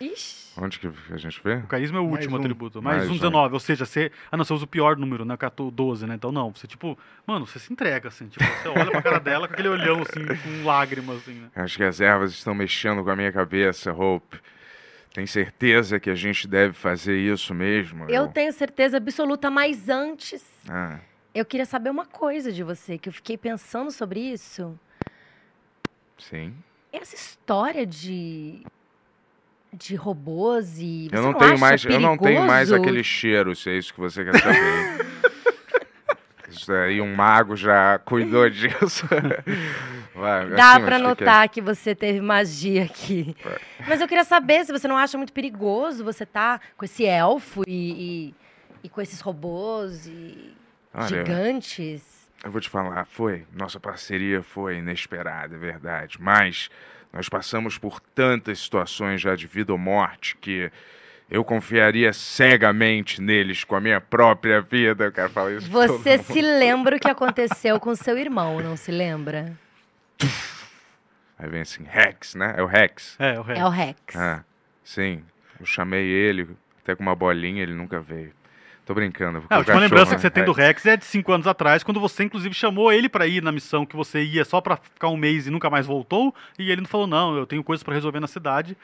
[0.00, 0.40] Ixi.
[0.56, 1.56] Onde que a gente vê?
[1.56, 2.40] O carisma é o Mais último um.
[2.40, 2.82] atributo.
[2.82, 3.16] Mais, Mais um um.
[3.16, 3.54] 19.
[3.54, 4.10] Ou seja, você.
[4.32, 5.36] Ah, não, você usa o pior número, né?
[5.36, 6.14] 14, 12, né?
[6.14, 6.52] Então não.
[6.52, 8.26] Você, tipo, mano, você se entrega, assim.
[8.28, 11.50] Tipo, você olha pra cara dela com aquele olhão, assim, com lágrimas, assim, né?
[11.54, 14.40] Acho que as ervas estão mexendo com a minha cabeça, Hope.
[15.12, 18.08] Tem certeza que a gente deve fazer isso mesmo?
[18.08, 20.98] Eu tenho certeza absoluta, mas antes, Ah,
[21.34, 24.78] eu queria saber uma coisa de você, que eu fiquei pensando sobre isso.
[26.18, 26.54] sim.
[26.92, 28.64] Essa história de.
[29.72, 31.08] de robôs e.
[31.12, 32.88] Eu você não tenho mais, eu não tenho mais perigoso?
[32.88, 35.06] aquele cheiro, se é isso que você quer saber.
[36.50, 39.06] isso aí um mago já cuidou disso.
[40.14, 41.26] Vai, Dá assim, pra mas o que é?
[41.26, 43.34] notar que você teve magia aqui.
[43.86, 47.62] Mas eu queria saber se você não acha muito perigoso você tá com esse elfo
[47.66, 48.34] e, e,
[48.84, 50.52] e com esses robôs e
[50.92, 52.09] Olha, gigantes.
[52.42, 53.46] Eu vou te falar, foi.
[53.52, 56.16] Nossa parceria foi inesperada, é verdade.
[56.20, 56.70] Mas
[57.12, 60.70] nós passamos por tantas situações já de vida ou morte que
[61.30, 65.04] eu confiaria cegamente neles com a minha própria vida.
[65.04, 66.24] Eu quero falar isso Você mundo.
[66.24, 69.52] se lembra o que aconteceu com seu irmão, não se lembra?
[71.38, 72.54] Aí vem assim, Rex, né?
[72.56, 73.16] É o Rex.
[73.18, 73.62] É, o resto.
[73.62, 74.16] É o Rex.
[74.16, 74.44] Ah,
[74.82, 75.22] sim.
[75.58, 76.48] Eu chamei ele,
[76.82, 78.32] até com uma bolinha, ele nunca veio.
[78.90, 79.44] Tô brincando.
[79.48, 81.84] Ah, a última lembrança né, que você tem do Rex é de 5 anos atrás,
[81.84, 85.06] quando você, inclusive, chamou ele pra ir na missão que você ia só pra ficar
[85.10, 87.94] um mês e nunca mais voltou, e ele não falou, não, eu tenho coisas pra
[87.94, 88.76] resolver na cidade.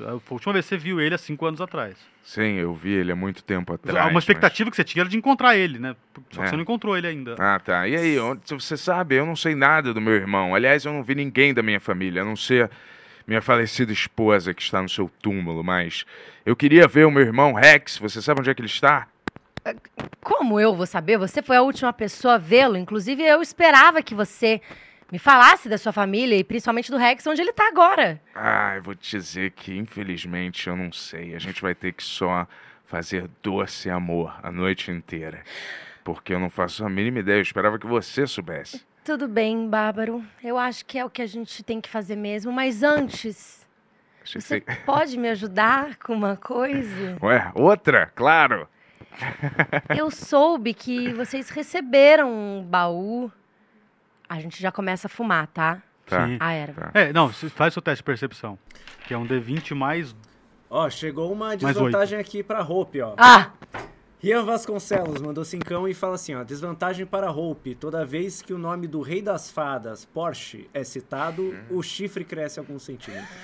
[0.00, 1.94] A última vez que você viu ele há 5 anos atrás.
[2.24, 4.06] Sim, eu vi ele há muito tempo atrás.
[4.06, 5.94] Uma mas- expectativa que você tinha era de encontrar ele, né?
[6.32, 6.50] Só que É.
[6.50, 7.36] você não encontrou ele ainda.
[7.38, 7.86] Ah, tá.
[7.86, 8.16] E aí,
[8.48, 10.52] você sabe, eu não sei nada do meu irmão.
[10.52, 12.68] Aliás, eu não vi ninguém da minha família, a não ser
[13.24, 16.04] minha falecida esposa que está no seu túmulo, mas
[16.46, 17.98] eu queria ver o meu irmão Rex.
[17.98, 19.06] Você sabe onde é que ele está?
[20.22, 21.18] Como eu vou saber?
[21.18, 22.76] Você foi a última pessoa a vê-lo.
[22.76, 24.60] Inclusive, eu esperava que você
[25.10, 28.20] me falasse da sua família e principalmente do Rex, onde ele tá agora.
[28.34, 31.34] Ah, eu vou te dizer que, infelizmente, eu não sei.
[31.34, 32.46] A gente vai ter que só
[32.86, 35.42] fazer doce amor a noite inteira.
[36.04, 37.38] Porque eu não faço a mínima ideia.
[37.38, 38.86] Eu esperava que você soubesse.
[39.04, 40.22] Tudo bem, Bárbaro.
[40.44, 42.52] Eu acho que é o que a gente tem que fazer mesmo.
[42.52, 43.66] Mas antes,
[44.24, 47.16] você pode me ajudar com uma coisa?
[47.22, 48.12] Ué, outra?
[48.14, 48.68] Claro.
[49.96, 53.30] Eu soube que vocês receberam um baú.
[54.28, 55.82] A gente já começa a fumar, tá?
[56.06, 56.26] Tá.
[56.26, 56.36] Sim.
[56.40, 56.90] A erva.
[56.94, 58.58] É, não, faz seu teste de percepção.
[59.06, 60.14] Que é um D20 mais.
[60.70, 63.14] Ó, chegou uma desvantagem aqui pra Hope, ó.
[63.16, 63.50] Ah!
[64.20, 66.42] Rian Vasconcelos mandou cincão e fala assim, ó.
[66.42, 67.74] Desvantagem para Hope.
[67.76, 72.58] Toda vez que o nome do rei das fadas, Porsche, é citado, o chifre cresce
[72.58, 73.28] alguns centímetros.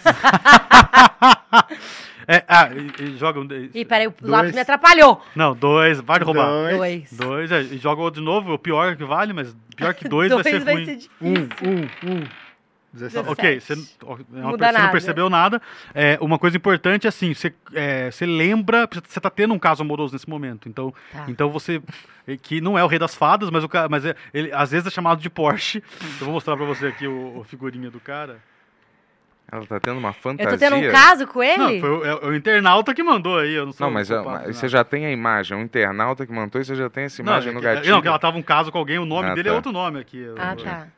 [2.26, 3.48] É, ah, e, e joga um.
[3.74, 4.30] Ih, peraí, o Dois.
[4.30, 5.22] lápis me atrapalhou.
[5.34, 6.46] Não, dois, vai roubar.
[6.48, 6.76] Dois.
[6.78, 7.12] Dois.
[7.12, 10.32] Dois, é, e joga outro de novo, o pior que vale, mas pior que dois,
[10.32, 10.84] vai ser vai ruim.
[10.84, 11.10] ser difícil.
[11.20, 12.24] Um, um, um.
[12.92, 13.28] 17.
[13.28, 13.96] Ok, você, 17.
[14.04, 14.92] ó, é uma Muda pessoa- você não nada.
[14.92, 15.62] percebeu nada.
[15.92, 19.82] É, uma coisa importante é assim, você, é, você lembra, você tá tendo um caso
[19.82, 20.68] amoroso nesse momento.
[20.68, 21.24] Então, Tá.
[21.26, 21.82] então você.
[22.28, 24.86] é, Que não é o rei das fadas, mas, o, mas é, ele às vezes
[24.86, 25.82] é chamado de Porsche.
[26.20, 28.38] Eu vou mostrar pra você aqui o, o figurinha do cara.
[29.54, 30.50] Ela tá tendo uma fantasia.
[30.52, 31.80] Eu tô tendo um caso com Não, ele?
[31.80, 33.54] foi o, é o internauta que mandou aí.
[33.54, 34.58] Eu não, sou Não, mas, culpado ah, de mas nada.
[34.58, 35.56] você já tem a imagem.
[35.56, 37.94] Um internauta que montou e você já tem essa Não, imagem é no que- gatilho.
[37.94, 39.52] Não, que ela tava um caso com alguém, o nome Ah, dele tá.
[39.52, 40.26] é outro nome aqui.
[40.36, 40.88] Ah, eu- tá.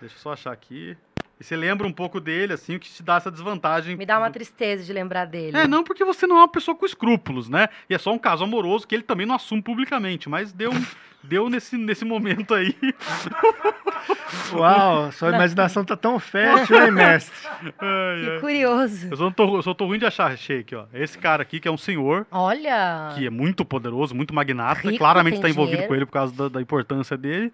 [0.00, 0.96] Deixa eu só achar aqui.
[1.42, 3.96] E você lembra um pouco dele, assim, o que te dá essa desvantagem.
[3.96, 5.56] Me dá uma tristeza de lembrar dele.
[5.56, 7.66] É, não porque você não é uma pessoa com escrúpulos, né?
[7.90, 10.70] E é só um caso amoroso que ele também não assume publicamente, mas deu,
[11.20, 12.76] deu nesse, nesse momento aí.
[14.54, 17.34] Uau, sua imaginação tá tão fértil, hein, mestre?
[17.80, 18.40] Ai, Que ai.
[18.40, 19.08] curioso.
[19.10, 20.84] Eu só, tô, eu só tô ruim de achar shake, ó.
[20.94, 23.14] Esse cara aqui, que é um senhor, Olha.
[23.16, 25.88] que é muito poderoso, muito magnata, Rico, claramente está envolvido dinheiro.
[25.88, 27.52] com ele por causa da, da importância dele.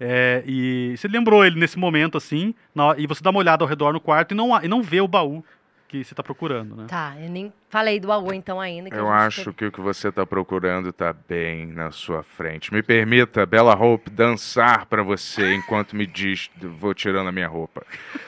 [0.00, 3.68] É, e você lembrou ele nesse momento, assim, na- e você dá uma olhada ao
[3.68, 5.44] redor no quarto e não, e não vê o baú
[5.88, 6.84] que você tá procurando, né?
[6.86, 8.94] Tá, eu nem falei do baú então ainda.
[8.94, 12.72] Eu acho teve- que o que você tá procurando tá bem na sua frente.
[12.72, 17.86] Me permita, Bella Hope, dançar pra você enquanto me diz, vou tirando a minha roupa.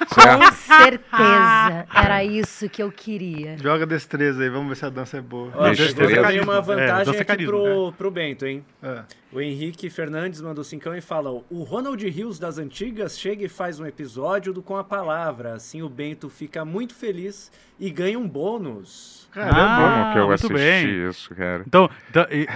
[0.08, 0.54] Com Certo?
[0.54, 1.86] certeza.
[1.94, 3.56] Era isso que eu queria.
[3.58, 5.52] Joga destreza aí, vamos ver se a dança é boa.
[5.54, 8.64] Ó, chegou eu- também uma É, vantagem dança aqui pro, pro Bento, hein?
[8.82, 9.02] É.
[9.32, 13.78] O Henrique Fernandes mandou cincão e fala: O Ronald Rios das antigas chega e faz
[13.78, 15.52] um episódio do Com a Palavra.
[15.54, 19.28] Assim o Bento fica muito feliz e ganha um bônus.
[19.30, 21.08] Caramba, Ah, Como que eu muito assisti bem.
[21.08, 21.62] isso, cara?
[21.64, 22.48] Então, então, e-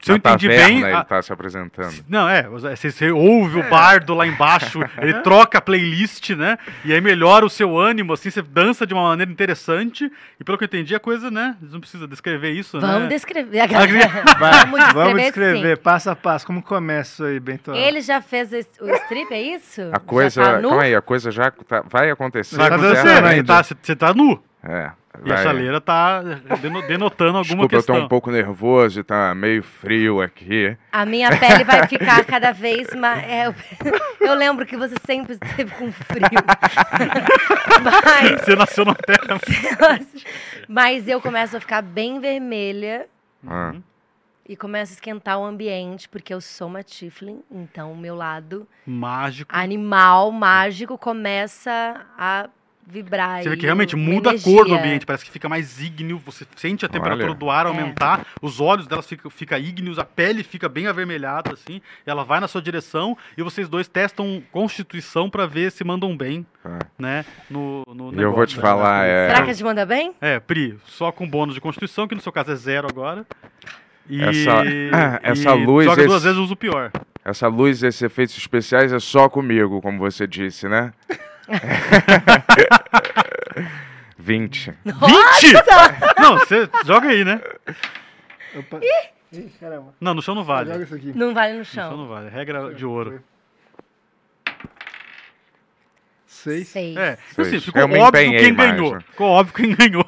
[0.00, 0.78] se eu Na entendi bem.
[0.82, 1.94] ele a- tá se apresentando.
[2.08, 6.58] Não, é, você, você ouve o bardo lá embaixo, ele troca a playlist, né?
[6.84, 10.10] E aí melhora o seu ânimo, assim, você dança de uma maneira interessante.
[10.40, 11.56] E pelo que eu entendi, a coisa, né?
[11.60, 13.08] Não precisa descrever isso, Vamos né?
[13.08, 13.66] descrever.
[13.68, 15.82] Vai, Vamos descrever, vamos descrever, sim.
[15.82, 16.46] passo a passo.
[16.46, 17.72] Como começa aí, Bento?
[17.74, 19.82] Ele já fez o strip, é isso?
[19.92, 20.42] A coisa.
[20.42, 22.56] Já tá calma aí, a coisa já tá- vai acontecer.
[22.56, 23.42] Vai Tá acontecer, né?
[23.42, 24.42] Tá, você, você tá nu.
[24.62, 24.90] É.
[25.24, 26.22] E a chaleira tá
[26.62, 27.96] deno- denotando alguma Desculpa, eu tô questão.
[27.96, 30.76] um pouco nervoso, tá meio frio aqui.
[30.92, 33.22] A minha pele vai ficar cada vez mais.
[33.24, 33.54] é, eu,
[34.28, 36.22] eu lembro que você sempre esteve com frio.
[37.82, 39.40] mas, Você nasceu na terra.
[40.68, 43.06] mas eu começo a ficar bem vermelha
[43.46, 43.74] Ah.
[44.48, 48.66] e começo a esquentar o ambiente, porque eu sou uma Tiflin, então o meu lado
[48.86, 49.50] Mágico.
[49.54, 52.48] animal mágico começa a
[52.90, 53.42] vibrar.
[53.42, 54.78] Você vê que realmente muda a cor do energia.
[54.78, 57.34] ambiente, parece que fica mais ígneo, você sente a temperatura Olha.
[57.34, 57.68] do ar É.
[57.68, 62.40] aumentar, os olhos delas ficam fica ígneos, a pele fica bem avermelhada, assim, ela vai
[62.40, 66.78] na sua direção e vocês dois testam constituição pra ver se mandam bem, Ah.
[66.98, 68.60] né, no, no E eu vou te negócio.
[68.60, 69.28] falar, é.
[69.28, 70.12] Será que a gente manda bem?
[70.20, 73.24] É, Pri, só com bônus de constituição, que no seu caso é zero agora.
[74.08, 74.62] E, Essa-
[75.22, 76.90] essa e luz, Joga duas esse- vezes usa o pior.
[77.24, 80.92] Essa luz, esses efeitos especiais é só comigo, como você disse, né?
[84.18, 84.74] 20.
[84.84, 84.94] 20!
[86.20, 87.40] Não, você joga aí, né?
[88.56, 88.80] Opa.
[89.32, 89.94] Ih, caramba.
[90.00, 90.72] Não, no chão não vale.
[90.72, 91.12] Joga isso aqui.
[91.14, 91.96] Não vale no No chão chão.
[91.96, 92.28] não vale.
[92.30, 93.22] Regra de ouro.
[96.42, 96.68] Seis.
[96.68, 96.96] Seis.
[96.96, 97.48] É, Seis.
[97.48, 98.94] assim, ficou Eu óbvio quem ganhou.
[98.94, 99.00] né?
[99.10, 100.04] Ficou óbvio quem ganhou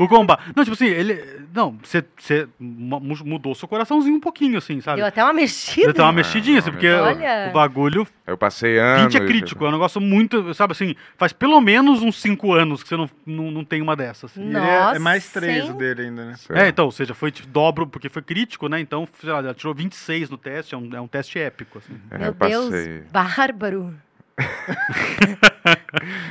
[0.00, 0.42] o combate.
[0.54, 1.42] Não, tipo assim, ele.
[1.54, 4.96] Não, você você mu- mudou seu coraçãozinho um pouquinho, assim, sabe?
[4.96, 5.82] Deu até uma mexida.
[5.82, 7.48] Deu até uma Ah, mexidinha, assim, uma porque o- Olha.
[7.50, 8.06] o bagulho.
[8.26, 9.12] Eu passei anos.
[9.12, 10.54] 20 é crítico, é um negócio muito.
[10.54, 13.94] Sabe assim, faz pelo menos uns 5 anos que você não, não, não tem uma
[13.96, 14.30] dessas.
[14.30, 14.42] assim.
[14.48, 15.70] Ele é, Nossa, é mais três hein?
[15.70, 16.34] o dele ainda, né?
[16.50, 18.80] É, então, ou seja, foi tipo, dobro, porque foi crítico, né?
[18.80, 21.94] Então, sei lá, ela tirou 26 no teste, é um, é um teste épico, assim.
[22.10, 22.32] É, Meu eu
[22.70, 23.94] Deus, bárbaro.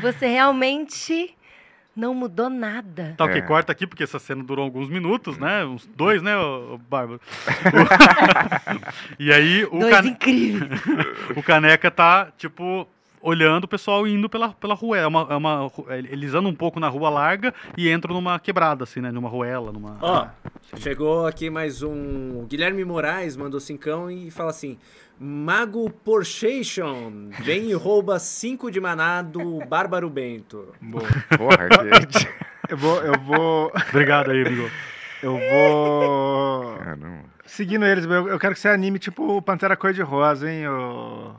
[0.01, 1.35] Você realmente
[1.95, 3.13] não mudou nada.
[3.17, 3.41] Tá, ok, É.
[3.41, 5.65] corta aqui, porque essa cena durou alguns minutos, né?
[5.65, 6.31] Uns dois, né,
[6.89, 7.19] Bárbaro?
[9.19, 10.81] e aí, o, Dois cane- incríveis.
[11.35, 12.87] o Caneca tá, tipo,
[13.21, 14.97] olhando o pessoal indo pela, pela rua.
[14.97, 18.39] É uma, é uma, ru- eles andam um pouco na rua larga e entram numa
[18.39, 19.11] quebrada, assim, né?
[19.11, 19.97] Numa ruela, numa...
[20.01, 20.27] Ó,
[20.77, 22.39] chegou aqui mais um.
[22.39, 24.77] O Guilherme Moraes mandou cincão e fala assim:
[25.19, 30.73] Mago Porchation, vem e rouba 5 de maná do Bárbaro Bento.
[30.81, 31.03] Boa.
[31.37, 31.67] Porra,
[32.07, 32.51] que...
[32.73, 34.69] Eu vou, eu vou, Obrigado aí, amigo.
[35.21, 36.75] eu vou...
[36.77, 37.25] Caramba.
[37.45, 41.31] Seguindo eles, eu, quero que você anime tipo o Pantera Cor-de-Rosa, hein, ô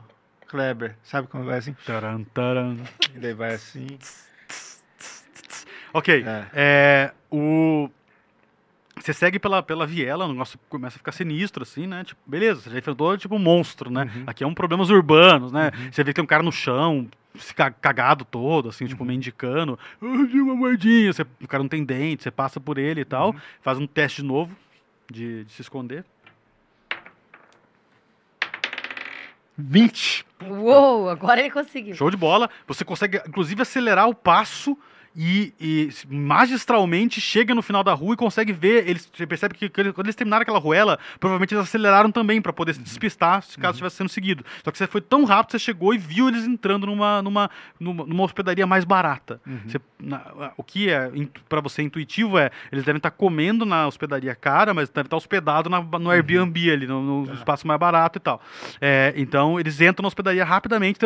[0.57, 0.95] Kleber.
[1.01, 1.73] Sabe quando vai assim?
[1.83, 2.77] Taran, taran.
[3.15, 3.87] E daí vai assim.
[5.91, 6.45] Ok, É.
[6.53, 7.89] é, o...
[8.99, 12.03] Você segue pela, pela viela, o negócio começa a ficar sinistro, assim, né?
[12.03, 14.07] Tipo, beleza, você já enfrentou, tipo, um monstro, né?
[14.27, 15.71] Aqui é um problemas urbanos, né?
[15.91, 19.77] Você vê que tem um cara no chão, se cagado todo, assim, tipo, mendicando.
[19.99, 21.11] Ah, de uma moedinha.
[21.11, 23.35] Você- o cara não tem dente, você passa por ele e tal.
[23.63, 24.55] Faz um teste de novo
[25.11, 26.05] de, de se esconder.
[29.57, 30.25] 20.
[30.49, 31.95] Uou, agora ele conseguiu.
[31.95, 32.49] Show de bola.
[32.67, 34.77] Você consegue, inclusive, acelerar o passo
[35.15, 38.87] e, e magistralmente chega no final da rua e consegue ver.
[38.87, 42.73] Eles, você percebe que quando eles terminaram aquela ruela, provavelmente eles aceleraram também para poder
[42.73, 44.43] se despistar se caso estivesse sendo seguido.
[44.63, 47.49] Só que você foi tão rápido, você chegou e viu eles entrando numa, numa,
[47.79, 49.39] numa, numa hospedaria mais barata.
[49.67, 51.11] Você- na- o que é
[51.47, 55.69] para você intuitivo é eles devem estar comendo na hospedaria cara, mas devem estar hospedado
[55.69, 58.41] na- no Airbnb ali, no, no espaço mais barato e tal.
[58.81, 60.97] É, então eles entram na hospedaria rapidamente,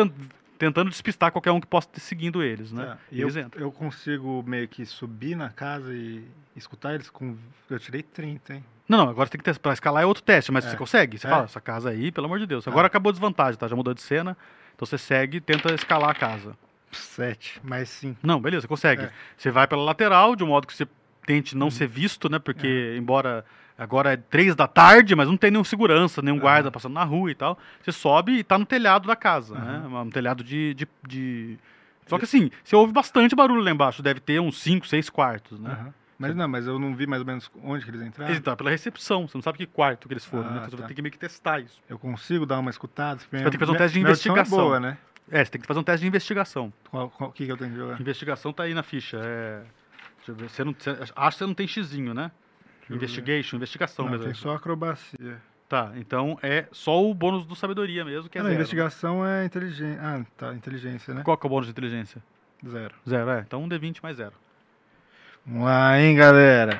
[0.58, 2.84] tentando despistar qualquer um que possa estar seguindo eles, né?
[2.86, 2.98] Tá.
[3.12, 3.60] E Eu, eles entram.
[3.62, 6.24] eu consigo meio que subir na casa e
[6.56, 7.36] escutar eles com.
[7.70, 8.64] Eu tirei 30, hein?
[8.88, 10.70] Não, não, agora tem que ter, pra escalar é outro teste, mas É.
[10.70, 11.18] você consegue.
[11.18, 11.30] Você É.
[11.30, 12.66] fala, essa casa aí, pelo amor de Deus.
[12.66, 13.68] Agora acabou a desvantagem, tá?
[13.68, 14.36] Já mudou de cena.
[14.74, 16.56] Então você segue e tenta escalar a casa.
[16.90, 18.18] 7, mais 5.
[18.22, 19.02] Não, beleza, consegue.
[19.02, 19.12] É.
[19.36, 20.86] Você vai pela lateral, de um modo que você
[21.26, 22.38] tente não ser visto, né?
[22.38, 23.44] Porque, embora
[23.78, 27.30] agora é três da tarde, mas não tem nenhum segurança, nenhum guarda passando na rua
[27.30, 27.58] e tal.
[27.82, 29.82] Você sobe e tá no telhado da casa, né?
[29.86, 31.58] Um telhado de, de, de-
[32.06, 34.02] Só que assim, você ouve bastante barulho lá embaixo.
[34.02, 35.92] Deve ter uns 5, 6 quartos, né?
[36.18, 38.28] Mas não, mas eu não vi mais ou menos onde que eles entraram.
[38.28, 40.56] Eles entraram pela recepção, você não sabe que quarto que eles foram, Ah, né?
[40.56, 40.82] Então você tá.
[40.82, 41.80] vai ter que meio que testar isso.
[41.88, 43.20] Eu consigo dar uma escutada?
[43.20, 44.58] Você vai ter que fazer um teste de investigação.
[44.58, 44.98] É boa, né?
[45.30, 46.72] É, você tem que fazer um teste de investigação.
[46.90, 48.00] Qual, qual- o que, que eu tenho que jogar?
[48.00, 49.20] Investigação tá aí na ficha.
[49.22, 49.60] É...
[50.16, 50.48] Deixa eu ver.
[50.48, 52.32] Você não, você, acho que você não tem xizinho, né?
[52.88, 52.96] Ver.
[52.96, 54.24] Investigation, investigação Não, mesmo.
[54.26, 55.36] tem só acrobacia.
[55.68, 58.60] Tá, então é só o bônus do sabedoria mesmo, que é Ah, não, zero.
[58.62, 60.00] investigação é inteligência.
[60.02, 61.22] Ah, tá, inteligência, né?
[61.22, 62.22] Qual que é o bônus de inteligência?
[62.66, 62.94] Zero.
[63.08, 63.40] Zero, é.
[63.46, 64.32] Então um D20 mais zero.
[65.46, 66.78] Vamos lá, hein, galera.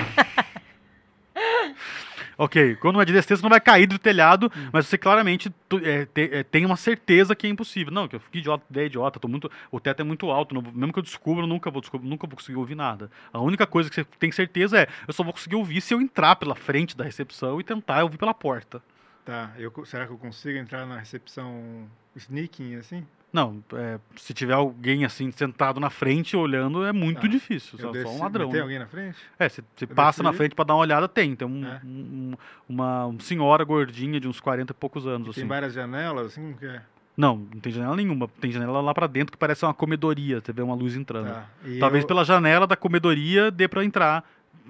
[2.38, 5.54] Ok, quando é de destreza, você não vai cair do telhado, mas você claramente
[5.84, 7.94] é, te- é, tem uma certeza que é impossível.
[7.94, 10.62] Não, que eu fiquei idiota, ideia idiota, tô muito, o teto é muito alto, não
[10.62, 13.10] mesmo que eu descubra, eu nunca vou, descobrir, nunca vou conseguir ouvir nada.
[13.32, 16.02] A única coisa que você tem certeza é, eu só vou conseguir ouvir se eu
[16.02, 18.82] entrar pela frente da recepção e tentar ouvir pela porta.
[19.24, 23.06] Tá, eu, será que eu consigo entrar na recepção sneaking, assim?
[23.36, 27.28] Não, é, se tiver alguém assim sentado na frente olhando, é muito Tá.
[27.28, 28.46] difícil, só, só desci- um ladrão.
[28.48, 28.62] Tem né?
[28.62, 29.18] alguém na frente?
[29.38, 31.36] É, você você Eu passa na frente pra dar uma olhada, tem.
[31.36, 31.82] Tem um- É.
[31.84, 32.38] um- um-
[32.70, 35.50] uma senhora gordinha de uns 40 e poucos anos, Tem assim.
[35.50, 36.82] várias janelas, assim, como que é?
[37.18, 38.30] Não, não tem janela nenhuma.
[38.40, 40.40] Tem janela lá pra dentro que parece uma comedoria.
[40.40, 41.28] Você vê uma luz entrando.
[41.34, 41.50] Tá.
[41.66, 42.08] E Talvez eu...
[42.08, 44.24] pela janela da comedoria dê pra entrar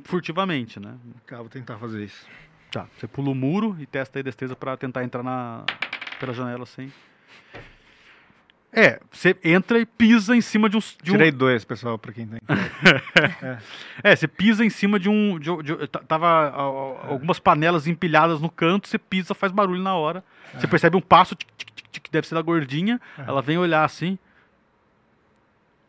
[0.05, 0.95] furtivamente, né?
[1.27, 2.27] Tá, vou tentar fazer isso.
[2.71, 5.63] Tá, você pula o muro e testa aí destreza pra tentar entrar na
[6.19, 6.91] pela janela sem.
[8.77, 10.79] É, você entra e pisa em cima de um.
[10.79, 12.41] De um Tirei dois, pessoal, pra quem tem.
[14.03, 15.39] é, você pisa em cima de um.
[15.39, 19.51] De, um- de um- tava a- a- algumas panelas empilhadas no canto, você pisa, faz
[19.53, 20.23] barulho na hora.
[20.59, 22.99] Você percebe um passo, tic, tic, tic, que deve ser da gordinha.
[23.17, 24.17] Ela vem olhar assim.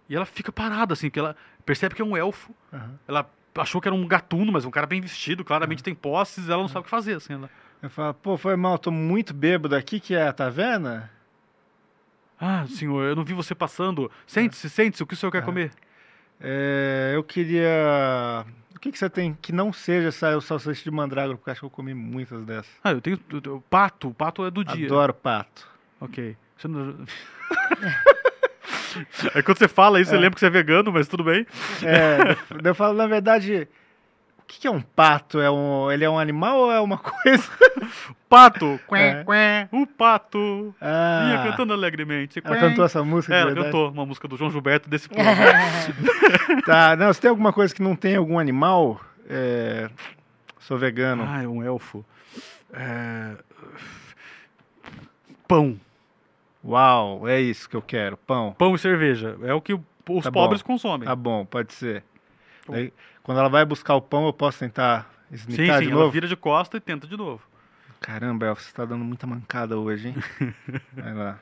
[0.09, 2.55] E ela fica parada, assim, porque ela percebe que é um elfo.
[2.73, 2.95] Aham.
[3.09, 6.63] Ela achou que era um gatuno, mas um cara bem vestido, claramente tem posses, ela
[6.63, 7.33] não sabe o que fazer, assim.
[7.35, 7.51] Ela,
[7.83, 11.11] Eu falo, pô, foi mal, tô muito bêbado aqui, que é a taverna?
[12.41, 14.11] Ah, senhor, eu não vi você passando.
[14.27, 15.71] Sente-se, sente-se, o que o senhor quer comer?
[16.41, 18.45] É, eu queria...
[18.75, 21.37] O que, que você tem que não seja essa, o salsicha de mandrágora?
[21.39, 22.71] Porque acho que eu comi muitas dessas.
[22.85, 23.19] Ah, eu tenho.
[23.33, 24.87] eu- eu- pato, o pato é do dia.
[24.87, 25.67] Adoro pato.
[25.99, 26.37] Ok.
[26.57, 26.95] Você não...
[29.35, 31.47] é quando você fala isso, você lembra que você é vegano, mas tudo bem.
[31.83, 32.37] É,
[32.69, 33.67] eu falo, na verdade,
[34.47, 35.41] que, que é um pato?
[35.41, 37.49] É um, ele é um animal ou é uma coisa?
[38.29, 39.25] Pato, quém, É.
[39.25, 40.75] quém, o pato.
[40.81, 42.41] Ah, Ia cantando alegremente.
[42.45, 43.67] ela cantou essa música É, ela verdade?
[43.67, 45.21] cantou uma música do João Gilberto desse povo.
[46.65, 49.89] Tá, não, se tem alguma coisa que não tem algum animal, é,
[50.61, 51.25] sou vegano.
[51.27, 52.05] ah, é um elfo.
[52.73, 53.37] É...
[55.47, 55.79] Pão.
[56.65, 58.53] Uau, é isso que eu quero, pão.
[58.59, 59.37] Pão e cerveja.
[59.43, 60.41] É o que os Tá bom.
[60.43, 61.07] pobres consomem.
[61.07, 62.03] Tá bom, pode ser.
[62.67, 62.75] Bom.
[63.27, 66.13] Quando ela vai buscar o pão, eu posso tentar sim, sneakar sim, de ela novo?
[66.13, 67.43] vira de costa e tenta de novo.
[68.01, 70.15] Caramba, Elf, você tá dando muita mancada hoje, hein?
[70.95, 71.39] vai lá.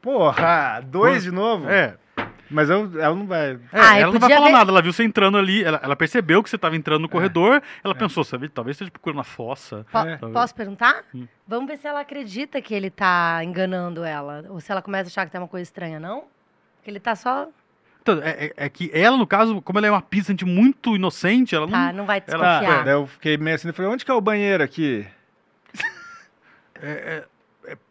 [0.00, 1.68] Porra, dois de novo?
[1.68, 1.98] É,
[2.50, 3.50] Mas eu, ela não vai...
[3.54, 5.94] É, Ah, ela não vai falar ver- nada, ela viu você entrando ali, ela, ela
[5.96, 7.02] percebeu que você estava entrando É.
[7.02, 9.84] no corredor, ela pensou, sabe, talvez esteja procurando a fossa.
[9.92, 10.16] Po- É.
[10.16, 11.04] Posso perguntar?
[11.14, 11.26] Hum.
[11.46, 14.44] Vamos ver se ela acredita que ele tá enganando ela.
[14.48, 16.24] Ou se ela começa a achar que tem uma coisa estranha, não?
[16.82, 17.48] Que ele tá só.
[18.10, 21.54] Então, é, é- é que ela, no caso, como ela é uma pisante muito inocente,
[21.54, 21.98] ela Tá, não.
[21.98, 22.22] não vai Hum.
[22.28, 22.84] ela- desconfiar.
[22.84, 25.06] daí eu fiquei meio assim, eu falei, onde que é o banheiro aqui?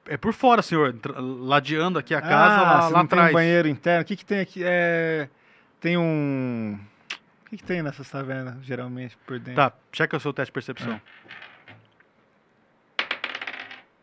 [0.10, 3.30] É por fora, senhor, ladeando aqui a casa ah, lá, se lá não tem atrás.
[3.30, 4.62] um banheiro interno, o que que tem aqui?
[4.64, 5.30] É...
[5.80, 6.80] Tem um...
[7.46, 9.56] O que que tem nessas tavernas, geralmente, por dentro?
[9.56, 11.00] Tá, checa o seu teste de percepção.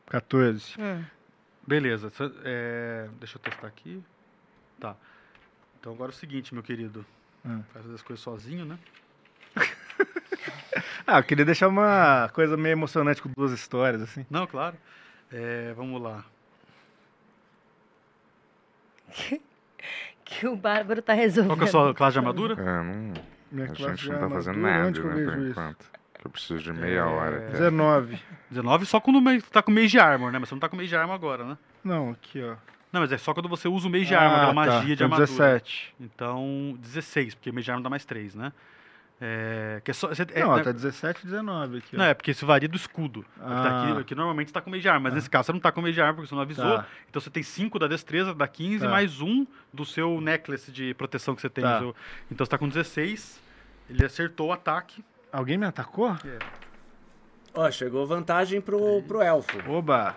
[0.07, 0.75] 14.
[0.79, 1.03] Hum.
[1.67, 2.13] Beleza,
[2.45, 4.03] é, deixa eu testar aqui.
[4.79, 4.95] Tá.
[5.85, 7.05] Então agora é o seguinte, meu querido.
[7.45, 7.63] Hum.
[7.75, 8.79] Faz as coisas sozinho, né?
[11.07, 14.25] Ah, eu queria deixar uma coisa meio emocionante com duas histórias, assim.
[14.31, 14.75] Não, claro.
[15.31, 16.25] É, vamos lá.
[20.25, 21.51] Que o Bárbaro tá resolvendo.
[21.51, 22.55] Qual que é a sua classe de armadura?
[22.55, 23.13] É, não,
[23.53, 25.51] Minha a gente de não tá fazendo nada, que né, por isso?
[25.51, 25.87] enquanto.
[26.25, 27.53] Eu preciso de meia hora até.
[27.53, 28.19] 19.
[28.51, 30.39] 19 só quando tá com Mage Armor, né?
[30.39, 31.59] Mas você não tá com Mage Armor agora, né?
[31.85, 32.57] Não, aqui, ó.
[32.95, 34.85] Não, mas é só quando você usa o Mage Armor, aquela Ah, magia tá.
[34.85, 35.27] de Então, armadura.
[35.27, 35.95] 17.
[36.01, 38.53] Então, 16, porque Mage Armor dá mais 3, né?
[39.21, 41.95] É, que é só, você- é, não, né, tá 17 e 19 aqui.
[41.97, 41.99] ó.
[41.99, 43.25] não, é porque isso varia do escudo.
[43.39, 43.45] Tá
[43.83, 43.99] aqui, Ah.
[44.01, 46.01] aqui normalmente você tá com Mage Armor, mas nesse caso você não tá com Mage
[46.01, 46.79] Armor porque você não avisou.
[46.79, 46.87] Tá.
[47.11, 48.91] Então você tem 5 da destreza, da 15, Tá.
[48.91, 51.65] mais um do seu necklace de proteção que você tem.
[51.65, 51.79] Tá.
[51.81, 51.97] seu-
[52.31, 53.41] Então você tá com 16,
[53.91, 55.05] ele acertou o ataque.
[55.33, 56.17] Alguém me atacou?
[57.55, 59.59] Ó, chegou vantagem pro, pro elfo.
[59.71, 60.15] Oba!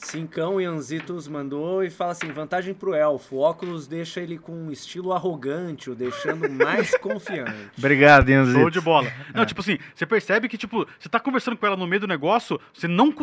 [0.00, 3.36] Cincão Ianzitos mandou e fala assim: vantagem pro elfo.
[3.36, 7.70] O óculos deixa ele com um estilo arrogante, o deixando mais confiante.
[7.76, 8.52] Obrigado, Enzo.
[8.52, 9.12] Show de bola.
[9.34, 12.08] Não, tipo assim, você percebe que, tipo, você tá conversando com ela no meio do
[12.08, 13.14] negócio, você não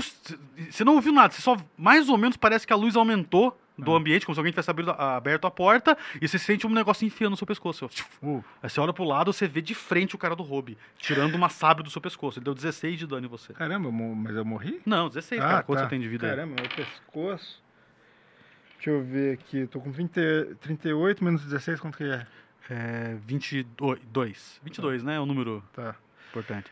[0.70, 3.96] você não ouviu nada, você só mais ou menos parece que a luz aumentou do
[3.96, 7.32] ambiente, como se alguém tivesse abrido, aberto a porta, e você sente um negócio enfiando
[7.32, 7.86] no seu pescoço.
[7.86, 8.26] ó.
[8.26, 11.36] Uh, Aí você olha pro lado, você vê de frente o cara do Hobby, tirando
[11.36, 12.40] uma sábio do seu pescoço.
[12.40, 13.54] Ele deu 16 de dano em você.
[13.54, 14.82] caramba, mas eu morri?
[14.86, 15.64] Não, 16, cara.
[15.64, 15.84] Quanto tá.
[15.86, 16.36] você tem de vida aí?
[16.36, 17.62] Caramba, meu pescoço.
[18.76, 19.66] Deixa eu ver aqui.
[19.68, 20.12] Tô com 20,
[20.62, 22.26] 38 menos 16, quanto que é?
[22.70, 24.60] É 22.
[24.64, 25.16] 22, né?
[25.16, 25.96] É um número Tá.
[26.30, 26.70] importante.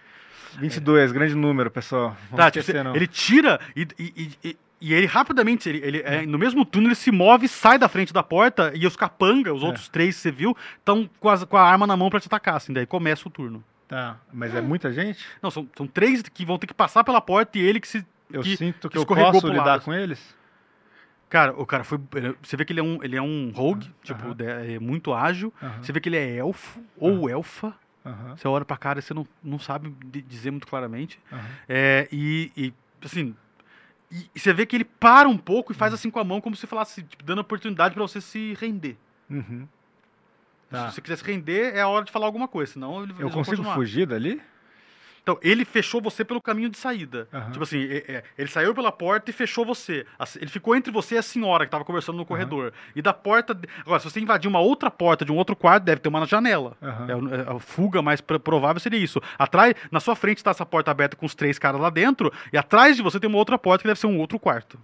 [0.60, 2.16] 22, grande número, pessoal.
[2.30, 2.96] Não Tá, tipo, esquecer, não.
[2.96, 6.96] ele tira e, e, e- e- ele rapidamente, ele, ele, é, no mesmo turno, ele
[6.96, 9.54] se move, sai da frente da porta e os capanga, É.
[9.54, 12.20] os outros três que você viu, estão com, as- com a arma na mão pra
[12.20, 13.64] te atacar, assim, daí começa o turno.
[13.88, 15.24] Tá, mas é muita gente?
[15.42, 18.06] Não, são, são três que vão ter que passar pela porta e ele que se.
[18.32, 19.84] Eu que sinto que eu escorregou posso lidar lado.
[19.84, 20.36] com eles?
[21.30, 22.00] Cara, o cara foi.
[22.42, 25.54] Você vê que ele é um, ele é um rogue, tipo, é muito ágil.
[25.62, 25.84] Aham.
[25.84, 27.74] Você vê que ele é elfo ou elfa.
[28.06, 31.20] Aham, Você olha pra cara e você não, não sabe di- dizer muito claramente.
[31.68, 32.74] É, e, e,
[33.04, 33.36] assim.
[34.12, 36.40] E, e você vê que ele para um pouco e faz assim com a mão,
[36.40, 38.98] como se falasse, tipo, dando oportunidade pra você se render.
[39.30, 39.68] Uhum.
[40.70, 40.90] Tá.
[40.90, 43.30] Se você quiser se render, é a hora de falar alguma coisa, senão ele Eu
[43.30, 43.76] consigo continuar.
[43.76, 44.42] fugir dali?
[45.26, 47.28] Então, ele fechou você pelo caminho de saída.
[47.34, 47.50] Aham.
[47.50, 47.80] Tipo assim,
[48.38, 50.06] ele saiu pela porta e fechou você.
[50.40, 52.72] Ele ficou entre você e a senhora que tava conversando no corredor.
[52.96, 53.58] E da porta.
[53.82, 56.28] Agora, se você invadir uma outra porta de um outro quarto, deve ter uma na
[56.28, 56.78] janela.
[56.80, 57.08] Aham.
[57.32, 59.20] É, a fuga mais pro- provável seria isso.
[59.40, 62.58] Atrás, na sua frente está essa porta aberta com os três caras lá dentro, e
[62.60, 64.78] atrás de você tem uma outra porta que deve ser um outro quarto.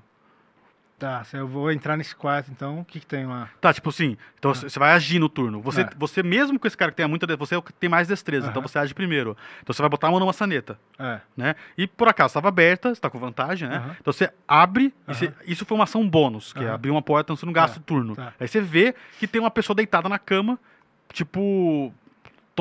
[1.02, 3.50] Tá, eu vou entrar nesse quarto, então, o que que tem lá?
[3.60, 5.60] Tá, tipo assim, então você vai agir no turno.
[5.62, 5.90] Você, É.
[5.98, 8.78] você mesmo com esse cara que tem muita, você é tem mais destreza, então você
[8.78, 9.36] age primeiro.
[9.64, 10.80] Então você vai botar a mão numa saneta.
[11.00, 11.56] É, né?
[11.76, 13.78] E por acaso estava aberta, você tá com vantagem, né?
[13.78, 13.96] Aham.
[14.00, 17.36] Então você abre, você- isso foi uma ação bônus, que é abrir uma porta, então
[17.36, 18.16] você não gasta Tá, o turno.
[18.16, 18.32] tá.
[18.40, 20.60] Aí você vê que tem uma pessoa deitada na cama,
[21.12, 21.92] tipo,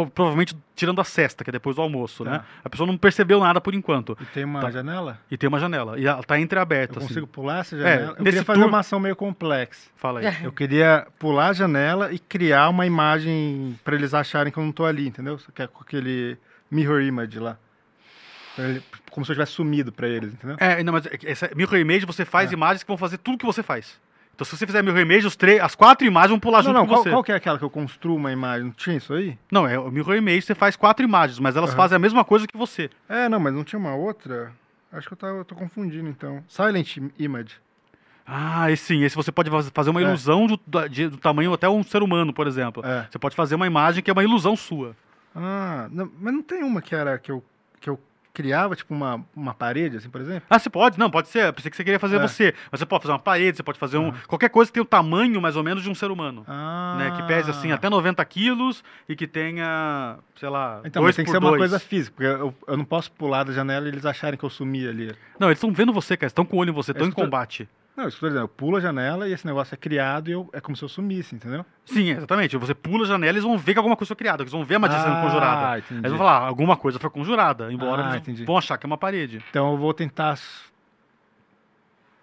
[0.07, 2.31] provavelmente tirando a cesta, que é depois do almoço, Tá.
[2.31, 2.41] né?
[2.65, 4.17] A pessoa não percebeu nada por enquanto.
[4.21, 4.71] e tem uma Tá.
[4.71, 5.19] janela?
[5.31, 7.09] E tem uma janela, e ela tá entreaberta, Eu assim.
[7.09, 8.01] consigo pular essa É, janela?
[8.03, 9.91] eu nesse queria fazer turno- uma ação meio complexa.
[9.97, 10.45] Fala aí.
[10.45, 14.73] Eu queria pular a janela e criar uma imagem pra eles acharem que eu não
[14.73, 15.39] tô ali, entendeu?
[15.55, 16.37] Que é com aquele
[16.71, 17.57] mirror image lá.
[19.11, 20.57] Como se eu tivesse sumido pra eles, entendeu?
[20.61, 22.55] É, não, mas essa mirror image você faz É.
[22.55, 23.99] imagens que vão fazer tudo que você faz.
[24.41, 26.75] Então se você fizer mirror image, os três, as quatro imagens vão pular não, junto
[26.75, 27.11] não, com qual, você.
[27.11, 28.65] qual que é aquela que eu construo uma imagem?
[28.65, 29.37] Não tinha isso aí?
[29.53, 31.77] Não, é o mirror image, você faz quatro imagens, mas elas Aham.
[31.77, 32.89] fazem a mesma coisa que você.
[33.07, 34.51] É, não, mas não tinha uma outra?
[34.91, 36.43] Acho que eu, tava, eu tô confundindo, então.
[36.49, 37.57] Silent Image.
[38.27, 39.03] Ah, esse sim.
[39.03, 40.05] Esse você pode faz- fazer uma É.
[40.05, 42.83] ilusão do, de- do tamanho até um ser humano, por exemplo.
[42.83, 43.07] É.
[43.11, 44.97] Você pode fazer uma imagem que é uma ilusão sua.
[45.37, 47.45] Ah, não, mas não tem uma que era que eu,
[47.79, 48.01] que eu
[48.33, 50.43] criava, tipo, uma, uma parede, assim, por exemplo?
[50.49, 50.99] Ah, você pode?
[50.99, 51.47] Não, pode ser.
[51.47, 52.21] Eu Pensei que você queria fazer É.
[52.21, 52.55] você.
[52.71, 54.09] Mas você pode fazer uma parede, você pode fazer um.
[54.11, 54.15] Ah.
[54.27, 56.45] Qualquer coisa que tenha o tamanho, mais ou menos, de um ser humano.
[56.47, 56.97] Ah.
[56.99, 61.17] Né, que pese assim até 90 quilos e que tenha, sei lá, Então, dois mas
[61.17, 61.61] tem que ser uma dois.
[61.61, 64.51] coisa física, porque eu, eu não posso pular da janela e eles acharem que eu
[64.51, 65.15] sumi ali.
[65.39, 66.29] Não, eles estão vendo você, cara.
[66.29, 67.69] Estão com o olho em você, estão em eu tô- combate.
[68.01, 70.49] Não, isso tô dizendo, eu pulo a janela e esse negócio é criado e eu,
[70.55, 71.67] é como se eu sumisse, entendeu?
[71.85, 72.57] Sim, exatamente.
[72.57, 74.65] Você pula a janela e eles vão ver que alguma coisa foi criada, eles vão
[74.65, 75.71] ver a magia sendo Ah, conjurada.
[75.73, 76.01] Aí entendi.
[76.01, 78.45] eles vão falar, alguma coisa foi conjurada, embora Ah, eles entendi.
[78.47, 79.45] vão achar que é uma parede.
[79.51, 80.39] Então eu vou tentar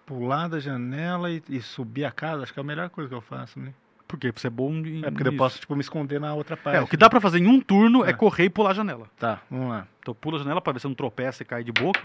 [0.04, 3.14] pular da janela e, e subir a casa, acho que é a melhor coisa que
[3.14, 3.72] eu faço, né?
[4.06, 6.76] Porque você é bom em É porque eu posso, tipo, me esconder na outra parte.
[6.76, 8.12] É, o que dá pra fazer em um turno é, É.
[8.14, 9.06] correr e pular a janela.
[9.18, 9.86] Tá, vamos lá.
[10.00, 12.00] Então pula a janela pra ver se não tropeça e cai de boca.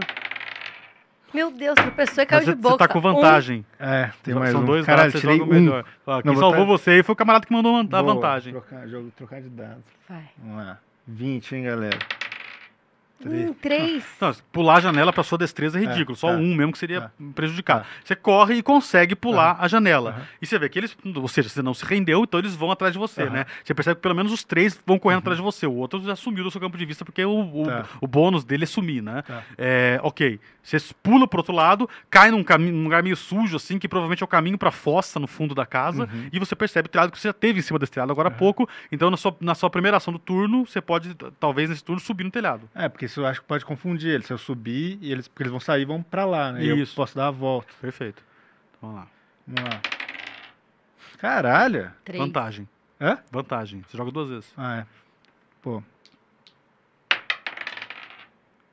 [1.33, 2.77] Meu Deus, tropeçou e caiu Mas de você boca.
[2.77, 3.65] tá com vantagem.
[3.79, 4.65] É, tem mais São um.
[4.65, 5.55] dois Caralho, dados, você tirei joga um.
[5.55, 5.85] o melhor.
[6.05, 8.53] Ó, quem Não, vou salvou você aí foi o camarada que mandou a Boa, vantagem.
[8.53, 9.77] Trocar, jogo, trocar de dados.
[10.09, 10.13] Um.
[10.13, 10.23] Vai.
[10.37, 10.77] Vamos lá.
[11.07, 11.97] 20, hein, galera?
[13.25, 14.03] Hum, três.
[14.19, 16.17] Não, pular a janela pra sua destreza é ridículo.
[16.17, 16.33] Só tá.
[16.37, 17.11] um mesmo que seria Tá.
[17.33, 17.85] prejudicado.
[18.03, 20.27] Você corre e consegue pular a janela.
[20.41, 22.91] E você vê que eles, ou seja, você não se rendeu, então eles vão atrás
[22.91, 23.23] de você.
[23.23, 23.29] Uhum.
[23.29, 23.45] né?
[23.63, 25.65] Você percebe que pelo menos os três vão correndo atrás de você.
[25.65, 27.85] O outro já sumiu do seu campo de vista porque o, o, Tá.
[28.01, 29.21] o bônus dele é sumir, né?
[29.21, 29.41] Tá.
[29.57, 30.39] É, ok.
[30.61, 34.23] Você pula pro outro lado, cai num, caminho, num lugar meio sujo, assim, que provavelmente
[34.23, 36.29] é o caminho pra fossa no fundo da casa, Uhum.
[36.31, 38.31] e você percebe o telhado que você já teve em cima desse telhado agora há
[38.31, 38.67] pouco.
[38.91, 42.23] Então, na sua, na sua primeira ação do turno, você pode, talvez nesse turno, subir
[42.23, 42.69] no telhado.
[42.73, 44.25] É, porque isso eu acho que pode confundir eles.
[44.25, 46.63] Se eu subir, e eles, porque eles vão sair e vão pra lá, né?
[46.63, 46.95] E eu Isso.
[46.95, 47.73] posso dar a volta.
[47.81, 48.23] Perfeito.
[48.69, 49.07] Então, vamos lá.
[49.47, 49.83] Vamos lá.
[51.17, 51.91] Caralho!
[52.03, 52.23] Três.
[52.23, 52.67] Vantagem.
[52.99, 53.19] Hã?
[53.31, 53.83] Vantagem.
[53.83, 54.53] Você joga duas vezes.
[54.57, 54.87] Ah, é.
[55.61, 55.83] Pô.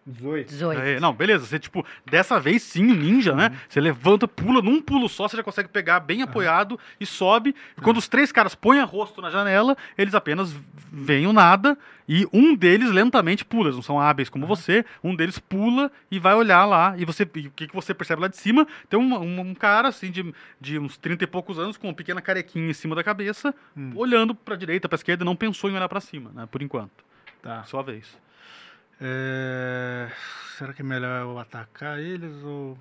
[0.06, 0.48] 18.
[0.48, 0.80] 18.
[0.80, 1.46] É, não, beleza.
[1.46, 3.56] Você, tipo, dessa vez sim, ninja, né?
[3.68, 7.54] Você levanta, pula, num pulo só, você já consegue pegar bem apoiado e sobe.
[7.76, 10.54] E quando os três caras põem a rosto na janela, eles apenas
[10.90, 11.76] veem o nada
[12.08, 13.66] e um deles lentamente pula.
[13.66, 14.84] Eles não são hábeis como você.
[15.04, 16.94] Um deles pula e vai olhar lá.
[16.96, 18.66] E você e o que, que você percebe lá de cima?
[18.88, 21.94] Tem um, um, um cara, assim, de, de uns 30 e poucos anos, com uma
[21.94, 23.92] pequena carequinha em cima da cabeça, Hum.
[23.94, 26.48] olhando pra direita, pra esquerda, e não pensou em olhar pra cima, né?
[26.50, 27.04] Por enquanto.
[27.42, 27.62] Tá.
[27.64, 28.18] Sua vez.
[29.00, 30.08] É,
[30.58, 32.76] Será que é melhor eu atacar eles ou.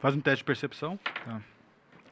[0.00, 0.98] Faz um teste de percepção.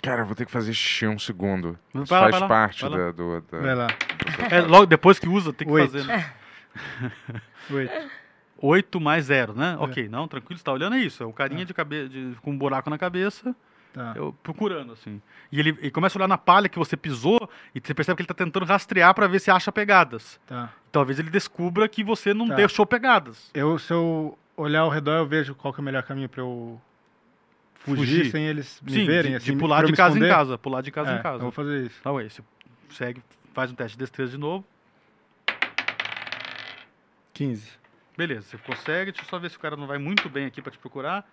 [0.03, 1.79] Cara, eu vou ter que fazer xixi um segundo.
[1.95, 3.87] Isso lá, faz parte da, do, da- Vai lá.
[4.51, 5.93] É, logo depois que usa, tem que Oito.
[5.93, 6.05] fazer.
[6.07, 6.33] Né?
[7.71, 8.11] 8.
[8.59, 9.57] 8 mais 0, É.
[9.57, 9.77] né?
[9.79, 11.23] Ok, não, tranquilo, você tá olhando é isso.
[11.23, 12.09] É o carinha de cabe...
[12.09, 13.55] de- com um buraco na cabeça,
[13.95, 14.13] Tá.
[14.17, 15.23] eu procurando, assim.
[15.53, 18.23] E ele, ele começa a olhar na palha que você pisou e você percebe que
[18.23, 20.41] ele tá tentando rastrear pra ver se acha pegadas.
[20.47, 20.69] Tá.
[20.91, 22.57] Talvez ele descubra que você não Tá.
[22.57, 23.51] deixou pegadas.
[23.55, 26.81] Eu, se eu olhar ao redor, eu vejo qual é o melhor caminho pra eu
[27.77, 28.31] fugir, Fugir.
[28.33, 29.31] sem eles me Sim, verem.
[29.31, 30.27] de, assim, de pular eu de casa esconder.
[30.27, 30.59] em casa.
[30.59, 31.39] Pular de casa É, em Eu casa.
[31.39, 32.03] vou fazer isso.
[32.03, 32.43] Tá, ué, você
[32.91, 33.23] segue,
[33.53, 34.67] faz um teste de destreza de novo.
[37.33, 37.71] 15.
[38.17, 39.13] Beleza, você consegue.
[39.13, 41.25] Deixa eu só ver se o cara não vai muito bem aqui pra te procurar.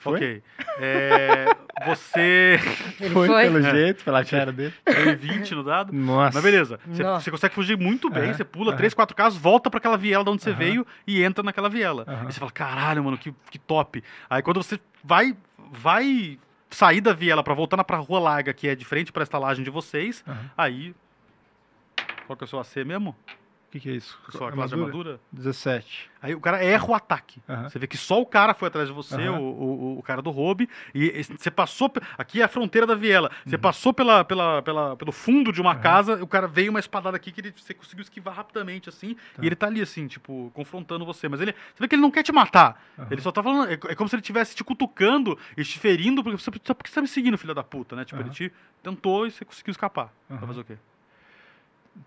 [0.00, 0.14] Foi?
[0.16, 0.42] Ok.
[0.78, 1.44] É,
[1.86, 2.58] você
[3.00, 3.42] Ele Foi, foi?
[3.44, 3.70] pelo É.
[3.70, 4.74] jeito, pela cara dele.
[4.84, 5.92] tem 20 no dado.
[5.92, 6.34] Nossa.
[6.34, 7.24] Mas beleza, você, Nossa.
[7.24, 8.76] você consegue fugir muito bem, Aham, você pula aham.
[8.76, 12.04] três, quatro casas, volta pra aquela viela de onde você veio e entra naquela viela.
[12.28, 14.02] E você fala, caralho, mano, que, que top.
[14.28, 15.36] Aí quando você vai,
[15.72, 16.38] vai
[16.70, 19.64] sair da viela pra voltar na pra rua larga, que é de frente pra estalagem
[19.64, 20.24] de vocês,
[20.56, 20.94] aí...
[22.26, 23.16] Qual que é o seu AC mesmo?
[23.70, 24.18] O que, que é isso?
[24.30, 25.20] Sua classe de armadura?
[25.30, 26.10] 17.
[26.20, 27.40] Aí o cara erra o ataque.
[27.62, 30.30] Você vê que só o cara foi atrás de você, o, o, o cara do
[30.30, 31.88] Robe, e você passou.
[32.18, 33.30] Aqui é a fronteira da viela.
[33.46, 33.62] Você Uhum.
[33.62, 37.30] passou pela, pela, pela, pelo fundo de uma casa, o cara veio uma espadada aqui
[37.30, 39.40] que ele, você conseguiu esquivar rapidamente, assim, Tá.
[39.40, 41.28] e ele tá ali, assim, tipo, confrontando você.
[41.28, 41.52] Mas ele.
[41.52, 42.82] Você vê que ele não quer te matar.
[43.08, 43.70] Ele só tá falando.
[43.70, 46.88] É, é como se ele estivesse te cutucando e te ferindo, porque você, só porque
[46.90, 48.04] você tá me seguindo, filha da puta, né?
[48.04, 48.52] Tipo, ele te
[48.82, 50.12] tentou e você conseguiu escapar.
[50.28, 50.46] Vai Aham.
[50.48, 50.76] fazer o quê?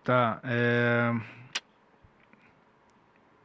[0.03, 1.13] Tá, é...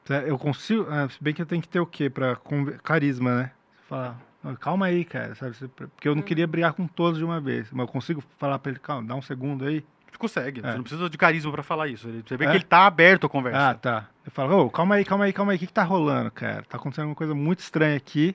[0.08, 0.86] Tá, Eu consigo...
[0.90, 2.08] ah, se bem que eu tenho que ter o quê?
[2.10, 2.36] Pra
[2.82, 3.50] carisma, né?
[3.88, 5.54] Falar, "Não, calma aí, cara, sabe?
[5.76, 7.68] Porque eu não queria brigar com todos de uma vez.
[7.70, 9.84] Mas eu consigo falar pra ele, calma, dá um segundo aí.
[10.10, 10.60] Você consegue.
[10.60, 10.70] É.
[10.70, 12.08] Você não precisa de carisma pra falar isso.
[12.26, 12.50] Você vê É?
[12.50, 13.70] que ele tá aberto à conversa.
[13.70, 14.08] Ah, tá.
[14.24, 15.56] Eu falo, ô, calma aí, calma aí, calma aí.
[15.56, 16.62] O que que tá rolando, cara?
[16.68, 18.34] Tá acontecendo uma coisa muito estranha aqui.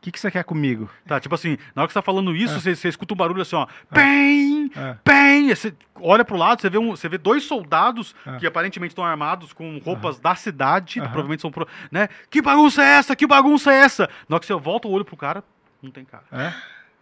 [0.00, 0.88] O que que você quer comigo?
[1.06, 2.58] Tá, tipo assim, na hora que você tá falando isso, É.
[2.58, 3.66] você, você escuta um barulho assim, ó.
[3.92, 4.70] Pem!
[4.74, 4.96] É.
[5.04, 5.54] Pem!
[5.54, 8.38] Você olha pro lado, você vê, um, você vê dois soldados É.
[8.38, 11.50] que aparentemente estão armados com roupas da cidade, provavelmente são.
[11.50, 12.08] pro- Né?
[12.30, 13.14] Que bagunça é essa?
[13.14, 14.08] Que bagunça é essa?
[14.26, 15.44] Na hora que você volta o olho pro cara,
[15.82, 16.24] não tem cara.
[16.32, 16.46] É?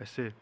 [0.00, 0.32] Aí você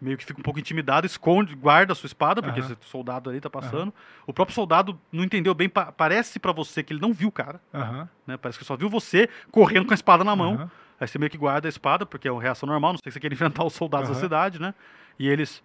[0.00, 2.72] meio que fica um pouco intimidado, esconde, guarda a sua espada, porque Aham.
[2.72, 3.92] esse soldado ali tá passando.
[4.26, 7.32] O próprio soldado não entendeu bem, pa- parece pra você que ele não viu o
[7.32, 8.08] cara, Aham.
[8.26, 8.36] né?
[8.38, 10.70] Parece que só viu você correndo com a espada na mão.
[11.00, 13.14] Aí você meio que guarda a espada, porque é uma reação normal, não sei se
[13.14, 14.22] você quer enfrentar os soldados da Aham.
[14.22, 14.74] cidade, né?
[15.18, 15.62] E eles.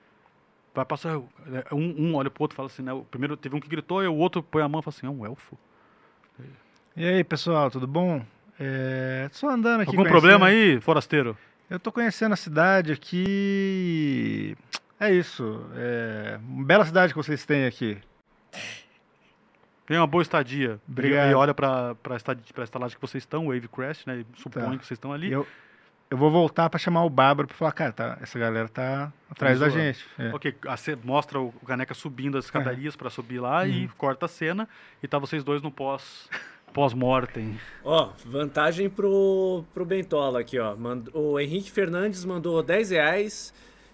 [0.73, 1.17] Vai passar.
[1.71, 2.93] Um, um olha pro outro e fala assim, né?
[2.93, 5.07] O primeiro teve um que gritou, e o outro põe a mão e fala assim,
[5.07, 5.57] é um elfo.
[6.95, 8.25] E aí, pessoal, tudo bom?
[8.59, 9.89] É, só andando aqui.
[9.91, 11.37] Algum conhecendo- problema aí, forasteiro?
[11.69, 14.57] Eu tô conhecendo a cidade aqui.
[14.99, 15.65] É isso.
[15.75, 17.97] É uma bela cidade que vocês têm aqui.
[19.91, 20.79] Tem uma boa estadia.
[20.87, 21.27] Obrigado.
[21.27, 21.53] E, e olha
[22.15, 24.19] estadi- pra estalagem que vocês estão, Wave Crest, né?
[24.21, 24.69] E supõe Tá.
[24.77, 25.29] que vocês estão ali.
[25.29, 25.45] Eu,
[26.09, 29.59] eu vou voltar pra chamar o Bárbaro pra falar, cara, tá, essa galera tá atrás
[29.59, 30.05] da gente.
[30.17, 30.33] É.
[30.33, 33.89] Ok, a mostra o o Caneca subindo as escadarias pra subir lá e Uhum.
[33.97, 34.67] corta a cena.
[35.03, 36.29] E tá vocês dois no pós.
[36.73, 37.59] Pós-mortem.
[37.83, 40.73] Ó, vantagem pro, pro Bentola aqui, ó.
[40.73, 43.53] Mand- o Henrique Fernandes mandou 10 reais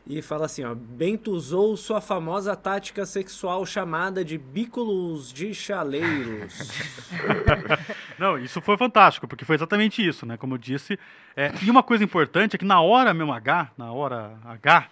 [0.09, 0.73] e fala assim, ó.
[0.73, 6.53] Bento usou sua famosa tática sexual chamada de bículos de chaleiros.
[8.17, 10.37] Não, isso foi fantástico, porque foi exatamente isso, né?
[10.37, 10.97] Como eu disse.
[11.35, 14.87] É, e uma coisa importante é que na hora mesmo H, na hora H,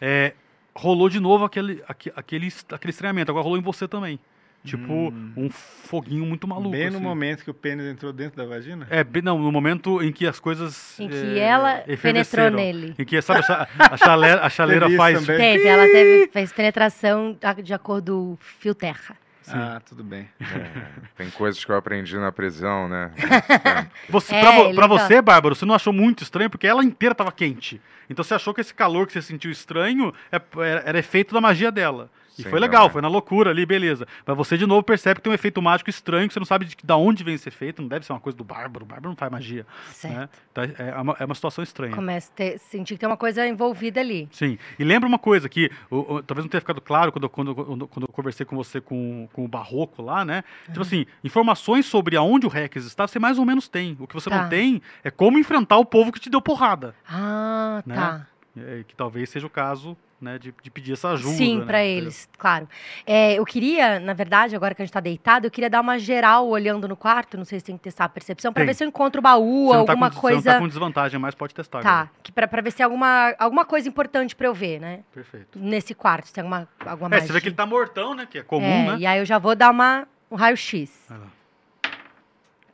[0.00, 0.32] é,
[0.74, 3.30] rolou de novo aquele, aque- aquele, aquele estranhamento.
[3.30, 4.18] Agora rolou em você também.
[4.66, 5.32] Tipo, Hum.
[5.36, 6.70] um foguinho muito maluco.
[6.70, 7.04] Bem no assim.
[7.06, 8.86] momento que o pênis entrou dentro da vagina?
[8.90, 10.98] É, bem- não, no momento em que as coisas.
[10.98, 12.94] Em que eh, ela penetrou nele.
[12.98, 15.20] Em que, sabe, a cha- a chaleira, a chaleira faz.
[15.20, 15.36] também.
[15.38, 19.16] Teve, ela teve, fez penetração de acordo fio terra.
[19.48, 20.28] Ah, tudo bem.
[20.40, 20.86] É,
[21.16, 23.12] tem coisas que eu aprendi na prisão, né?
[24.10, 27.30] Você, É, pra, pra você, Bárbara, você não achou muito estranho porque ela inteira tava
[27.30, 27.80] quente.
[28.10, 31.40] Então você achou que esse calor que você sentiu estranho é- era, era efeito da
[31.40, 32.10] magia dela.
[32.38, 34.06] E Sim, foi legal, não, foi na loucura ali, beleza.
[34.26, 36.66] Mas você de novo percebe que tem um efeito mágico estranho, que você não sabe
[36.66, 39.08] de, da onde vem esse efeito, não deve ser uma coisa do Bárbaro, o Bárbaro
[39.10, 39.66] não faz magia.
[39.90, 40.14] Certo.
[40.14, 40.28] Né?
[40.52, 41.94] Então, é, é uma, é uma situação estranha.
[41.94, 44.28] Começa a ter, sentir que tem uma coisa envolvida ali.
[44.32, 44.58] Sim.
[44.78, 47.54] E lembra uma coisa que o- o- talvez não tenha ficado claro quando, eu- quando,
[47.54, 50.44] quando, quando eu conversei com você com, com o Barroco lá, né?
[50.66, 53.96] Tipo assim, informações sobre aonde o Rex está, você mais ou menos tem.
[53.98, 54.42] O que você Tá.
[54.42, 56.94] não tem é como enfrentar o povo que te deu porrada.
[57.08, 57.94] Ah, Né?
[57.94, 58.26] tá.
[58.58, 61.34] É, que talvez seja o caso, né, de, de pedir essa ajuda.
[61.36, 61.64] Sim, né?
[61.66, 62.68] pra eles, claro.
[63.06, 65.98] É, eu queria, na verdade, agora que a gente tá deitado, eu queria dar uma
[65.98, 68.64] geral olhando no quarto, não sei se tem que testar a percepção, Tem.
[68.64, 70.40] ver se eu encontro o baú, Você tá alguma com, coisa.
[70.40, 71.82] você não tá com desvantagem, mas pode testar.
[71.82, 72.10] Tá, agora.
[72.22, 75.00] que pra, pra ver se tem alguma, alguma coisa importante pra eu ver, né?
[75.12, 75.58] Perfeito.
[75.58, 77.26] Nesse quarto, se tem alguma, alguma É, magia.
[77.26, 78.26] você vê que ele tá mortão, né?
[78.30, 78.96] Que é comum, É, né?
[78.98, 80.90] E aí eu já vou dar uma, um raio-x.
[81.10, 81.18] Lá.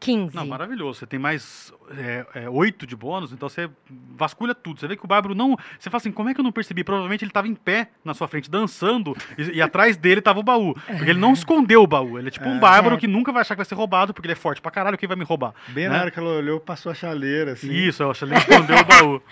[0.03, 0.35] 15.
[0.35, 0.99] Não, maravilhoso.
[0.99, 3.71] Você tem mais é, é, oito de bônus, então você
[4.17, 4.81] vasculha tudo.
[4.81, 5.57] Você vê que o Bárbaro não.
[5.79, 6.83] Você fala assim, como é que eu não percebi?
[6.83, 10.43] Provavelmente ele estava em pé na sua frente, dançando, e, e atrás dele tava o
[10.43, 10.75] baú.
[10.75, 12.19] Porque ele não escondeu o baú.
[12.19, 12.61] Ele é tipo um É.
[12.61, 14.99] Bárbaro que nunca vai achar que vai ser roubado, porque ele é forte pra caralho,
[14.99, 15.55] quem vai me roubar?
[15.69, 15.95] Bem né?
[15.97, 17.71] na hora que ela olhou, passou a chaleira, assim.
[17.73, 19.23] Isso, que ele escondeu o baú.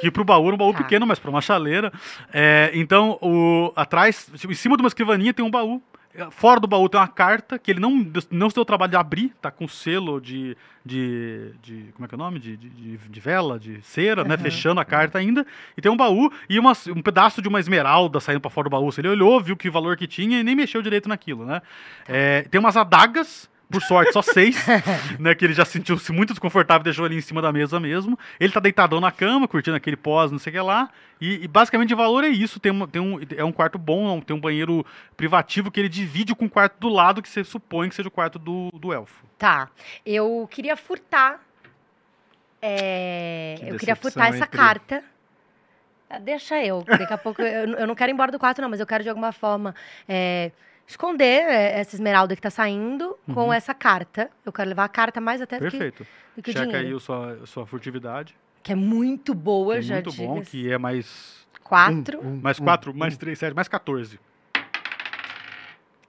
[0.00, 0.78] Que pro baú era um baú Tá.
[0.78, 1.92] pequeno, mas pra uma chaleira.
[2.32, 5.82] É, então, o, atrás, tipo, em cima de uma escrivaninha tem um baú.
[6.14, 7.90] É, Fora do baú tem uma carta que ele não,
[8.30, 10.56] não se deu o trabalho de abrir, tá com selo de.
[10.84, 12.38] de, de como é que é o nome?
[12.38, 14.36] De, de, de- vela, de cera, né?
[14.38, 15.46] Fechando a carta ainda.
[15.76, 18.72] E tem um baú e uma- um pedaço de uma esmeralda saindo pra fora do
[18.72, 18.90] baú.
[18.90, 21.60] Se ele olhou, viu que valor que tinha e nem mexeu direito naquilo, né?
[22.08, 23.48] É, tem umas adagas.
[23.70, 24.56] Por sorte, só seis,
[25.20, 25.34] né?
[25.34, 28.18] Que ele já sentiu-se muito desconfortável, deixou ali em cima da mesa mesmo.
[28.40, 30.88] Ele tá deitadão na cama, curtindo aquele pós, não sei o que lá.
[31.20, 32.58] E, e basicamente de valor é isso.
[32.58, 34.86] Tem, uma- tem um, é um quarto bom, tem um banheiro
[35.16, 38.12] privativo que ele divide com o quarto do lado, que você supõe que seja o
[38.12, 39.26] quarto do, do elfo.
[39.36, 39.68] Tá.
[40.06, 41.38] Eu queria furtar.
[42.62, 45.04] é, Que eu queria furtar essa carta.
[46.22, 46.82] Deixa eu.
[46.84, 47.42] Daqui a pouco.
[47.42, 49.74] Eu, eu não quero ir embora do quarto, não, mas eu quero de alguma forma
[50.08, 50.50] é,
[50.88, 54.30] esconder é, essa esmeralda que tá saindo com essa carta.
[54.44, 56.06] Eu quero levar a carta mais até do que, Perfeito.
[56.36, 56.88] do que o Checa dinheiro.
[56.88, 58.34] aí a sua, a sua furtividade.
[58.62, 60.50] Que é muito boa, que é já muito bom, diga-se.
[60.50, 61.46] que é mais.
[61.62, 62.26] Quatro.
[62.26, 64.18] Um, Mais 4, mais 3, 7, mais 14.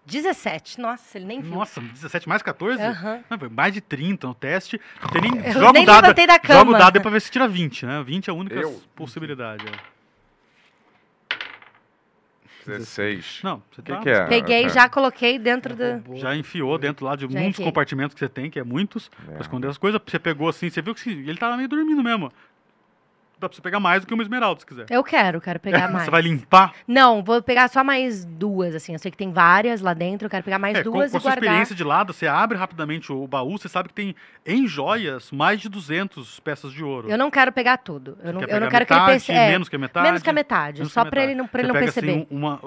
[0.05, 0.79] 17.
[0.81, 1.51] Nossa, ele nem viu.
[1.53, 2.81] Nossa, 17 mais 14?
[2.81, 3.19] Aham.
[3.29, 4.79] Não, foi mais de 30 no teste.
[5.03, 6.77] Não tem nem, Eu joga nem o dado, levantei da Joga o cama.
[6.79, 8.01] dado aí pra ver se tira 20, né?
[8.03, 8.81] 20 é a única Eu?
[8.95, 9.65] possibilidade.
[9.67, 9.98] é.
[12.65, 13.41] 16.
[13.43, 14.25] Não, você que, tá, que é?
[14.27, 16.15] Peguei, Ah, já coloquei dentro do.
[16.17, 17.65] já enfiou dentro lá de Já muitos enfiei.
[17.65, 19.31] compartimentos que você tem, que é muitos, É.
[19.31, 19.99] pra esconder as coisas.
[20.05, 22.31] Você pegou assim, você viu que ele tava meio dormindo mesmo.
[23.39, 24.85] Dá pra você pegar mais do que uma esmeralda, se quiser.
[24.89, 26.05] Eu quero, quero pegar mais.
[26.05, 26.73] Você vai limpar?
[26.87, 28.91] Não, vou pegar só mais duas, assim.
[28.93, 31.17] Eu sei que tem várias lá dentro, eu quero pegar mais É, com, duas com
[31.17, 31.43] a e sua guardar.
[31.45, 34.13] experiência de lado, você abre rapidamente o baú, você sabe que tem
[34.45, 37.09] em joias mais de 200 peças de ouro.
[37.09, 38.17] Eu não quero pegar tudo.
[38.23, 39.39] Eu não, Quer eu não pegar quero que ele metade, perceba.
[39.39, 40.05] É, menos que a metade?
[40.07, 40.77] menos que a metade.
[40.79, 41.37] Menos Só a pra ele metade.
[41.41, 42.11] não, pra ele não pega, perceber.
[42.11, 42.59] Assim, uma,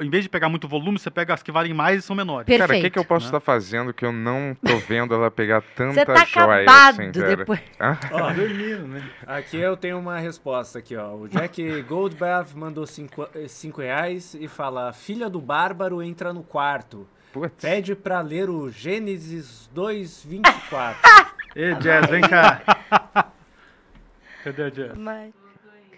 [0.00, 2.46] em vez de pegar muito volume, você pega as que valem mais e são menores.
[2.46, 2.68] Perfeito.
[2.68, 3.28] Cara, o que, que eu posso né?
[3.30, 7.10] estar fazendo que eu não tô vendo ela pegar tanta Você tá joia acabado assim,
[7.10, 7.60] depois.
[7.80, 7.98] Hã?
[8.12, 9.02] Ó, Dormindo, né?
[9.26, 11.14] aqui eu tenho uma resposta aqui, ó.
[11.14, 17.06] O Jack Goldbath mandou 5 reais e fala: Filha do Bárbaro entra no quarto.
[17.32, 17.62] Putz.
[17.62, 20.96] Pede pra ler o Gênesis 2:24.
[21.56, 22.60] Ei, Jazz, vem cá.
[24.44, 24.96] Cadê a Jess?
[24.96, 25.32] Mas-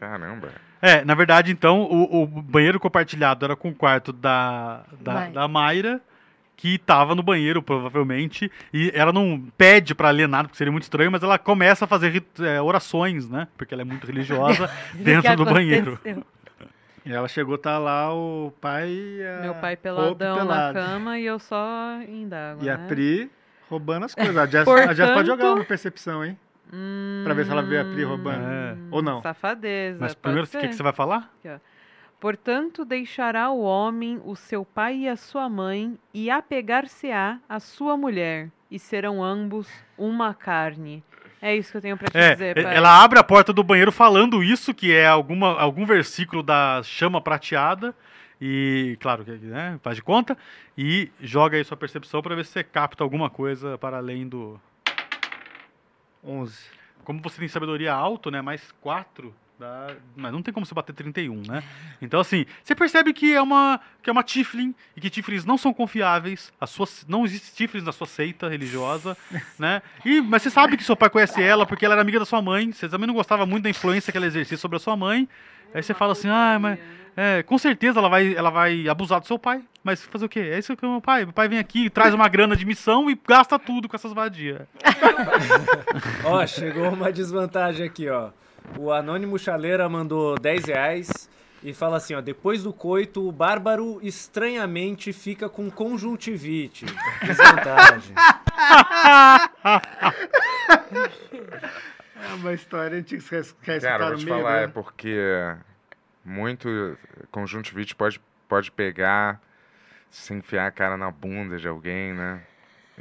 [0.01, 0.49] Caramba.
[0.81, 5.47] É, na verdade, então, o, o banheiro compartilhado era com o quarto da, da, da
[5.49, 6.01] Mayra,
[6.63, 10.85] que tava no banheiro, provavelmente, e ela não pede pra ler nada, porque seria muito
[10.85, 13.49] estranho, mas ela começa a fazer é, orações, né?
[13.57, 15.99] Porque ela é muito religiosa dentro do banheiro.
[17.05, 18.97] E ela chegou, tá lá o pai
[19.41, 20.75] a Meu pai peladão na pelado.
[20.79, 22.87] cama e eu só indo água, E a né?
[22.87, 23.29] Pri
[23.69, 24.37] roubando as coisas.
[24.37, 26.39] A Jess, a Jess pode jogar Portanto- uma percepção, hein?
[27.25, 28.45] Pra ver se ela vê a Pri roubando.
[28.47, 28.77] É.
[28.93, 29.21] Ou não.
[29.21, 29.99] Safadeza.
[30.01, 31.29] Mas primeiro, o que, que você vai falar?
[32.27, 37.97] Portanto, deixará o homem o seu pai e a sua mãe, e apegar-se-á a sua
[37.97, 39.69] mulher, e serão ambos
[39.99, 41.03] uma carne.
[41.41, 42.77] É isso que eu tenho pra te É, dizer, e- pai.
[42.77, 47.21] ela abre a porta do banheiro falando isso, que é alguma, algum versículo da chama
[47.21, 47.93] prateada.
[48.41, 50.39] E, claro, que, né, faz de conta.
[50.79, 54.61] E joga aí sua percepção pra ver se você capta alguma coisa para além do.
[56.25, 56.57] 11.
[57.03, 58.41] Como você tem sabedoria alto, né?
[58.41, 61.63] Mais 4, Dá- Mas não tem como você bater 31, né?
[62.01, 65.57] Então, assim, você percebe que é uma, que é uma Tiflin e que Tiflins não
[65.57, 66.53] são confiáveis.
[66.61, 69.17] A sua, não existe Tiflins na sua seita religiosa,
[69.59, 69.81] né?
[70.05, 72.43] E, mas você sabe que seu pai conhece ela porque ela era amiga da sua
[72.43, 72.73] mãe.
[72.73, 75.29] Você também não gostava muito da influência que ela exercia sobre a sua mãe.
[75.75, 76.79] Aí você fala assim, ah, mas
[77.17, 79.63] é, com certeza ela vai, ela vai abusar do seu pai.
[79.85, 80.41] Mas fazer o quê?
[80.41, 81.25] É isso que o meu pai.
[81.25, 84.63] Meu pai vem aqui, traz uma grana de missão e gasta tudo com essas vadias.
[86.25, 88.31] Ó, chegou uma desvantagem aqui, ó.
[88.79, 91.29] O Anônimo Chaleira mandou 10 reais
[91.63, 92.21] e fala assim, ó.
[92.21, 96.87] Depois do coito, o bárbaro estranhamente fica com conjuntivite.
[97.25, 98.15] Desvantagem.
[102.25, 104.65] É uma história antiga que você quer Cara, vou te meio, falar, né?
[104.65, 105.17] é porque
[106.25, 106.97] muito
[107.31, 109.41] conjuntivite pode, pode pegar
[110.11, 112.43] se enfiar a cara na bunda de alguém, né?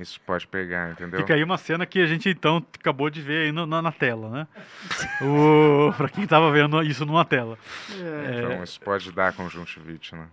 [0.01, 1.19] Isso pode pegar, entendeu?
[1.19, 3.91] Fica aí uma cena que a gente então acabou de ver aí no- na, na
[3.91, 4.47] tela, né?
[5.21, 7.57] O, pra quem tava vendo isso numa tela.
[7.91, 10.27] É, Então, isso pode dar conjuntivite, né?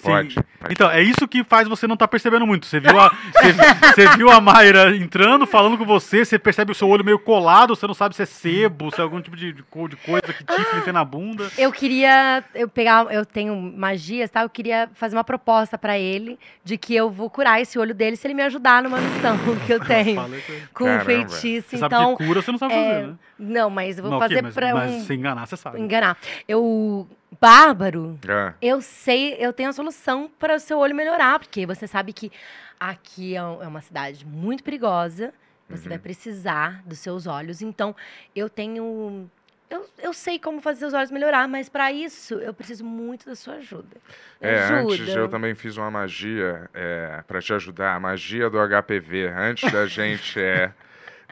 [0.00, 0.34] Pode.
[0.34, 0.46] pode.
[0.70, 2.64] Então, é isso que faz você não estar percebendo muito.
[2.66, 3.52] Você viu, a, você,
[3.94, 7.76] você viu a Mayra entrando, falando com você, você percebe o seu olho meio colado,
[7.76, 10.32] você não sabe se é sebo, se é algum tipo de, de co- de coisa
[10.32, 11.50] que Tiffany tem na bunda.
[11.58, 14.42] Eu queria eu pegar, eu tenho magias, tá?
[14.42, 18.16] Eu queria fazer uma proposta pra ele de que eu vou curar esse olho dele
[18.16, 19.36] se ele me ajudar numa missão
[19.66, 20.62] que eu tenho Falei com ele.
[20.72, 21.04] com Caramba.
[21.04, 21.68] feitiço.
[21.68, 23.14] Você sabe Então, que cura você não sabe é, fazer, né?
[23.38, 25.78] não, mas eu vou Não, fazer mas, pra mas um se enganar, você sabe.
[25.80, 26.16] enganar.
[26.48, 27.06] Eu
[27.40, 31.86] bárbaro, Ah, eu sei, eu tenho a solução para o seu olho melhorar, porque você
[31.86, 32.30] sabe que
[32.78, 35.32] aqui é é uma cidade muito perigosa.
[35.68, 35.88] Você Uhum.
[35.90, 37.62] vai precisar dos seus olhos.
[37.62, 37.96] Então,
[38.36, 39.30] eu tenho.
[39.70, 43.34] Eu, eu sei como fazer seus olhos melhorar, mas para isso eu preciso muito da
[43.34, 43.96] sua ajuda.
[44.38, 44.82] Me é, ajuda.
[44.82, 49.28] antes eu também fiz uma magia é, para te ajudar, a magia do HPV.
[49.34, 50.72] Antes da gente é.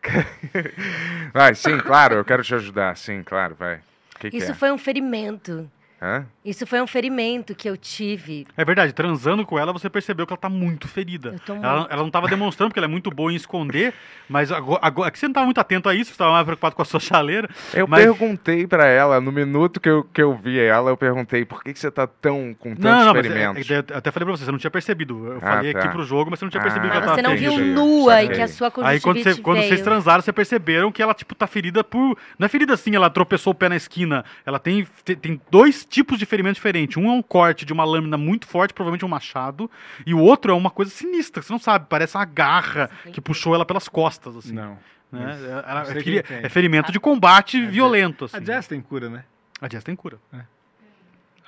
[1.34, 3.80] vai, sim, claro, eu quero te ajudar, sim, claro, vai.
[4.18, 4.54] Que Isso é?
[4.54, 5.70] foi um ferimento.
[6.02, 6.24] Hã?
[6.42, 8.46] Isso foi um ferimento que eu tive.
[8.56, 11.32] É verdade, transando com ela, você percebeu que ela tá muito ferida.
[11.34, 11.92] Eu tô Ela, muito.
[11.92, 13.92] ela não tava demonstrando, porque ela é muito boa em esconder,
[14.26, 16.44] mas agora, agora é que você não tava muito atento a isso, você tava mais
[16.44, 17.48] preocupado com a sua chaleira.
[17.74, 21.44] Eu Mas- perguntei pra ela, no minuto que eu, que eu vi ela, eu perguntei
[21.44, 23.26] por que, que você tá tão com tantos Não, não, mas
[23.70, 25.26] é- é- eu até falei pra você, você não tinha percebido.
[25.26, 25.80] Eu Ah, falei tá.
[25.80, 27.42] aqui pro jogo, mas você não tinha Ah, percebido que Mas ela você tava não
[27.42, 27.62] ferida.
[27.62, 28.26] viu nua Saquei.
[28.26, 31.34] e que a sua Aí quando, você- quando vocês transaram, você perceberam que ela, tipo,
[31.34, 32.16] tá ferida por.
[32.38, 34.24] Não é ferida assim, ela tropeçou o pé na esquina.
[34.46, 36.96] Ela tem, te- tem dois tipos de ferimento diferentes.
[36.96, 39.70] Um é um corte de uma lâmina muito forte, provavelmente um machado.
[40.06, 41.86] E o outro é uma coisa sinistra, que você não sabe.
[41.88, 44.52] Parece uma garra que puxou ela pelas costas, assim.
[44.54, 44.78] Não.
[45.12, 45.36] né?
[45.66, 46.38] Ela- é, quem que- tem.
[46.44, 48.36] é ferimento de combate violento, assim.
[48.38, 49.24] A Jess tem cura, né?
[49.60, 50.18] A Jess tem cura.
[50.32, 50.38] É.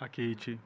[0.00, 0.58] A Kate.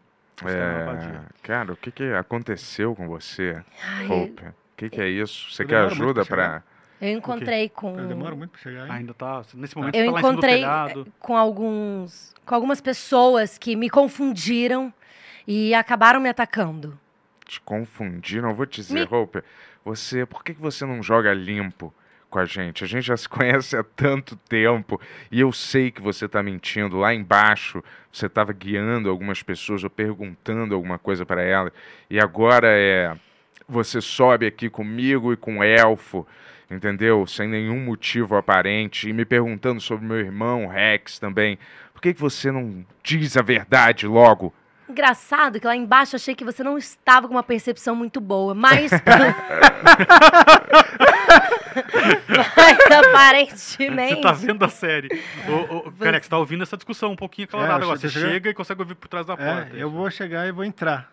[0.44, 4.42] É, cara, o que, que aconteceu com você, Ai, Hope?
[4.44, 5.50] O que, que é isso?
[5.52, 6.62] Você quer ajuda pra pra.
[7.00, 7.98] eu encontrei com.
[7.98, 8.90] Eu demoro muito pra chegar aí.
[8.90, 9.42] Ainda tá.
[9.54, 11.06] Nesse momento Eu tá lá em cima do encontrei telhado.
[11.18, 12.34] com alguns.
[12.46, 14.92] Com algumas pessoas que me confundiram
[15.46, 16.98] e acabaram me atacando.
[17.44, 18.50] Te confundiram?
[18.50, 19.42] Eu vou te dizer, Me- Hope,
[19.84, 20.24] você.
[20.24, 21.92] Por que, você não joga limpo
[22.30, 22.82] com a gente?
[22.82, 25.00] A gente já se conhece há tanto tempo
[25.30, 26.96] e eu sei que você tá mentindo.
[26.96, 27.82] Lá embaixo,
[28.12, 31.72] você tava guiando algumas pessoas ou perguntando alguma coisa pra elas.
[32.08, 33.14] E agora é.
[33.68, 36.24] Você sobe aqui comigo e com o elfo.
[36.68, 37.24] Entendeu?
[37.28, 39.08] Sem nenhum motivo aparente.
[39.08, 41.56] E me perguntando sobre meu irmão, Rex, também.
[41.96, 44.52] Por que, que você não diz a verdade logo?
[44.86, 48.54] Engraçado que lá embaixo eu achei que você não estava com uma percepção muito boa,
[48.54, 48.90] mas.
[52.54, 54.14] mas aparentemente.
[54.16, 55.08] Você tá vendo a série.
[55.48, 57.98] Ô, ô, Careca, você tá ouvindo essa discussão um pouquinho acalorada É, agora.
[57.98, 59.74] você Você chega- chega e consegue ouvir por trás da É, porta.
[59.76, 61.10] eu vou chegar e vou entrar.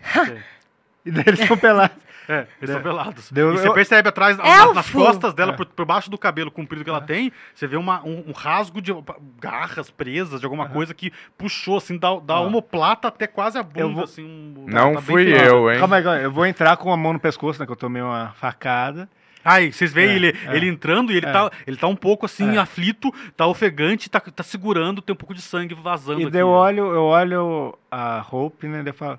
[1.04, 1.96] E daí eles estão pelados.
[2.28, 3.32] É, eles estão pelados.
[3.32, 5.56] Deu- e você eu- percebe atrás, na- nas, costas dela, É.
[5.56, 8.80] por, por baixo do cabelo comprido que ela tem, você vê uma- um, um rasgo
[8.80, 8.92] de
[9.40, 12.46] garras presas, de alguma coisa que puxou, assim, da, da Ó.
[12.46, 14.24] omoplata até quase a bunda, vou- assim.
[14.24, 15.80] um- Não tá fui eu, hein?
[15.80, 16.22] Calma aí, calma aí.
[16.24, 17.66] Eu vou entrar com a mão no pescoço, né?
[17.66, 19.08] Que eu tomei uma facada.
[19.44, 20.56] Aí, vocês veem É, ele, é.
[20.56, 21.32] ele entrando e ele, É.
[21.32, 22.58] tá, ele tá um pouco assim, É.
[22.58, 26.30] aflito, tá ofegante, tá, tá segurando, tem um pouco de sangue vazando E aqui.
[26.32, 28.78] daí eu olho, eu olho a Hope, né?
[28.84, 29.18] Daí eu falo,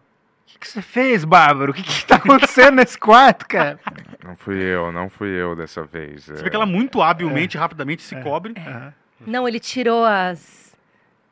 [0.54, 1.72] que, que você fez, Bárbaro?
[1.72, 3.80] O que, que tá acontecendo nesse quarto, cara?
[4.24, 6.24] Não fui eu, não fui eu dessa vez.
[6.26, 6.44] Você é.
[6.44, 8.54] vê que ela muito habilmente, rapidamente se cobre.
[8.58, 8.94] Aham.
[9.26, 10.76] Não, ele tirou as.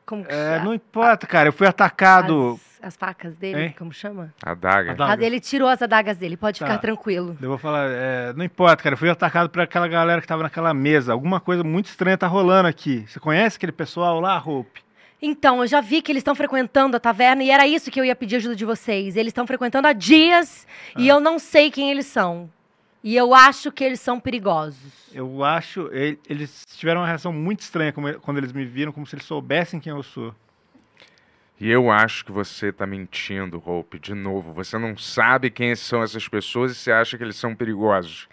[0.06, 0.64] Como que É, chama?
[0.64, 1.48] não importa, cara.
[1.48, 2.58] Eu fui atacado.
[2.80, 3.74] As, as facas dele, Hein?
[3.78, 4.32] como chama?
[4.42, 4.92] A daga.
[4.92, 5.22] A daga.
[5.22, 6.66] Ah, ele tirou as adagas dele, pode Tá.
[6.66, 7.36] ficar tranquilo.
[7.40, 8.94] Eu vou falar, é, não importa, cara.
[8.94, 11.12] Eu fui atacado por aquela galera que tava naquela mesa.
[11.12, 13.04] Alguma coisa muito estranha tá rolando aqui.
[13.06, 14.82] Você conhece aquele pessoal lá, Hope?
[15.24, 18.04] Então, eu já vi que eles estão frequentando a taverna e era isso que eu
[18.04, 19.16] ia pedir ajuda de vocês.
[19.16, 21.00] Eles estão frequentando há dias Ah.
[21.00, 22.50] e eu não sei quem eles são.
[23.04, 24.92] E eu acho que eles são perigosos.
[25.12, 25.88] Eu acho.
[26.28, 29.90] Eles tiveram uma reação muito estranha quando eles me viram, como se eles soubessem quem
[29.92, 30.34] eu sou.
[31.60, 34.52] E eu acho que você tá mentindo, Hope, de novo.
[34.52, 38.28] Você não sabe quem são essas pessoas e você acha que eles são perigosos.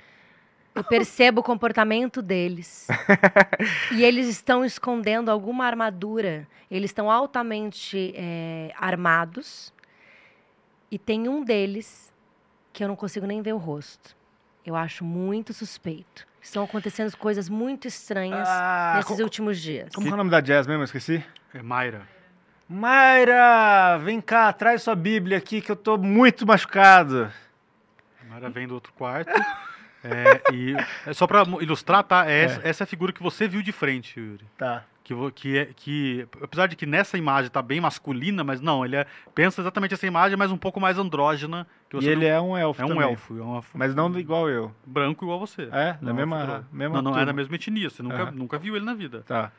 [0.75, 2.87] Eu percebo o comportamento deles.
[3.91, 6.47] e eles estão escondendo alguma armadura.
[6.69, 9.73] Eles estão altamente é, armados.
[10.91, 12.13] E tem um deles
[12.71, 14.15] que eu não consigo nem ver o rosto.
[14.65, 16.27] Eu acho muito suspeito.
[16.41, 19.89] Estão acontecendo coisas muito estranhas Ah, nesses co- últimos dias.
[19.93, 20.81] Como que é o nome da Jazz mesmo?
[20.81, 21.23] Eu esqueci.
[21.53, 22.07] É Mayra.
[22.67, 27.31] Mayra, vem cá, traz sua Bíblia aqui que eu tô muito machucado.
[28.21, 29.31] A Mayra vem do outro quarto.
[30.03, 32.29] É, e é só pra mo- ilustrar, tá?
[32.29, 34.45] É Essa, essa é a figura que você viu de frente, Yuri.
[34.57, 34.83] Tá.
[35.03, 38.95] Que, que, é, que, apesar de que nessa imagem tá bem masculina, mas não, ele
[38.95, 41.65] é, pensa exatamente essa imagem, mas um pouco mais andrógena.
[41.89, 43.11] Que E ele é um elfo não, é um também.
[43.11, 44.71] elfo, é um elfo Mas não igual eu.
[44.85, 45.63] branco igual você.
[45.71, 45.93] É?
[45.93, 48.31] Da Não, mesma, elfo mesma não, não é da mesma etnia, você nunca, Aham.
[48.31, 49.23] nunca viu ele na vida.
[49.25, 49.51] Tá.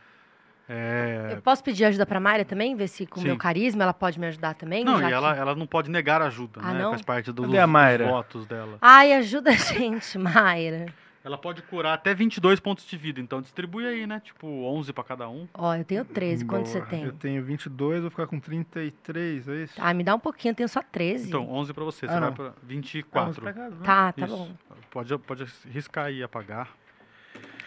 [0.73, 2.77] É, Eu posso pedir ajuda pra Mayra também?
[2.77, 4.85] Ver se com o meu carisma ela pode me ajudar também?
[4.85, 6.83] Não, já e que- ela, ela não pode negar ajuda, Ah, né?
[6.83, 6.91] não?
[6.91, 8.05] Faz parte dos, Cadê a Mayra?
[8.05, 8.79] dos votos dela.
[8.81, 10.87] Ai, ajuda a gente, Mayra.
[11.23, 14.23] Ela pode curar até 22 pontos de vida, então distribui aí, né?
[14.25, 15.47] Tipo, 11 pra cada um.
[15.53, 16.47] Ó, eu tenho 13.
[16.47, 17.03] Quanto você tem?
[17.05, 19.75] Eu tenho 22, vou ficar com 33, é isso?
[19.77, 21.29] Ah, me dá um pouquinho, eu tenho só 13.
[21.29, 22.35] Então, 11 pra você, Ah, você vai não.
[22.35, 23.43] pra Ah, vamos 24.
[23.43, 23.83] pra casa, né?
[23.85, 24.35] Tá, tá Isso.
[24.35, 24.49] bom.
[24.91, 26.69] Pode, pode riscar aí e apagar.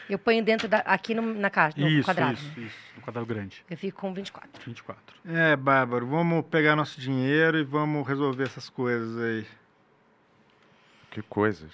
[0.10, 2.34] Eu ponho dentro da, aqui no- na caixa, no isso, quadrado.
[2.34, 2.76] isso, isso.
[2.96, 3.64] No quadrado grande.
[3.70, 4.50] Eu fico com 24.
[4.66, 5.16] 24.
[5.26, 9.46] É, Bárbaro, vamos pegar nosso dinheiro e vamos resolver essas coisas aí.
[11.12, 11.72] Que coisas.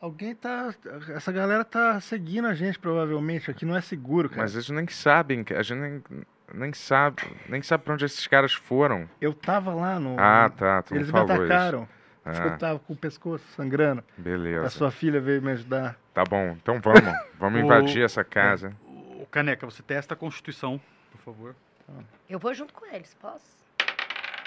[0.00, 0.72] Alguém tá.
[1.14, 3.50] Essa galera tá seguindo a gente, provavelmente.
[3.50, 4.42] Aqui não é seguro, cara.
[4.42, 6.02] Mas eles nem sabem, a gente nem,
[6.54, 9.08] nem sabe, nem sabe pra onde esses caras foram.
[9.20, 10.16] Eu tava lá no.
[10.18, 11.32] Ah, tá, tu Eles me isso.
[11.32, 11.88] atacaram.
[12.24, 14.04] Ah, Eu tava com o pescoço sangrando.
[14.18, 14.68] A beleza.
[14.70, 15.98] sua filha veio me ajudar.
[16.18, 17.14] Tá bom, então vamos.
[17.38, 18.74] Vamos O- invadir essa casa.
[18.84, 20.80] O Caneca, você testa a Constituição,
[21.12, 21.54] por favor.
[22.28, 23.44] Eu vou junto com eles, posso?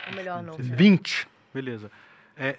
[0.10, 0.56] Ou melhor não?
[0.56, 0.76] será?
[0.76, 1.26] 20.
[1.54, 1.90] Beleza.
[2.36, 2.58] É,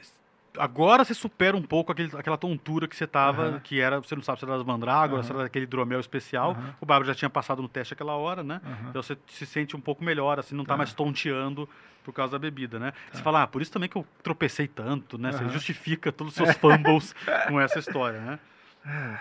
[0.56, 3.60] agora você supera um pouco aquele- aquela tontura que você tava, Aham.
[3.60, 5.40] que era, você não sabe se era das mandrágoras, se Aham.
[5.40, 6.52] era daquele hidromel especial.
[6.52, 6.74] Aham.
[6.80, 8.62] O Bárbaro já tinha passado no teste aquela hora, né?
[8.89, 10.78] Então você se sente um pouco melhor, assim, não tá Tá.
[10.78, 11.68] mais tonteando
[12.02, 12.94] por causa da bebida, né?
[13.12, 15.32] Você fala, ah, por isso também que eu tropecei tanto, né?
[15.32, 17.12] Você justifica todos os seus fumbles
[17.47, 18.39] com essa história, né?
[18.84, 19.18] Ah.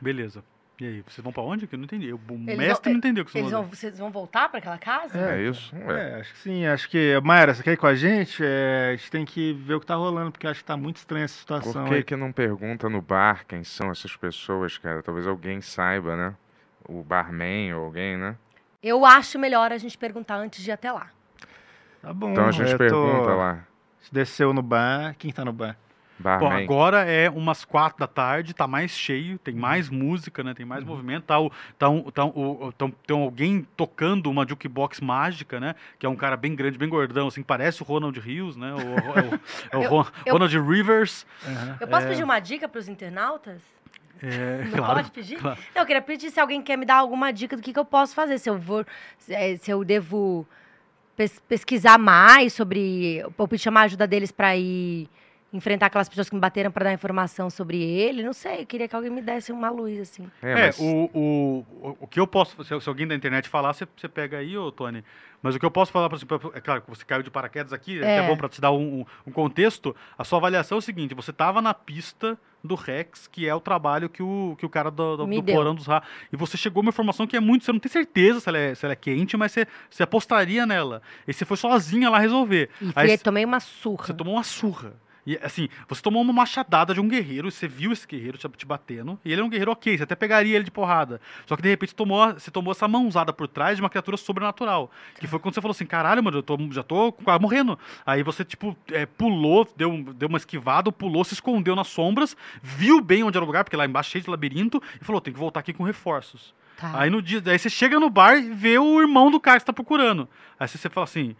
[0.00, 0.42] Beleza.
[0.80, 1.66] E aí, vocês vão pra onde?
[1.66, 2.10] Que eu não entendi.
[2.10, 4.78] O Eles mestre vão- não entendeu o que vocês vão vocês vão voltar pra aquela
[4.78, 5.18] casa?
[5.18, 5.76] É, isso?
[5.76, 6.10] Ué.
[6.16, 6.66] É, acho que sim.
[6.66, 7.20] Acho que.
[7.22, 8.42] Mayra, você quer ir com a gente?
[8.42, 10.96] É, a gente tem que ver o que tá rolando, porque acho que tá muito
[10.96, 12.02] estranha essa situação Por que, aí.
[12.02, 15.02] que não pergunta no bar quem são essas pessoas, cara?
[15.02, 16.34] Talvez alguém saiba, né?
[16.88, 18.34] O barman ou alguém, né?
[18.82, 21.10] Eu acho melhor a gente perguntar antes de ir até lá.
[22.00, 22.30] Tá bom.
[22.32, 23.66] Então a gente eu tô- pergunta lá.
[24.10, 25.14] Desceu no bar.
[25.18, 25.76] Quem tá no bar?
[26.22, 29.60] Bom, agora é umas quatro da tarde, tá mais cheio, tem Uhum.
[29.60, 30.52] mais música, né?
[30.54, 31.24] Tem mais movimento.
[31.24, 32.28] Tá, o, tá, um, tá um-
[32.66, 35.74] o- tão- tem alguém tocando uma jukebox mágica, né?
[35.98, 38.72] Que é um cara bem grande, bem gordão, assim, parece o Ronald Rios, né?
[38.74, 38.78] O,
[39.18, 39.40] é o,
[39.72, 41.26] é o Eu- Ron- eu- Ronald Rivers.
[41.46, 41.76] Aham.
[41.80, 42.08] Eu posso É.
[42.10, 43.62] pedir uma dica pros internautas?
[44.22, 45.38] É, Não claro, pode pedir?
[45.38, 45.58] claro.
[45.74, 47.84] Não, eu queria pedir se alguém quer me dar alguma dica do que, que eu
[47.86, 48.36] posso fazer.
[48.38, 48.84] Se eu vou.
[49.16, 50.46] Se, se eu devo
[51.16, 53.24] pes- pesquisar mais sobre.
[53.38, 55.08] Ou pedir chamar a ajuda deles pra ir
[55.52, 58.22] enfrentar aquelas pessoas que me bateram pra dar informação sobre ele.
[58.22, 60.30] Não sei, eu queria que alguém me desse uma luz, assim.
[60.42, 62.62] É, É, mas o, o, o- o que eu posso.
[62.64, 65.04] Se, se alguém da internet falar, você, você pega aí, ô Tony.
[65.42, 67.72] Mas o que eu posso falar, pra você, é claro que você caiu de paraquedas
[67.72, 68.16] aqui, é, É.
[68.18, 69.96] é bom para te dar um, um- um contexto.
[70.18, 73.58] A sua avaliação é o seguinte: você estava na pista do Rex, que é o
[73.60, 75.42] trabalho que o, que o cara do, do, do.
[75.42, 76.02] Porão dos Rá.
[76.32, 77.64] E você chegou a uma informação que é muito.
[77.64, 80.64] Você não tem certeza se ela é, se ela é quente, mas você, você apostaria
[80.66, 81.00] nela.
[81.26, 82.68] E você foi sozinha lá resolver.
[82.80, 84.06] E Aí tomei uma surra.
[84.06, 84.92] você tomou uma surra.
[85.26, 88.48] E assim, você tomou uma machadada de um guerreiro, e você viu esse guerreiro te,
[88.48, 91.20] te batendo, e ele é um guerreiro ok, você até pegaria ele de porrada.
[91.46, 94.16] Só que de repente você tomou, você tomou essa mãozada por trás de uma criatura
[94.16, 94.90] sobrenatural.
[95.18, 97.78] Que foi quando você falou assim: caralho, mano, eu tô, já tô quase morrendo.
[98.04, 103.00] Aí você, tipo, é, pulou, deu, deu uma esquivada, pulou, se escondeu nas sombras, viu
[103.00, 105.32] bem onde era o lugar, porque lá embaixo é cheio de labirinto, e falou: tem
[105.32, 106.54] que voltar aqui com reforços.
[106.76, 106.98] Tá.
[106.98, 109.62] Aí no dia, aí você chega no bar e vê o irmão do cara que
[109.62, 110.26] você tá procurando.
[110.58, 111.36] Aí você, você fala assim: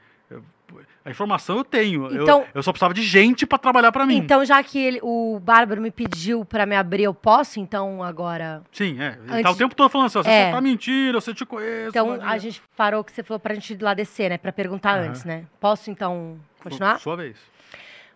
[1.04, 2.06] a informação eu tenho.
[2.12, 4.16] eu- Então- eu, só precisava de gente pra trabalhar pra mim.
[4.16, 8.62] Então, já que ele- o Bárbaro me pediu pra me abrir, eu posso, então, agora.
[8.72, 9.18] Sim, é.
[9.28, 10.50] Ele tá Antes- o tempo todo falando assim: ó, você É.
[10.52, 11.88] tá mentindo, você te conheço.
[11.88, 14.38] Então, a gente parou que você falou pra gente ir lá descer, né?
[14.38, 15.08] Pra perguntar Aham.
[15.08, 15.44] antes, né?
[15.60, 16.98] Posso, então, continuar?
[17.00, 17.36] Sua vez.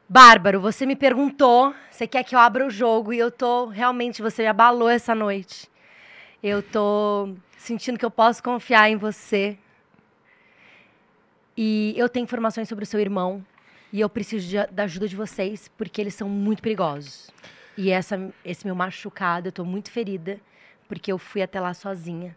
[0.08, 4.20] Bárbaro, você me perguntou, você quer que eu abra o jogo e eu tô realmente,
[4.20, 5.68] você me abalou essa noite.
[6.42, 9.56] Eu tô sentindo que eu posso confiar em você.
[11.56, 13.44] E eu tenho informações sobre o seu irmão
[13.92, 17.30] e eu preciso de- da ajuda de vocês porque eles são muito perigosos.
[17.76, 20.38] E essa, esse meu machucado, eu tô muito ferida,
[20.88, 22.36] porque eu fui até lá sozinha.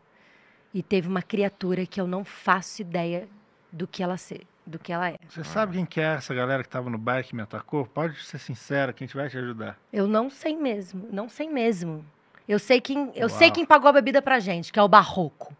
[0.73, 3.27] E teve uma criatura que eu não faço ideia
[3.71, 5.15] do que ela ser, do que ela é.
[5.27, 7.85] Você sabe quem que é essa galera que tava no bar que me atacou?
[7.85, 9.77] Pode ser sincera, que a gente vai te ajudar.
[9.91, 12.05] Eu não sei mesmo, não sei mesmo.
[12.47, 15.55] Eu sei quem, eu sei quem pagou a bebida pra gente, que é o Barroco.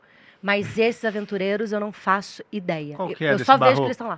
[0.48, 2.96] Mas esses aventureiros eu não faço ideia.
[2.96, 3.76] Qual Eu- que é eu só vejo Barroco?
[3.82, 4.18] que eles estão lá.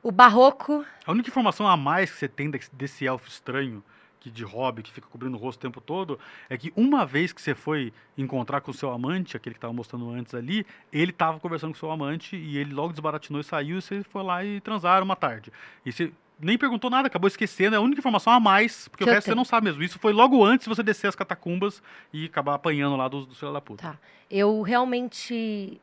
[0.00, 3.82] O Barroco, A única informação a mais que você tem desse, elfo estranho,
[4.20, 7.32] que de hobby, que fica cobrindo o rosto o tempo todo, é que uma vez
[7.32, 11.10] que você foi encontrar com o seu amante, aquele que estava mostrando antes ali, ele
[11.10, 14.22] estava conversando com o seu amante e ele logo desbaratinou e saiu e você foi
[14.22, 15.52] lá e transaram uma tarde.
[15.84, 19.10] E você nem perguntou nada, acabou esquecendo, é a única informação a mais, porque Que
[19.10, 19.36] o resto você tenho.
[19.36, 19.82] não sabe mesmo.
[19.82, 21.82] Isso foi logo antes de você descer as catacumbas
[22.12, 23.82] e acabar apanhando lá dos do filho da puta.
[23.82, 23.98] Tá.
[24.30, 25.80] Eu realmente.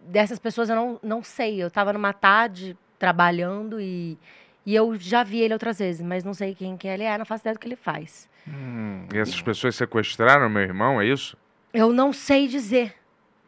[0.00, 1.62] Dessas pessoas eu não, não sei.
[1.62, 4.16] Eu tava numa tarde trabalhando e,
[4.64, 7.26] e eu já vi ele outras vezes, mas não sei quem que ele é, não
[7.26, 8.26] faço ideia do que ele faz.
[8.48, 11.36] Hum, E essas pessoas sequestraram meu irmão, é isso?
[11.74, 12.94] Eu não sei dizer.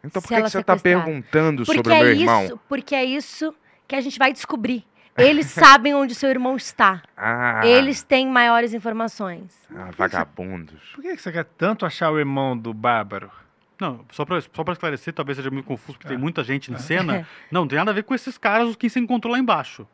[0.04, 1.04] Então por que, que você está sequestraram.
[1.06, 2.44] perguntando Porque sobre o é meu irmão?
[2.44, 3.54] isso, porque é isso
[3.86, 4.84] que a gente vai descobrir.
[5.18, 7.02] Eles sabem onde seu irmão está.
[7.16, 9.54] Ah, Eles têm maiores informações.
[9.74, 10.80] ah, vagabundos.
[10.94, 13.30] por que que você quer tanto achar o irmão do Bárbaro?
[13.80, 16.20] Não, só pra, só pra esclarecer, talvez seja meio confuso, porque tem Ah.
[16.20, 16.78] muita gente em É.
[16.78, 17.26] cena.
[17.50, 19.86] Não, não tem nada a ver com esses caras, os que você encontrou lá embaixo.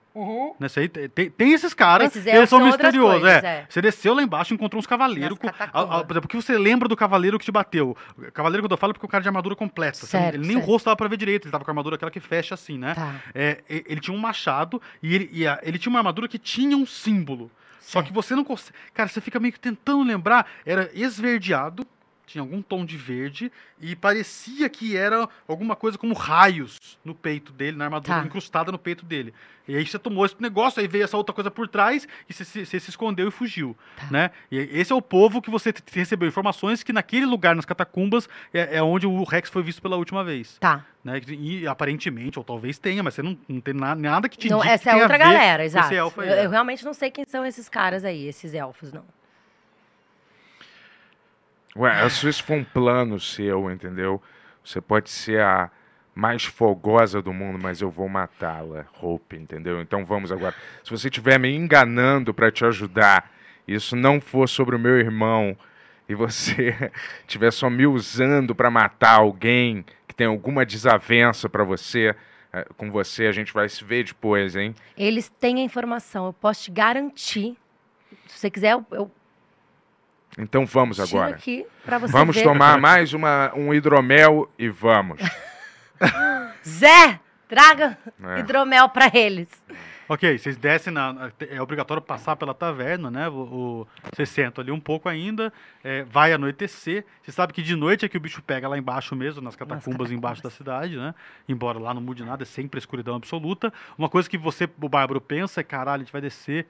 [0.61, 3.21] Nessa aí, tem, tem- esses caras, Esses eles elfos são são misteriosos.
[3.21, 3.47] coisas, é.
[3.47, 3.67] é.
[3.69, 5.37] Você desceu lá embaixo e encontrou uns cavaleiros.
[5.37, 7.97] Com- a- a- por exemplo, porque você lembra do cavaleiro que te bateu.
[8.17, 9.99] O Cavaleiro, quando eu falo, é porque o cara de armadura completa.
[10.07, 10.71] Certo, ele nem o certo.
[10.71, 12.95] rosto dava pra ver direito, ele tava com a armadura aquela que fecha assim, né?
[12.95, 13.15] Tá.
[13.35, 16.77] É, ele tinha um machado e, ele, e a- ele tinha uma armadura que tinha
[16.77, 17.51] um símbolo.
[17.81, 18.73] Só que você não consegue.
[18.95, 20.47] Cara, você fica meio que tentando lembrar.
[20.65, 21.87] Era esverdeado,
[22.27, 27.53] tinha algum tom de verde, e parecia que era alguma coisa como raios no peito
[27.53, 28.25] dele, na armadura Tá.
[28.27, 29.35] incrustada no peito dele.
[29.69, 32.45] E aí você tomou esse negócio, aí veio essa outra coisa por trás, e você,
[32.45, 33.77] se- você se escondeu e fugiu.
[33.97, 34.07] Tá.
[34.11, 34.31] Né?
[34.51, 38.77] E esse é o povo que você recebeu informações que naquele lugar, nas catacumbas, é,
[38.79, 40.59] é onde o Rex foi visto pela última vez.
[40.59, 40.85] Tá.
[41.03, 41.21] Né?
[41.29, 44.63] E aparentemente, ou talvez tenha, mas você não, não tem na- nada que te Não,
[44.65, 45.87] essa é outra galera, exato.
[45.87, 48.93] Esse elfo aí, eu, eu realmente não sei quem são esses caras aí, esses elfos,
[48.93, 49.05] não.
[51.77, 54.23] Ué, se isso for um plano seu, entendeu?
[54.65, 55.71] Você pode ser a
[56.15, 59.81] mais fogosa do mundo, mas eu vou matá-la, Hope, entendeu?
[59.81, 60.55] Então vamos agora.
[60.85, 63.29] Se você estiver me enganando para te ajudar,
[63.67, 65.57] isso não for sobre o meu irmão,
[66.09, 66.93] e você
[67.27, 72.15] estiver só me usando para matar alguém que tem alguma desavença para você,
[72.53, 74.75] eh, com você, a gente vai se ver depois, hein?
[74.97, 77.57] Eles têm a informação, eu posso te garantir.
[78.29, 79.11] Se você quiser, eu, eu
[80.39, 81.35] Então vamos agora.
[81.37, 82.43] aqui pra você Vamos ver.
[82.43, 85.21] tomar mais uma, um hidromel e vamos.
[86.67, 88.41] Zé, traga É.
[88.41, 89.49] hidromel pra eles.
[90.07, 91.31] Ok, vocês descem na.
[91.49, 93.27] É obrigatório passar pela taverna, né?
[93.29, 95.51] O, o- vocês sentam ali um pouco ainda.
[95.83, 97.07] é, vai anoitecer.
[97.23, 99.85] Você sabe que de noite é que o bicho pega lá embaixo mesmo, nas catacumbas,
[99.85, 100.11] catacumbas.
[100.13, 101.15] embaixo da cidade, né?
[101.49, 103.73] Embora lá não mude nada, é sempre escuridão absoluta.
[103.97, 106.67] Uma coisa que você, o Bárbaro, pensa é: caralho, a gente vai descer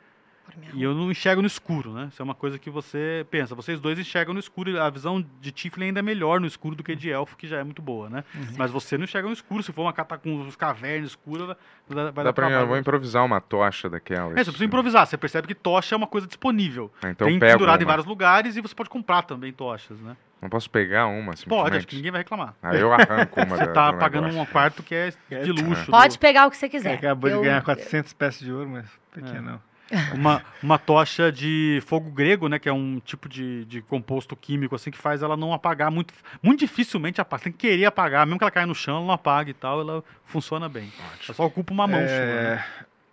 [0.75, 2.09] e eu não enxergo no escuro, né?
[2.13, 3.55] Isso é uma coisa que você pensa.
[3.55, 4.71] Vocês dois enxergam no escuro.
[4.71, 7.47] e A visão de Tiflin ainda é melhor no escuro do que de elfo, que
[7.47, 8.25] já é muito boa, né?
[8.57, 9.63] Mas você não enxerga no escuro.
[9.63, 11.57] Se for uma catacumba, umas cavernas escuras, vai,
[11.89, 12.67] vai Dá dar pra, eu trabalho.
[12.69, 14.33] vou improvisar uma tocha daquela.
[14.33, 15.07] É, você precisa improvisar.
[15.07, 16.93] Você percebe que tocha é uma coisa disponível.
[17.07, 20.17] Então Tem eu pendurado em vários lugares e você pode comprar também tochas, né?
[20.43, 21.77] Não posso pegar uma, Pode, simplesmente?
[21.79, 22.55] acho que ninguém vai reclamar.
[22.63, 24.43] Aí eu arranco uma Você da- tá do pagando negócio.
[24.43, 25.11] um quarto que é
[25.43, 25.91] de luxo.
[25.91, 26.95] Pode do- pegar o que você quiser.
[26.99, 29.41] acabou Eu- de ganhar 400 peças de ouro, mas por que É.
[29.41, 29.59] não?
[30.15, 32.59] uma, uma tocha de fogo grego, né?
[32.59, 36.15] Que é um tipo de, de composto químico, assim, que faz ela não apagar muito.
[36.43, 37.45] Muito dificilmente apaga.
[37.45, 38.27] Tem que querer apagar.
[38.27, 40.93] Mesmo que ela caia no chão, ela não apaga e tal, ela funciona bem.
[41.25, 42.09] Ela só ocupa uma mão sua.
[42.09, 42.65] É, né?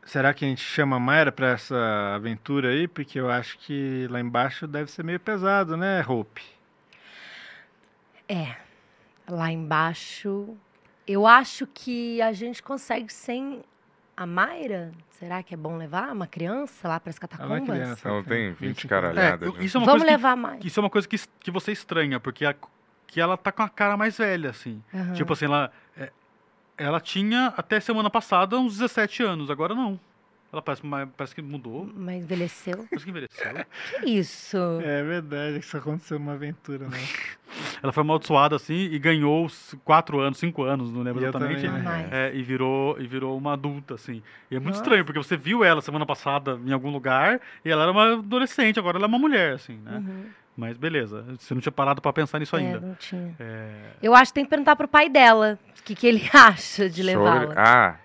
[0.05, 2.87] Será que a gente chama a Mayra pra essa aventura aí?
[2.87, 6.41] Porque eu acho que lá embaixo deve ser meio pesado, né, Hope?
[8.27, 8.55] É.
[9.29, 10.57] Lá embaixo.
[11.07, 13.61] Eu acho que a gente consegue sem
[14.15, 14.91] a Mayra.
[15.11, 17.77] Será que é bom levar uma criança lá para as Ela não é catacumbas?
[17.79, 18.09] criança.
[18.09, 19.49] Ela tem 20 25 caralhadas.
[19.49, 19.63] É, né?
[19.63, 20.59] isso é uma Vamos coisa levar mais.
[20.59, 22.55] que, isso é uma coisa que, que você estranha, porque a-
[23.07, 24.81] que ela tá com a cara mais velha, assim.
[24.93, 25.13] Aham.
[25.13, 26.11] Tipo assim, ela, é,
[26.77, 29.99] ela tinha até semana passada uns 17 anos, agora não.
[30.51, 30.81] Ela parece,
[31.15, 32.85] parece que mudou, Mas envelheceu.
[32.89, 33.53] parece que envelheceu.
[34.01, 34.57] Que isso?
[34.83, 36.97] É verdade que isso aconteceu numa aventura, né?
[37.83, 39.47] Ela foi amaldiçoada assim e ganhou
[39.83, 41.61] 4 anos, 5 anos, não lembro E exatamente.
[41.65, 42.09] também, né?
[42.11, 44.21] É, e virou e virou uma adulta, assim.
[44.49, 44.83] E é muito Nossa.
[44.83, 48.77] estranho, porque você viu ela semana passada em algum lugar e ela era uma adolescente,
[48.79, 49.97] agora ela é uma mulher, assim, né?
[50.05, 50.25] Uhum.
[50.55, 52.79] Mas beleza, você não tinha parado pra pensar nisso É, ainda.
[52.81, 53.35] não tinha.
[53.39, 56.89] É, Eu acho que tem que perguntar pro pai dela o que, que ele acha
[56.89, 57.53] de Sobre- levá-la.
[57.57, 57.95] Ah,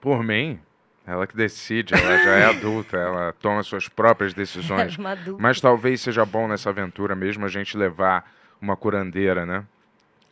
[0.00, 0.58] por mim,
[1.06, 4.92] Ela que decide, ela já é adulta, ela toma suas próprias decisões.
[4.92, 5.42] Era uma dúvida.
[5.42, 9.64] Mas talvez seja bom nessa aventura mesmo a gente levar uma curandeira, né?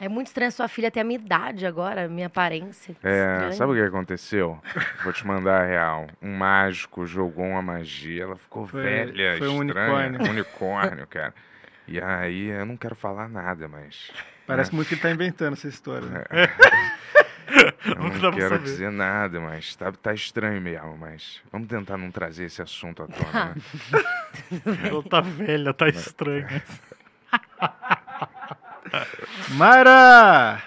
[0.01, 2.95] É muito estranho sua filha ter a minha idade agora, a minha aparência.
[3.03, 3.53] É, Estranho.
[3.55, 4.57] sabe o que aconteceu?
[5.03, 6.07] Vou te mandar a real.
[6.23, 9.89] Um mágico jogou uma magia, ela ficou Foi- velha, foi um estranha.
[10.07, 10.21] unicórnio.
[10.29, 11.35] Um unicórnio, cara.
[11.89, 14.13] E aí, eu não quero falar nada, mas.
[14.49, 16.09] Parece muito que ele tá inventando essa história.
[16.09, 16.25] né?
[17.87, 18.65] Eu Nunca não pra quero saber.
[18.65, 20.99] dizer nada, mas tá, tá estranho mesmo.
[20.99, 23.63] Mas vamos tentar não trazer esse assunto à tona, né?
[24.91, 26.63] Ela tá velha, tá estranha.
[29.51, 30.63] Mayra!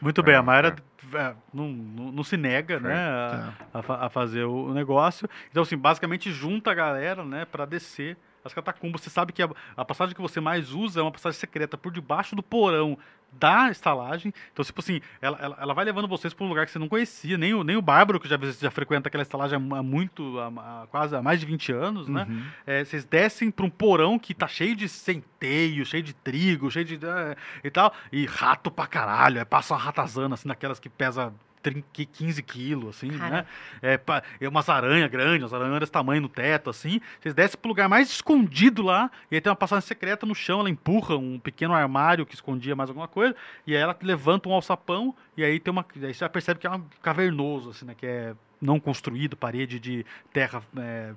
[0.00, 0.74] Muito bem, a Mayra
[1.14, 3.54] é, não, não, não se nega, né, Tá.
[3.72, 5.28] a, a fa- a fazer o negócio.
[5.50, 9.00] Então, assim, basicamente junta a galera, né, pra descer as catacumbas.
[9.00, 11.90] Você sabe que a, a passagem que você mais usa é uma passagem secreta por
[11.90, 12.98] debaixo do porão
[13.32, 14.32] da estalagem.
[14.52, 16.88] Então, tipo assim, ela, ela, ela vai levando vocês pra um lugar que você não
[16.88, 20.82] conhecia, nem o, nem o Bárbaro, que já, já frequenta aquela estalagem há muito, há,
[20.82, 22.26] há quase há mais de 20 anos, né?
[22.28, 22.42] Uhum.
[22.66, 26.84] É, vocês descem para um porão que tá cheio de centeio, cheio de trigo, cheio
[26.84, 26.94] de.
[27.04, 27.92] é, e tal.
[28.12, 29.38] E rato pra caralho.
[29.38, 31.34] É, passa uma ratazana, assim, daquelas que pesa 30,
[31.70, 33.30] 15 quilos, assim, Cara.
[33.30, 33.46] né?
[33.82, 34.00] É,
[34.40, 37.00] é umas aranhas grandes, umas aranhas desse tamanho no teto, assim.
[37.20, 40.60] Vocês descem pro lugar mais escondido lá, e aí tem uma passagem secreta no chão,
[40.60, 43.34] ela empurra um pequeno armário que escondia mais alguma coisa,
[43.66, 45.84] e aí ela levanta um alçapão, e aí tem uma.
[45.94, 47.94] Aí você já percebe que é um cavernoso, assim, né?
[47.94, 51.12] Que é não construído, parede de terra é,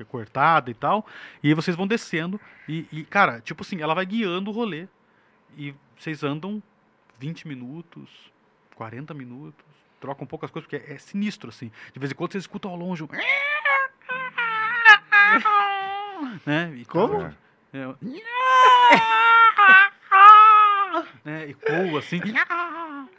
[0.00, 1.06] é cortada e tal.
[1.42, 4.88] E aí vocês vão descendo, e, e, cara, tipo assim, ela vai guiando o rolê.
[5.56, 6.62] E vocês andam
[7.18, 8.08] 20 minutos,
[8.74, 9.64] 40 minutos,
[10.02, 11.70] trocam poucas coisas, porque é sinistro, assim.
[11.92, 13.08] De vez em quando vocês escutam ao longe um.
[16.44, 16.72] né?
[16.74, 17.20] E Como?
[17.20, 17.32] tal.
[17.72, 17.86] É,
[21.24, 21.48] né?
[21.48, 22.20] E coa, assim.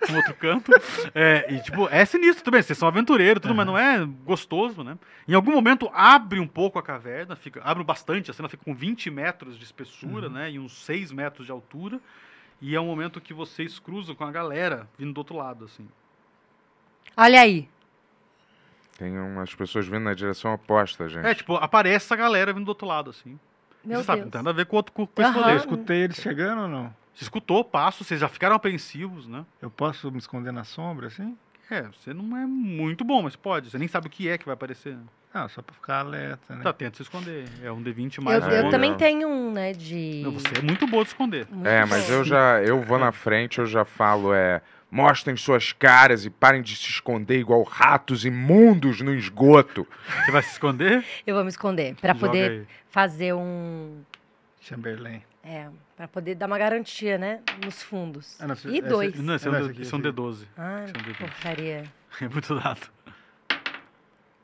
[0.09, 0.73] Um outro canto.
[1.15, 2.61] É, e, tipo, é sinistro também.
[2.61, 4.97] Vocês são aventureiros, tudo, mas não é gostoso, né?
[5.25, 8.75] Em algum momento abre um pouco a caverna, fica, abre bastante, assim, ela fica com
[8.75, 10.51] 20 metros de espessura, né?
[10.51, 12.01] E uns 6 metros de altura.
[12.61, 15.87] E é um momento que vocês cruzam com a galera vindo do outro lado, assim.
[17.17, 17.67] Olha aí.
[18.97, 21.25] Tem umas pessoas vindo na direção oposta, gente.
[21.25, 23.39] É, tipo, aparece a galera vindo do outro lado, assim.
[23.83, 25.53] Meu Você sabe, não tem nada a ver com, outro, com, com esse rolê.
[25.53, 26.93] Eu escutei eles chegando ou não?
[27.13, 29.45] Você escutou, passo, vocês já ficaram apreensivos, né?
[29.61, 31.37] Eu posso me esconder na sombra, assim?
[31.69, 33.69] É, você não é muito bom, mas pode.
[33.69, 34.93] Você nem sabe o que é que vai aparecer.
[34.95, 35.01] né?
[35.33, 36.63] Não, só pra ficar alerta, né?
[36.63, 37.45] Tá, tenta se esconder.
[37.63, 38.71] É um D20 Eu, mais Ah, um eu bônus.
[38.71, 40.21] também tenho um, né, de...
[40.23, 41.47] Não, Você é muito boa de esconder.
[41.49, 42.13] Muito É, mas bom.
[42.13, 44.61] eu já eu vou na frente, eu já falo, é.
[44.97, 49.87] Mostrem suas caras e parem de se esconder igual ratos imundos no esgoto.
[50.23, 51.03] Você vai se esconder?
[51.25, 52.67] Eu vou me esconder, pra Joga poder aí.
[52.91, 54.03] fazer um...
[54.61, 55.23] Chamberlain.
[55.43, 55.67] É,
[55.97, 58.39] pra poder dar uma garantia, né, nos fundos.
[58.39, 59.15] Ah, não, e esse- dois.
[59.19, 60.21] Não, esse é Não, um, esse D- aqui, esse é um esse aqui.
[60.21, 60.47] D12.
[60.55, 61.17] Ah, é D12.
[61.17, 61.83] porcaria.
[62.21, 62.81] É muito dado.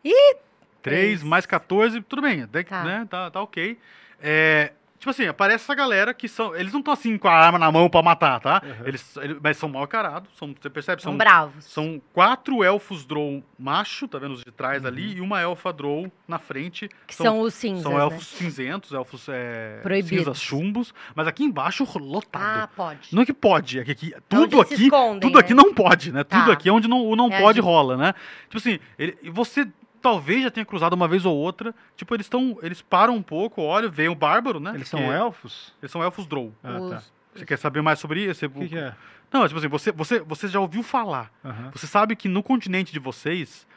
[0.03, 0.11] Ih!
[0.33, 0.39] 3
[0.81, 1.23] Três.
[1.23, 2.83] mais 14, tudo bem, até que, Tá.
[2.83, 3.05] né?
[3.07, 3.77] Tá, tá ok.
[4.19, 6.55] É, tipo assim, aparece essa galera que são.
[6.55, 8.61] Eles não estão assim com a arma na mão pra matar, tá?
[8.63, 8.85] Uhum.
[8.87, 10.29] Eles, eles- mas são mal encarados.
[10.37, 11.01] São, você percebe?
[11.01, 11.65] São São, bravos.
[11.65, 14.87] são quatro elfos drow macho, tá vendo os de trás Uhum.
[14.87, 16.89] ali, e uma elfa drow na frente.
[17.07, 17.99] Que são, os cinzas, São né?
[18.01, 20.19] elfos cinzentos, elfos é, Proibidos.
[20.19, 22.63] cinzas chumbos, mas aqui embaixo lotado.
[22.63, 23.13] Ah, pode.
[23.15, 25.39] Não é que pode, é que aqui, onde tudo se aqui, escondem, tudo né?
[25.39, 26.23] aqui não pode, né?
[26.23, 26.39] Tá.
[26.39, 27.65] Tudo aqui é onde não, o não É pode gente.
[27.65, 28.13] rola, né?
[28.49, 29.67] Tipo assim, ele, você
[30.01, 33.61] talvez já tenha cruzado uma vez ou outra, tipo, eles estão, eles param um pouco,
[33.61, 34.71] olham, veem o bárbaro, né?
[34.73, 35.73] Eles são elfos?
[35.81, 36.53] Eles são elfos drow.
[36.63, 37.03] Ah, tá.
[37.33, 38.45] Você quer saber mais sobre isso?
[38.45, 38.93] O que, que é?
[39.31, 41.31] Não, tipo assim, você, você, você já ouviu falar.
[41.71, 43.67] Você sabe que no continente de vocês,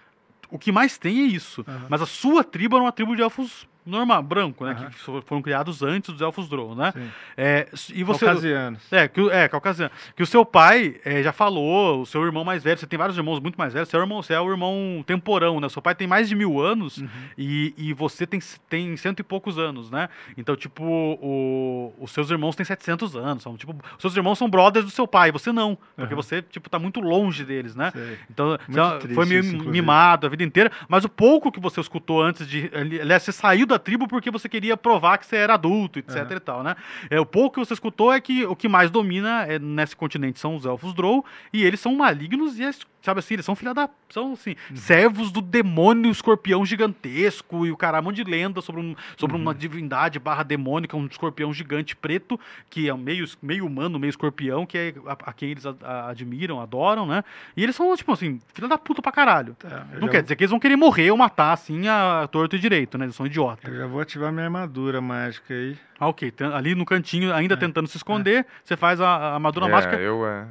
[0.51, 1.65] o que mais tem é isso.
[1.89, 4.75] Mas a sua tribo era uma tribo de elfos normal, branco, né?
[4.91, 6.93] Que fo- foram criados antes dos elfos drow, né?
[6.93, 7.09] Sim.
[7.37, 8.93] É, e você, Caucasianos.
[8.93, 9.91] é, que, é, caucasiano.
[10.17, 13.17] Que o seu pai é, já falou, o seu irmão mais velho, você tem vários
[13.17, 15.69] irmãos muito mais velhos, seu irmão, você é o irmão temporão, né?
[15.69, 17.09] Seu pai tem mais de mil anos Uhum.
[17.37, 20.09] e, e você tem, tem cento e poucos anos, né?
[20.37, 23.43] Então, tipo, o- os seus irmãos têm 700 anos.
[23.43, 25.77] São, tipo, os seus irmãos são brothers do seu pai, você não.
[25.97, 26.23] Porque Uhum.
[26.23, 27.91] você, tipo, tá muito longe deles, né?
[27.93, 28.19] Sei.
[28.31, 29.69] Então, você triste foi inclusive.
[29.71, 32.71] mimado a vida inteira, mas o pouco que você escutou antes de.
[32.75, 36.37] Aliás, você saiu da tribo porque você queria provar que você era adulto, etc Aham.
[36.37, 36.77] e tal, né?
[37.11, 40.39] É, o pouco que você escutou é que o que mais domina é, nesse continente
[40.39, 42.65] são os elfos Drow, e eles são malignos e,
[43.03, 43.89] sabe assim, eles são filha da.
[44.09, 44.77] São, assim, Uhum.
[44.77, 49.37] servos do demônio escorpião gigantesco e o caramba um monte de lenda sobre, um, sobre
[49.37, 49.43] Uhum.
[49.43, 52.39] uma divindade barra demônica, um escorpião gigante preto,
[52.71, 56.11] que é meio, meio humano, meio escorpião, que é a, a quem eles a- a-
[56.11, 57.23] admiram, adoram, né?
[57.57, 59.55] E eles são, tipo assim, filha da puta pra caralho.
[59.59, 62.57] Tá, Não quer vou- dizer que eles vão querer morrer ou matar, assim, a torto
[62.57, 63.05] e direito, né?
[63.07, 63.71] Eles são idiotas.
[63.73, 65.77] Eu já vou ativar minha armadura mágica aí.
[65.99, 66.31] Ah, ok.
[66.31, 69.71] Tem- Ali no cantinho, ainda É, tentando se esconder, você faz a, a armadura é,
[69.71, 69.97] mágica.
[69.97, 70.47] eu é.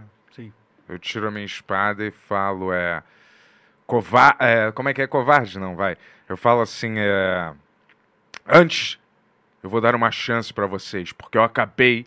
[0.88, 3.02] Eu tiro a minha espada e falo, é.
[3.86, 5.60] Cova é, como é que é covarde?
[5.60, 5.98] Não, vai.
[6.28, 7.52] Eu falo assim, é,
[8.48, 8.98] antes
[9.64, 12.06] eu vou dar uma chance pra vocês, porque eu acabei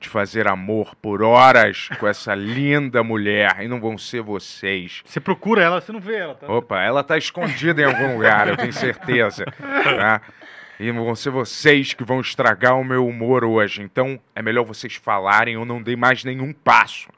[0.00, 5.02] de fazer amor por horas com essa linda mulher e não vão ser vocês.
[5.04, 6.50] Você procura ela, você não vê ela, tá?
[6.50, 9.44] Opa, ela tá escondida em algum lugar, eu tenho certeza.
[9.44, 10.20] Tá?
[10.78, 13.82] E vão ser vocês que vão estragar o meu humor hoje.
[13.82, 17.08] Então é melhor vocês falarem ou não dei mais nenhum passo.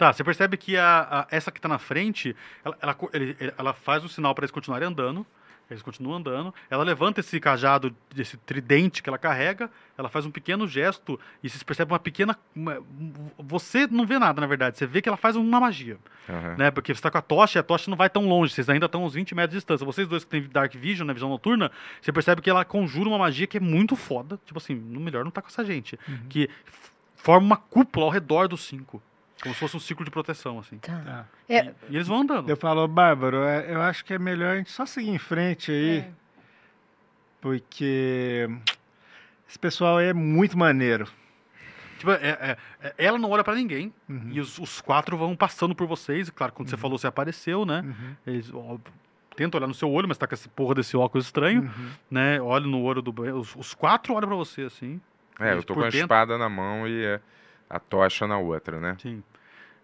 [0.00, 3.74] Tá, você percebe que a, a- essa que tá na frente, ela, ela, ele- ela
[3.74, 5.26] faz um sinal para eles continuarem andando.
[5.70, 6.54] Eles continuam andando.
[6.70, 9.70] Ela levanta esse cajado, esse tridente que ela carrega.
[9.98, 12.34] Ela faz um pequeno gesto e vocês percebem uma pequena.
[12.56, 12.82] uma-
[13.38, 14.78] você não vê nada, na verdade.
[14.78, 15.98] Você vê que ela faz uma magia.
[16.28, 16.56] Aham.
[16.56, 16.70] Né?
[16.70, 18.54] Porque você tá com a tocha e a tocha não vai tão longe.
[18.54, 19.84] Vocês ainda estão uns 20 metros de distância.
[19.84, 21.12] Vocês dois que têm Dark Vision, né?
[21.12, 21.70] Visão noturna,
[22.00, 24.40] você percebe que ela conjura uma magia que é muito foda.
[24.46, 25.96] Tipo assim, no melhor não tá com essa gente.
[26.30, 29.00] Que f- forma uma cúpula ao redor dos cinco.
[29.42, 30.78] Como se fosse um ciclo de proteção, assim.
[30.78, 30.98] Tá.
[30.98, 31.26] Tá.
[31.48, 32.48] É, E eles vão andando.
[32.48, 35.70] Eu falo, Bárbaro, é, eu acho que é melhor a gente só seguir em frente
[35.70, 36.10] aí, É.
[37.40, 38.48] porque
[39.48, 41.06] esse pessoal aí é muito maneiro.
[41.98, 43.92] Tipo, é- é- é- ela não olha pra ninguém.
[44.08, 44.30] Uhum.
[44.32, 46.28] E os, os quatro vão passando por vocês.
[46.28, 47.82] E claro, quando você falou, você apareceu, né?
[47.84, 48.16] Uhum.
[48.26, 48.78] Eles ó,
[49.36, 51.90] tentam olhar no seu olho, mas tá com esse porra desse óculos estranho, Uhum.
[52.10, 52.40] né?
[52.40, 53.38] Olha no olho do banheiro.
[53.38, 55.00] Os, os quatro olham pra você, assim.
[55.38, 57.20] É, eu tô com a dentro- espada na mão e é,
[57.68, 58.96] a tocha na outra, né?
[59.00, 59.22] Sim.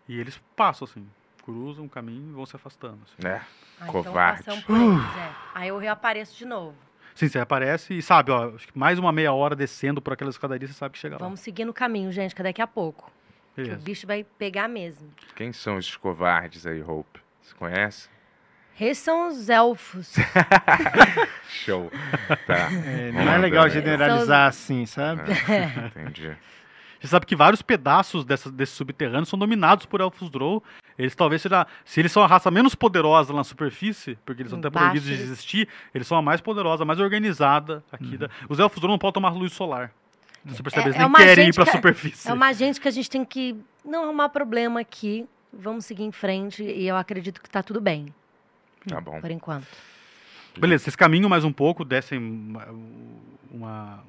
[0.09, 1.07] E eles passam, assim.
[1.45, 2.99] Cruzam o caminho e vão se afastando.
[3.05, 3.29] assim.
[3.29, 3.41] É.
[3.81, 4.41] Ah, Covarde.
[4.41, 5.33] Então passamos por eles, é.
[5.55, 6.77] Aí eu reapareço de novo.
[7.15, 10.29] Sim, você aparece e sabe, ó, acho que mais uma meia hora descendo por aquela
[10.31, 11.19] escadaria, você sabe que chega lá.
[11.21, 13.11] Vamos seguir no caminho, gente, que é daqui a pouco.
[13.55, 15.09] Que o bicho vai pegar mesmo.
[15.35, 17.21] Quem são esses covardes aí, Hope?
[17.41, 18.09] Você conhece?
[18.79, 20.15] Esses são os elfos.
[21.49, 21.91] Show.
[22.47, 22.71] Tá.
[22.71, 25.23] É, não Vamos é legal generalizar assim, sabe?
[25.49, 26.37] É, entendi.
[27.07, 30.63] Você sabe que vários pedaços dessa, desse subterrâneo são dominados por elfos drow.
[30.99, 31.65] Eles talvez sejam.
[31.85, 35.13] Se eles são a raça menos poderosa na superfície, porque eles são até proibidos de
[35.15, 38.13] existir, eles são a mais poderosa, a mais organizada aqui.
[38.13, 38.17] Uhum.
[38.19, 38.31] Da...
[38.49, 39.93] Os elfos drow não podem tomar luz solar.
[40.45, 40.85] Você percebe?
[40.85, 42.29] É- eles é nem uma querem ir gente pra que- superfície.
[42.29, 45.27] É uma gente que a gente tem que não arrumar problema aqui.
[45.53, 48.13] Vamos seguir em frente e eu acredito que tá tudo bem,
[48.89, 49.21] Tá bom.
[49.21, 49.67] por enquanto.
[50.59, 52.67] Beleza, vocês caminham mais um pouco, descem uma.
[53.51, 54.05] uma-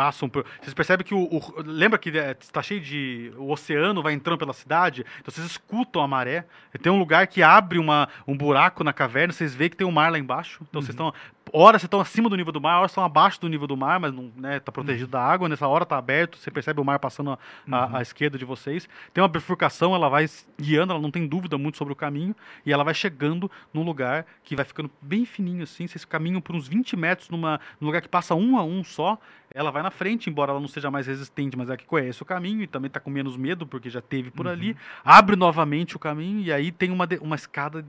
[0.00, 0.46] passam por.
[0.62, 1.24] Vocês percebem que o.
[1.24, 2.08] o- lembra que
[2.40, 3.30] está cheio de.
[3.36, 5.04] O oceano vai entrando pela cidade?
[5.20, 6.46] Então vocês escutam a maré.
[6.80, 9.90] Tem um lugar que abre uma, um buraco na caverna, vocês veem que tem um
[9.92, 10.64] mar lá embaixo.
[10.68, 11.12] Então vocês estão.
[11.52, 13.98] Hora vocês estão acima do nível do mar, hora estão abaixo do nível do mar,
[13.98, 15.48] mas não né, tá protegido da água.
[15.48, 17.38] Nessa hora tá aberto, você percebe o mar passando à-
[17.70, 18.88] à, à esquerda de vocês.
[19.12, 20.26] Tem uma bifurcação, ela vai
[20.60, 24.26] guiando, ela não tem dúvida muito sobre o caminho, e ela vai chegando num lugar
[24.44, 25.88] que vai ficando bem fininho assim.
[25.88, 29.18] Vocês caminham por uns 20 metros numa, num lugar que passa um a um só.
[29.52, 32.24] Ela vai na frente, embora ela não seja mais resistente, mas é que conhece o
[32.24, 34.76] caminho e também tá com menos medo, porque já teve por ali.
[35.04, 37.84] Abre novamente o caminho e aí tem uma, uma escada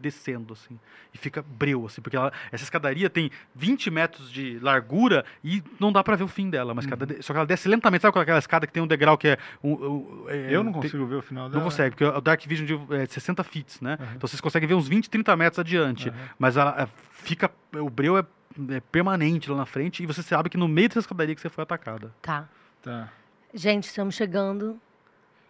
[0.00, 0.78] descendo, assim.
[1.12, 5.90] E fica breu, assim, porque ela- essa escadaria tem 20 metros de largura e não
[5.90, 6.72] dá pra ver o fim dela.
[6.74, 8.02] Mas cada de- só que ela desce lentamente.
[8.02, 9.38] Sabe aquela escada que tem um degrau que é.
[9.64, 11.58] um- um- é, Eu não tem- consigo ver o final dela.
[11.58, 13.96] não consegue, porque o Dark Vision de é, 60 feet, né?
[14.00, 14.06] Uhum.
[14.16, 16.08] Então vocês conseguem ver uns 20, 30 metros adiante.
[16.08, 16.14] Uhum.
[16.38, 16.88] Mas ela é,
[17.22, 17.50] fica.
[17.74, 18.24] O breu é,
[18.70, 21.48] é permanente lá na frente e você sabe que no meio dessa escadaria que você
[21.48, 22.12] foi atacada.
[22.22, 22.48] Tá.
[22.82, 23.08] Tá.
[23.54, 24.80] Gente, estamos chegando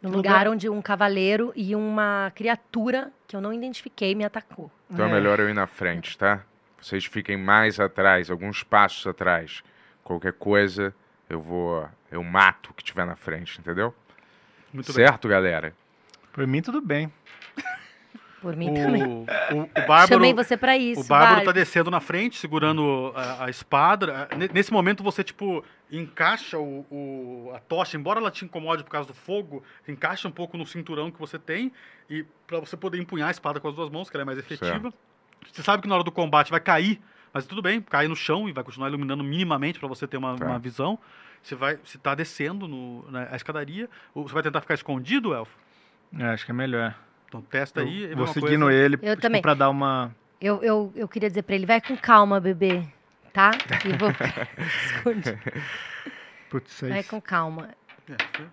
[0.02, 0.48] no lugar lugar?
[0.48, 4.70] onde um cavaleiro e uma criatura que eu não identifiquei me atacou.
[4.90, 5.12] Então é É.
[5.12, 6.42] melhor eu ir na frente, tá?
[6.80, 9.62] Vocês fiquem mais atrás, alguns passos atrás.
[10.02, 10.94] Qualquer coisa,
[11.28, 11.86] eu vou.
[12.10, 13.94] Eu mato o que tiver na frente, entendeu?
[14.72, 15.06] Muito bem.
[15.06, 15.72] certo, galera?
[16.32, 17.12] Por mim, tudo bem.
[18.40, 19.02] Por mim também.
[19.04, 19.08] O,
[19.54, 20.08] o, o Bárbaro.
[20.08, 21.00] Chamei você pra isso.
[21.02, 21.44] O Bárbaro vai.
[21.44, 24.28] tá descendo na frente, segurando a, a espada.
[24.36, 28.90] Ne- Nesse momento você, tipo, encaixa o, o- a tocha, embora ela te incomode por
[28.90, 31.70] causa do fogo, encaixa um pouco no cinturão que você tem,
[32.08, 34.38] e para você poder empunhar a espada com as duas mãos, que ela é mais
[34.38, 34.92] efetiva.
[35.52, 37.00] Você sabe que na hora do combate vai cair,
[37.32, 40.34] mas tudo bem, cai no chão e vai continuar iluminando minimamente para você ter uma,
[40.36, 40.46] Tá.
[40.46, 40.98] uma visão.
[41.42, 43.88] Você vai, você tá descendo no, na a escadaria.
[44.14, 45.56] Você vai tentar ficar escondido, Elfo?
[46.18, 46.94] É, acho que é melhor.
[47.30, 48.02] Então testa aí.
[48.02, 48.76] e vê Vou seguindo coisa.
[48.78, 49.40] ele Eu tipo, também.
[49.40, 50.14] pra dar uma.
[50.40, 52.84] Eu, eu, eu queria dizer pra ele, vai com calma, bebê.
[53.32, 53.52] Tá?
[53.84, 54.10] E vou.
[56.50, 57.70] Putz, é Vai com calma.
[58.08, 58.48] É, você-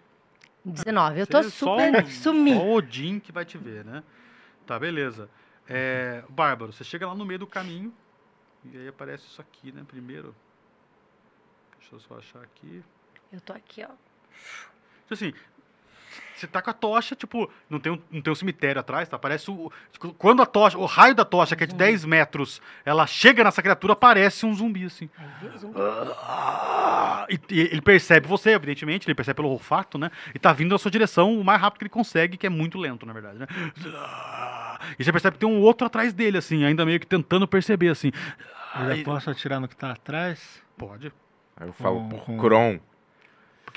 [0.64, 1.20] 19.
[1.20, 2.54] Eu tô Você- só super o- sumi.
[2.54, 4.04] Só o Odin que vai te ver, né?
[4.66, 5.30] Tá, beleza.
[5.68, 7.94] É, Bárbaro, você chega lá no meio do caminho
[8.66, 9.84] e aí aparece isso aqui, né?
[9.88, 10.36] Primeiro.
[11.80, 12.84] Deixa eu só achar aqui.
[13.32, 13.90] Eu tô aqui, ó.
[15.06, 15.34] Então, Assim,
[16.40, 19.18] você tá com a tocha, tipo, não tem um, não tem um cemitério atrás, tá?
[19.18, 19.72] Parece o.
[19.92, 23.44] tipo, Quando a tocha, o raio da tocha, que é de 10 metros, ela chega
[23.44, 25.10] nessa criatura, parece um zumbi, assim.
[25.76, 30.10] Ah, E, e ele percebe você, evidentemente, ele percebe pelo olfato, né?
[30.34, 32.78] E tá vindo na sua direção o mais rápido que ele consegue, que é muito
[32.78, 33.48] lento, na verdade, né?
[34.98, 37.90] E você percebe que tem um outro atrás dele, assim, ainda meio que tentando perceber,
[37.90, 38.12] assim.
[38.80, 40.62] Eu já posso atirar no que tá atrás?
[40.78, 41.12] Pode.
[41.60, 42.80] Aí eu falo com- Kron.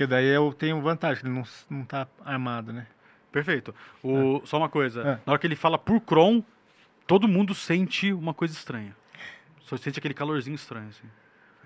[0.00, 2.86] Porque daí eu tenho vantagem, ele não, não tá armado, né?
[3.30, 3.74] Perfeito.
[4.02, 5.02] O, Só uma coisa.
[5.02, 5.04] É.
[5.26, 6.42] Na hora que ele fala por Kron,
[7.06, 8.96] todo mundo sente uma coisa estranha.
[9.60, 11.06] Só sente aquele calorzinho estranho, assim.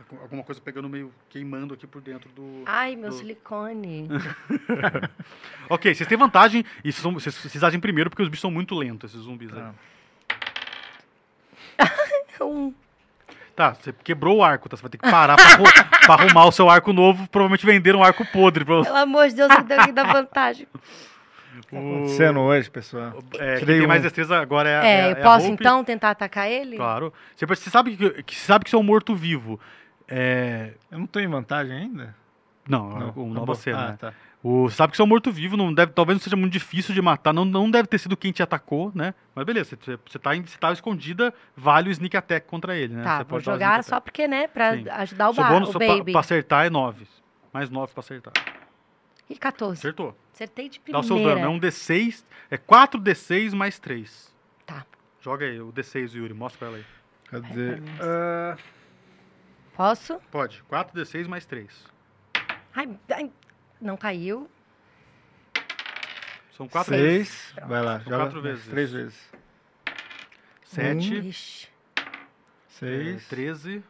[0.01, 2.65] Algum- Alguma coisa pegando meio queimando aqui por dentro do.
[2.67, 4.09] Ai, meu do- silicone.
[5.71, 8.51] Ok, vocês têm vantagem e vocês, são- vocês, vocês agem primeiro porque os bichos são
[8.51, 9.53] muito lentos, esses zumbis.
[9.53, 9.73] Tá.
[12.41, 12.75] Um.
[13.57, 14.77] Tá, você quebrou o arco, tá?
[14.77, 15.45] Você vai ter que parar pra,
[16.07, 17.29] pra arrumar o seu arco novo.
[17.29, 18.89] Provavelmente venderam um arco podre pra você.
[18.89, 20.67] Pelo amor de Deus, me deu aqui da vantagem.
[21.71, 23.13] Tá acontecendo hoje, pessoal?
[23.39, 26.11] É, quem tem mais destreza agora é, a- É, é, eu a posso então tentar
[26.11, 26.77] atacar ele?
[26.77, 27.13] Claro.
[27.37, 29.61] Você, você sabe que, que você sabe que você é um morto-vivo.
[30.09, 32.15] É, Eu não tô em vantagem ainda?
[32.69, 33.45] Não, Não, não, tá não bom.
[33.47, 33.97] você, Ah, né?
[34.01, 34.13] tá.
[34.47, 36.95] O, você sabe que você é um morto-vivo, não deve, talvez não seja muito difícil
[36.95, 39.15] de matar, não, não deve ter sido quem te atacou, né?
[39.35, 43.03] Mas beleza, você, você, tá, você tá escondida, vale o sneak attack contra ele, né?
[43.03, 44.05] Tá, Você vou pode jogar só attack.
[44.05, 44.85] porque, né, pra Sim.
[44.91, 46.13] ajudar o, Seu ba bônus o só pra, baby.
[46.13, 47.07] pra acertar é 9.
[47.55, 48.35] Mais 9 pra acertar.
[49.31, 49.79] Ih, 14.
[49.81, 50.15] Acertou.
[50.35, 51.07] Acertei de Dá o primeira.
[51.07, 54.31] seu dano, é um D6, é 4D6 mais 3.
[54.67, 54.85] Tá.
[55.23, 56.85] Joga aí, o D6, Yuri, mostra pra ela aí.
[57.31, 57.77] Cadê?
[57.77, 58.57] Pai, Ah,
[59.75, 60.21] Posso?
[60.31, 61.71] Pode, 4D6 mais 3.
[62.77, 63.31] Ai, ai,
[63.85, 64.51] não caiu.
[66.57, 67.55] São 4 seis.
[67.67, 68.71] Vai lá, São joga quatro mais vezes.
[68.71, 69.31] Três vezes.
[70.65, 71.69] 7, Ixi.
[72.69, 73.29] Seis.
[73.29, 73.83] 13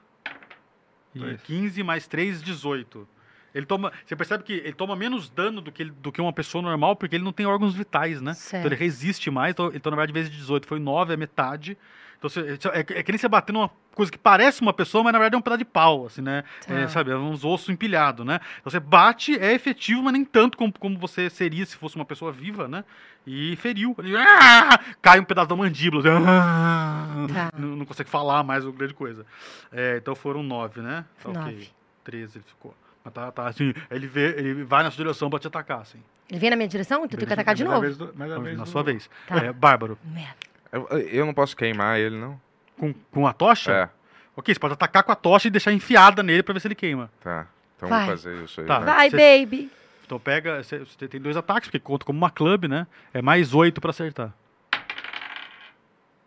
[1.14, 1.42] e Dois.
[1.42, 3.08] 15 mais 3, 18.
[3.54, 6.32] Ele toma, você percebe que ele toma menos dano do que, ele- do que uma
[6.32, 8.34] pessoa normal, porque ele não tem órgãos vitais, né?
[8.34, 8.62] Certo.
[8.64, 11.78] Então ele resiste mais, então, então na verdade, vezes de 18 foi 9, é metade.
[12.24, 15.12] Então você, é, é que nem você bater numa coisa que parece uma pessoa, mas
[15.12, 16.42] na verdade é um pedaço de pau, assim, né?
[16.66, 16.74] Tá.
[16.74, 18.40] É, sabe, é uns ossos empilhados, né?
[18.60, 22.04] Então você bate, é efetivo, mas nem tanto como, como você seria se fosse uma
[22.04, 22.82] pessoa viva, né?
[23.26, 23.94] E feriu.
[24.16, 24.80] Ah!
[25.02, 26.00] Cai um pedaço da mandíbula.
[26.02, 27.26] assim, ah!
[27.32, 27.50] Tá.
[27.58, 29.26] não, não consegue falar mais grande coisa.
[29.70, 31.04] É, então foram 9, né?
[31.22, 31.42] Tá ok.
[31.42, 31.68] Nove.
[32.04, 32.74] 13 ele ficou.
[33.04, 36.02] Mas tá, tá assim, ele, vê, ele vai na sua direção pra te atacar, assim.
[36.30, 37.04] Ele vem na minha direção?
[37.04, 37.80] Então eu tenho que atacar de novo?
[37.82, 38.14] vez do-
[38.56, 39.10] na sua vez.
[39.26, 39.36] Tá.
[39.36, 40.53] É, Bárbaro, Merda.
[40.74, 42.40] Eu, eu não posso queimar ele, não?
[42.78, 43.72] com, com a tocha?
[43.72, 43.88] É,
[44.36, 46.74] Ok, você pode atacar com a tocha e deixar enfiada nele pra ver se ele
[46.74, 47.08] queima.
[47.20, 47.46] tá.
[47.76, 48.06] Então Vai.
[48.06, 48.66] vou fazer isso aí.
[48.66, 48.78] Tá.
[48.80, 48.94] vai.
[48.94, 49.70] Vai, Cê- baby.
[50.04, 52.86] Então pega, você, você tem dois ataques, porque conta como uma club, né?
[53.12, 54.32] É mais 8 pra acertar.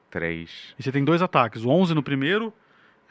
[0.10, 2.54] Três, E você tem dois ataques, o 11 no primeiro,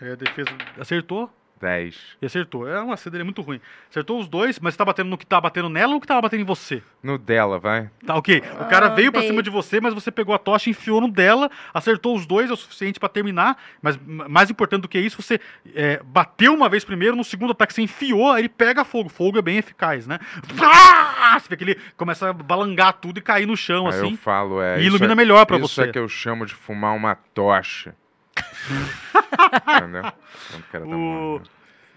[0.00, 0.50] é, a defesa
[0.80, 1.30] acertou
[1.60, 1.96] dez.
[2.20, 2.68] e acertou.
[2.68, 3.60] É uma CD muito ruim.
[3.90, 6.06] Acertou os dois, mas você tá batendo no que tá batendo nela ou no que
[6.06, 6.82] tava batendo em você?
[7.02, 7.90] No dela, vai.
[8.04, 8.42] Tá, ok.
[8.60, 9.30] O cara Ah, veio pra bem.
[9.30, 12.52] cima de você, mas você pegou a tocha, enfiou no dela, acertou os dois, é
[12.52, 13.56] o suficiente pra terminar.
[13.80, 15.40] Mas mais importante do que isso, você
[15.74, 19.08] é, bateu uma vez primeiro, no segundo ataque você enfiou, aí ele pega fogo.
[19.08, 20.18] Fogo é bem eficaz, né?
[20.62, 21.38] Ah!
[21.38, 24.10] Você vê que ele começa a balangar tudo e cair no chão, Aí assim.
[24.12, 24.76] eu falo, é.
[24.76, 25.82] e isso ilumina é- melhor pra isso você.
[25.82, 27.94] é que eu chamo de fumar uma tocha.
[29.76, 30.02] Entendeu?
[30.70, 31.50] Quando o tá O- morrendo.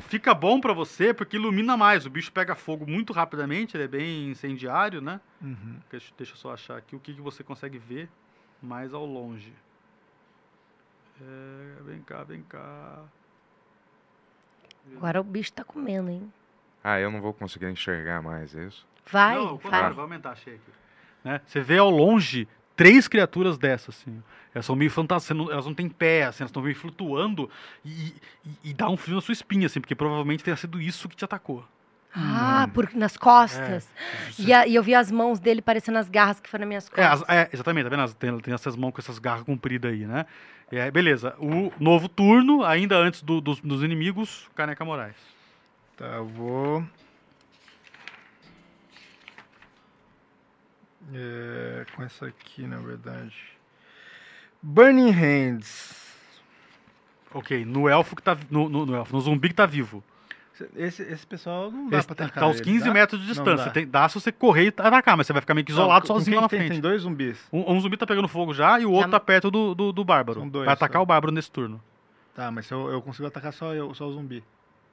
[0.08, 2.06] Fica bom pra você porque ilumina mais.
[2.06, 5.20] O bicho pega fogo muito rapidamente, ele é bem incendiário, né?
[5.42, 5.78] Uhum.
[5.92, 8.10] Deixa, deixa eu só achar aqui o que, que você consegue ver
[8.62, 9.54] mais ao longe.
[11.22, 13.00] É, vem cá, vem cá.
[14.96, 16.32] Agora o bicho tá comendo, hein?
[16.84, 18.88] Ah, eu não vou conseguir enxergar mais é isso.
[19.12, 19.92] Vai, Não, vai.
[19.94, 20.62] vai aumentar a shake.
[21.26, 21.42] Né?
[21.46, 22.48] Você vê ao longe
[22.80, 24.24] três criaturas dessas, assim.
[24.54, 27.50] Elas são meio fantásticas, elas não têm pé, assim, elas estão meio flutuando
[27.86, 28.14] e,
[28.46, 31.16] e, e dá um frio na sua espinha, assim, porque provavelmente tenha sido isso que
[31.16, 31.64] te atacou.
[32.16, 33.88] Ah, por, nas costas.
[34.40, 36.90] E, a- e eu vi as mãos dele parecendo as garras que foram nas minhas
[36.96, 37.36] É, as- costas.
[37.38, 38.14] é, exatamente, tá vendo?
[38.16, 40.26] Tem, tem essas mãos com essas garras compridas aí, né?
[40.72, 45.16] É, beleza, o novo turno, ainda antes do- dos, dos inimigos, Caneca Moraes.
[45.98, 46.84] Tá, eu vou.
[51.14, 53.36] É, com essa aqui, na verdade.
[54.62, 55.98] Burning Hands.
[57.34, 58.38] Ok, no elfo que tá.
[58.50, 60.04] No, no, no elfo, no zumbi que tá vivo.
[60.76, 62.44] Esse, esse pessoal não dá Esse pra tá atacar.
[62.44, 62.94] aos ele, 15 dá?
[62.94, 63.68] metros de distância.
[63.68, 63.72] dá.
[63.72, 66.16] Tem, dá se você correr e atacar, mas você vai ficar meio que isolado Não,
[66.16, 66.60] sozinho lá na tem?
[66.60, 66.72] frente.
[66.74, 67.40] Tem dois zumbis.
[67.54, 69.94] Um, um zumbi tá pegando fogo já e o outro Já- tá perto do, do,
[69.94, 70.40] do bárbaro.
[70.42, 71.04] São dois vai atacar só.
[71.04, 71.82] o bárbaro nesse turno.
[72.36, 74.44] Tá, mas se eu, eu consigo atacar só, eu, só o zumbi.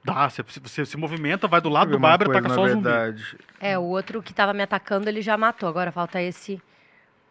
[0.07, 2.83] Dá, você, você se movimenta, vai do lado do bárbaro e ataca só o zumbi.
[2.83, 3.37] verdade.
[3.59, 5.67] É, o outro que tava me atacando, ele já matou.
[5.67, 6.61] Agora falta esse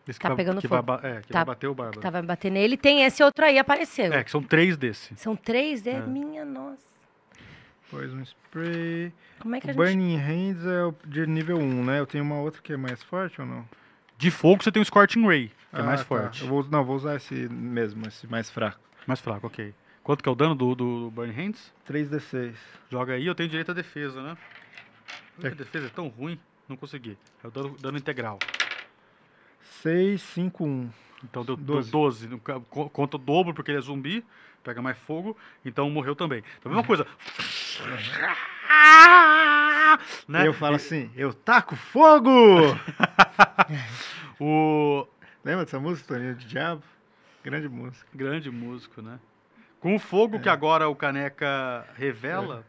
[0.07, 0.83] Esse que Tá vai, pegando que fogo.
[0.83, 2.01] Vai, é, que Tá- vai bater o que bárbaro.
[2.01, 2.77] tava me batendo nele.
[2.77, 4.13] Tem esse outro aí, apareceu.
[4.13, 5.17] É, que são três desse.
[5.17, 6.01] São três, é, É.
[6.01, 6.87] minha nossa.
[7.91, 9.13] Poison Spray.
[9.41, 9.77] Como é que a O gente...
[9.83, 12.01] Burning Hands é o de nível 1, né?
[12.01, 13.65] Eu tenho uma outra que é mais forte ou não?
[14.19, 16.07] De fogo você tem o Scorching Ray, que é Ah, mais tá.
[16.07, 16.43] forte.
[16.43, 18.81] Eu vou, não, vou usar esse mesmo, esse mais fraco.
[19.07, 19.73] Mais fraco, ok.
[20.07, 21.75] Quanto que é o dano do, do Burn Hands?
[21.85, 22.55] 3d6.
[22.89, 24.39] Joga aí, eu tenho direito à defesa, né?
[25.43, 25.49] É.
[25.49, 26.39] A defesa é tão ruim,
[26.69, 27.19] não consegui.
[27.43, 28.39] É o dano, dano integral.
[29.83, 30.91] 6, 5, 1.
[31.25, 31.91] Então deu Doze.
[31.91, 32.29] 12.
[32.29, 32.65] 12.
[32.93, 34.25] Conta o dobro porque ele é zumbi,
[34.63, 36.45] pega mais fogo, então morreu também.
[36.61, 37.05] Então a mesma coisa.
[40.29, 40.47] né?
[40.47, 42.31] Eu falo assim, eu taco fogo!
[44.39, 45.05] O
[45.45, 46.85] Lembra dessa música, Toninho de Diabo?
[47.43, 48.07] Grande música.
[48.15, 49.19] grande músico, né?
[49.87, 52.67] Com o fogo que agora o Caneca revela,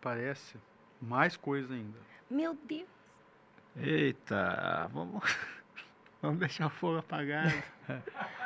[0.00, 0.56] parece
[1.00, 2.00] mais coisa ainda.
[2.28, 2.88] Meu Deus.
[3.76, 5.22] Eita, vamos,
[6.20, 7.54] vamos deixar o fogo apagado.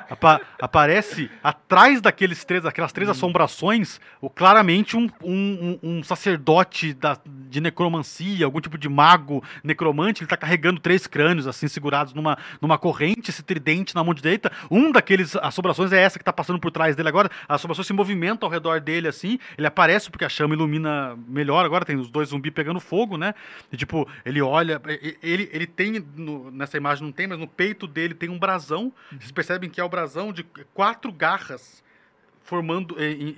[0.08, 7.18] Apa- aparece atrás daqueles três, aquelas três assombrações, o, claramente um, um- um- sacerdote da-
[7.26, 12.38] de necromancia, algum tipo de mago necromante, ele tá carregando três crânios, assim, segurados numa,
[12.62, 14.52] numa corrente, esse tridente na mão direita.
[14.70, 17.28] Um daqueles assombrações é essa que tá passando por trás dele agora.
[17.48, 19.40] A assombração se movimenta ao redor dele, assim.
[19.58, 21.64] Ele aparece porque a chama ilumina melhor.
[21.64, 23.34] Agora tem os dois zumbis pegando fogo, né?
[23.72, 24.80] E, tipo, ele olha.
[25.20, 28.92] Ele, ele tem, no- nessa imagem não tem, mas no peito dele tem um brasão.
[29.26, 31.82] Vocês percebem que é o brasão de quatro garras
[32.44, 33.34] formando de-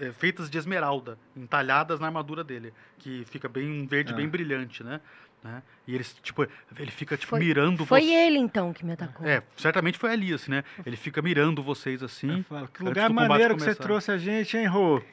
[0.00, 4.16] eh, feitas de esmeralda, entalhadas na armadura dele, que fica bem um verde Ah.
[4.16, 5.00] bem brilhante, né?
[5.44, 5.62] Né?
[5.86, 6.42] E ele tipo,
[6.76, 9.24] ele fica tipo Foi- mirando Foi você- ele, então, que me atacou.
[9.24, 10.64] É, certamente foi ali, assim, né?
[10.84, 12.42] Ele fica mirando vocês assim.
[12.42, 15.06] Falo, que lugar maneiro que você trouxe a gente, hein, Hope?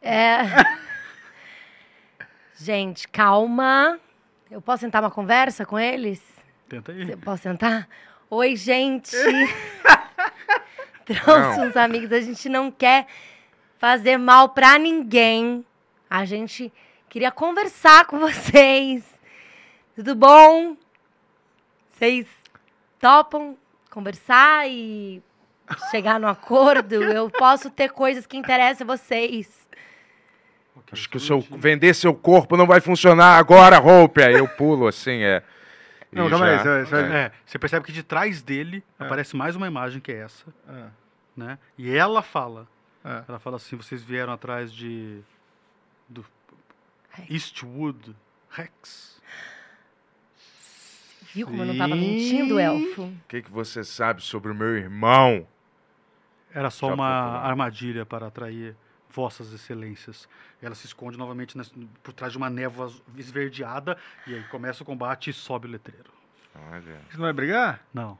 [0.00, 0.38] É.
[2.58, 3.98] Gente, calma.
[4.50, 6.22] Eu posso sentar uma conversa com eles?
[6.66, 7.10] Tenta aí.
[7.10, 7.86] Eu posso sentar?
[8.30, 9.16] Oi, gente.
[11.04, 11.68] Trouxe Não.
[11.68, 12.12] uns amigos.
[12.12, 13.06] A gente não quer
[13.78, 15.64] fazer mal pra ninguém.
[16.10, 16.72] A gente
[17.08, 19.04] queria conversar com vocês.
[19.94, 20.76] Tudo bom?
[21.90, 22.26] Vocês
[23.00, 23.56] topam
[23.90, 25.22] conversar e
[25.90, 26.94] chegar no acordo?
[26.96, 29.48] Eu posso ter coisas que interessam a vocês.
[30.92, 33.78] Acho que o seu, de- vender seu corpo não vai funcionar agora.
[34.24, 35.42] Aí eu pulo assim, é.
[36.12, 37.24] Não, calma aí, já- você vai- você vai- é.
[37.26, 39.04] É, você percebe que de trás dele Ah.
[39.06, 40.90] aparece mais uma imagem que é essa, Ah,
[41.36, 41.58] né?
[41.76, 42.66] E ela fala,
[43.04, 43.24] ah.
[43.28, 45.20] ela fala assim, vocês vieram atrás de
[46.08, 46.24] do
[47.28, 48.14] Eastwood
[48.50, 49.20] Rex.
[51.34, 52.00] Viu como eu não tava Sim.
[52.00, 53.02] mentindo, elfo?
[53.02, 55.46] O que, que você sabe sobre o meu irmão?
[56.54, 57.08] Era só Já uma
[57.40, 58.74] armadilha para atrair
[59.10, 60.26] vossas excelências.
[60.62, 61.72] Ela se esconde novamente nas-
[62.02, 63.96] por trás de uma névoa esverdeada
[64.26, 66.10] e aí começa o combate e sobe o letreiro.
[66.72, 66.80] Olha.
[67.10, 67.80] Você não vai brigar?
[67.92, 68.18] Não.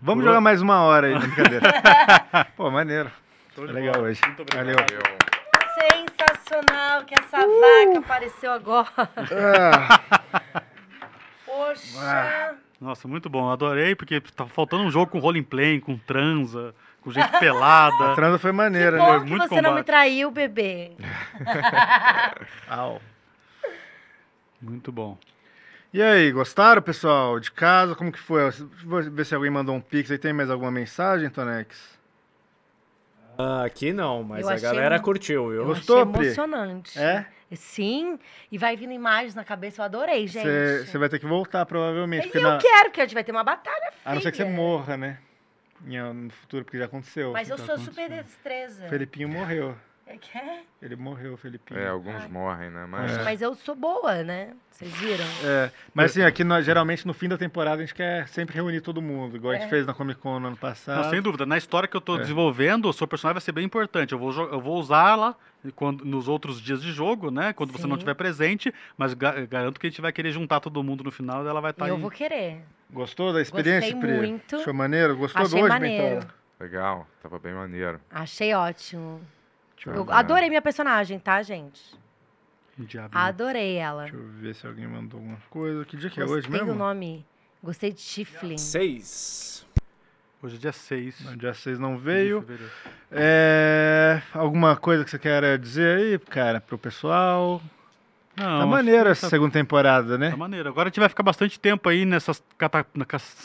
[0.00, 1.70] Vamos jogar mais uma hora aí, brincadeira.
[2.56, 3.10] Pô, maneiro.
[3.54, 4.08] De Legal bola.
[4.08, 4.20] hoje.
[4.26, 4.66] Muito obrigado.
[4.66, 4.86] Valeu.
[4.90, 5.24] Eu-
[6.18, 8.88] Sensacional que essa vaca apareceu agora.
[8.96, 10.00] Ah,
[11.46, 12.56] Poxa.
[12.80, 13.50] Nossa, muito bom.
[13.50, 16.74] Adorei, porque tá faltando um jogo com role play, com transa,
[17.04, 18.12] com gente pelada.
[18.12, 19.20] a transa foi maneira, Bom né?
[19.20, 19.86] que muito você não me combate.
[19.86, 20.92] traiu, bebê.
[22.66, 23.00] Au.
[24.60, 25.18] Muito bom.
[25.92, 27.38] E aí, gostaram, pessoal?
[27.38, 28.50] De casa, como que foi?
[28.84, 30.18] Vou ver se alguém mandou um pix aí.
[30.18, 31.94] Tem mais alguma mensagem, Tonex?
[33.38, 35.60] Ah, aqui não, mas Eu a galera curtiu, viu?
[35.60, 36.98] Eu Gostou, achei emocionante.
[36.98, 37.26] É?
[37.52, 38.18] Sim,
[38.50, 40.46] e vai vindo imagens na cabeça, eu adorei, gente.
[40.86, 42.26] Você vai ter que voltar, provavelmente.
[42.26, 42.58] E Porque eu na...
[42.58, 45.18] quero, porque a gente vai ter uma batalha A não ser que você morra, né?
[45.84, 47.32] No futuro, porque já aconteceu.
[47.32, 48.88] Mas eu Já sou super destreza.
[48.88, 49.76] Felipinho morreu.
[50.06, 50.60] É que é?
[50.82, 51.80] Ele morreu, Felipinho.
[51.80, 52.84] É, alguns morrem, né?
[52.86, 53.16] Mas.
[53.16, 53.24] É.
[53.24, 54.50] Mas eu sou boa, né?
[54.70, 55.24] Vocês viram?
[55.44, 58.80] É, mas assim, aqui nós, geralmente no fim da temporada a gente quer sempre reunir
[58.82, 59.68] todo mundo, igual a gente É.
[59.70, 61.02] fez na Comic Con no ano passado.
[61.04, 61.46] Não, sem dúvida.
[61.46, 62.20] Na história que eu tô É.
[62.20, 64.12] desenvolvendo, o seu personagem vai ser bem importante.
[64.12, 65.34] Eu vou, eu vou usá-la
[65.74, 67.52] quando, nos outros dias de jogo, né?
[67.54, 67.98] Quando você não Sim.
[67.98, 71.44] estiver presente, mas ga- garanto que a gente vai querer juntar todo mundo no final
[71.44, 72.00] e ela vai estar E eu aí.
[72.02, 72.60] vou querer.
[72.90, 74.26] Gostou da experiência, Gostei Pri?
[74.28, 74.56] muito.
[74.56, 75.16] Achou maneiro?
[75.16, 76.04] Gostou Achei do hoje, maneiro.
[76.16, 76.34] Bentola?
[76.60, 78.00] Legal, tava bem maneiro.
[78.10, 79.20] Achei ótimo.
[79.84, 81.80] Deixa eu, adorei minha personagem, tá, gente?
[82.78, 83.22] Diabinho.
[83.22, 84.02] Adorei ela.
[84.02, 85.84] deixa eu ver se alguém mandou alguma coisa.
[85.84, 86.66] Que dia que é Gostei hoje mesmo?
[86.66, 87.24] do nome.
[87.62, 88.58] Gostei de Tiflin.
[88.58, 89.66] Seis.
[90.42, 91.20] Hoje é dia 6.
[91.20, 92.44] No dia 6 não veio.
[93.10, 97.62] É, alguma coisa que você quer dizer aí, cara, pro pessoal?
[98.36, 100.30] Não, Tá maneiro essa segunda temporada, né?
[100.30, 100.68] Tá maneiro.
[100.68, 102.86] Agora a gente vai ficar bastante tempo aí nessas cata-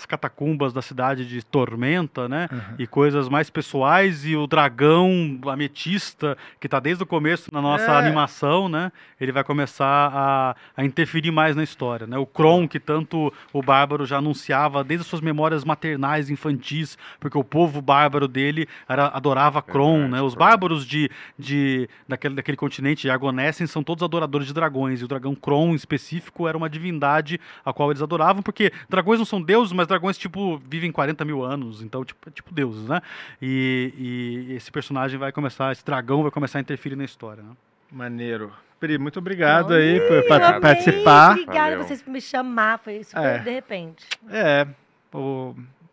[0.07, 2.47] catacumbas da cidade de Tormenta, né?
[2.51, 2.59] Uhum.
[2.79, 4.25] E coisas mais pessoais.
[4.25, 7.97] E o dragão ametista, que tá desde o começo na nossa É.
[7.97, 8.91] animação, né?
[9.19, 12.17] Ele vai começar a, a interferir mais na história, né?
[12.17, 17.37] O Kron, que tanto o Bárbaro já anunciava desde as suas memórias maternais, infantis, porque
[17.37, 20.21] o povo bárbaro dele era, adorava Kron, Verdade, né?
[20.21, 24.78] Os bárbaros de, de, daquele, daquele continente de Argonessen são todos adoradores de dragões.
[24.87, 29.17] E o dragão Kron, em específico, era uma divindade a qual eles adoravam, porque dragões
[29.17, 32.87] não são deuses, mas dragões, tipo, vivem 40 mil anos, então, tipo, é tipo deuses,
[32.87, 33.01] né?
[33.41, 37.49] E, e esse personagem vai começar, esse dragão vai começar a interferir na história, né?
[37.91, 38.53] Maneiro.
[38.79, 41.31] Pri, muito obrigado Olha, aí por amei, participar.
[41.31, 41.83] Obrigada Valeu.
[41.83, 42.79] vocês por me chamar.
[42.79, 43.39] Foi super É.
[43.39, 44.05] de repente.
[44.29, 44.65] É,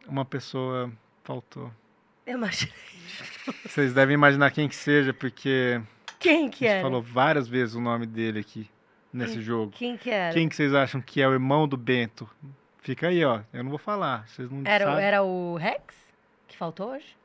[0.06, 0.90] uma pessoa
[1.24, 1.72] faltou.
[2.26, 2.72] Eu imaginei.
[3.64, 5.80] Vocês devem imaginar quem que seja, porque
[6.18, 6.82] Quem que a gente era?
[6.82, 8.68] falou várias vezes o nome dele aqui
[9.16, 9.72] nesse jogo.
[9.72, 10.32] Quem que era?
[10.34, 12.28] Quem que vocês acham que é o irmão do Bento?
[12.80, 13.40] Fica aí, ó.
[13.52, 14.26] Eu não vou falar.
[14.28, 15.04] Vocês não Era, sabem.
[15.04, 15.82] era o Rex?
[16.46, 17.16] Que faltou hoje?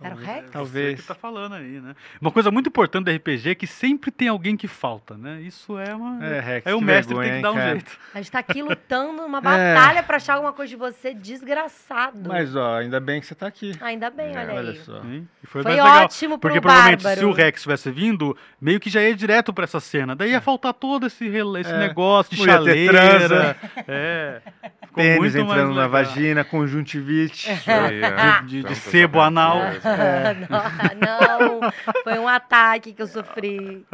[0.00, 0.36] Era o Talvez.
[0.36, 0.50] Rex?
[0.50, 0.96] Talvez.
[0.96, 1.94] Você que tá falando aí, né?
[2.20, 5.40] Uma coisa muito importante do RPG é que sempre tem alguém que falta, né?
[5.40, 6.24] Isso é uma.
[6.24, 7.70] É, Rex, Aí o mestre vergonha, tem que dar um cara.
[7.70, 7.98] jeito.
[8.12, 9.40] A gente tá aqui lutando numa É.
[9.40, 12.28] batalha pra achar alguma coisa de você, desgraçado.
[12.28, 13.72] Mas, ó, ainda bem que você tá aqui.
[13.80, 14.58] Ainda bem, É, olha aí.
[14.58, 15.00] Olha só.
[15.02, 16.04] Sim, e foi, Foi legal.
[16.04, 17.20] ótimo pro Porque provavelmente Bárbaro.
[17.20, 20.16] se o Rex tivesse vindo, meio que já ia direto pra essa cena.
[20.16, 21.78] Daí ia faltar todo esse, esse É.
[21.78, 23.56] negócio de chaleira.
[23.86, 24.42] É.
[24.94, 27.48] Pênis entrando na vagina, conjuntivite.
[27.66, 28.42] Aí, é.
[28.42, 29.58] De- de Tantas sebo anal.
[29.58, 30.36] É.
[31.00, 31.72] não, não,
[32.02, 33.84] foi um ataque que eu sofri.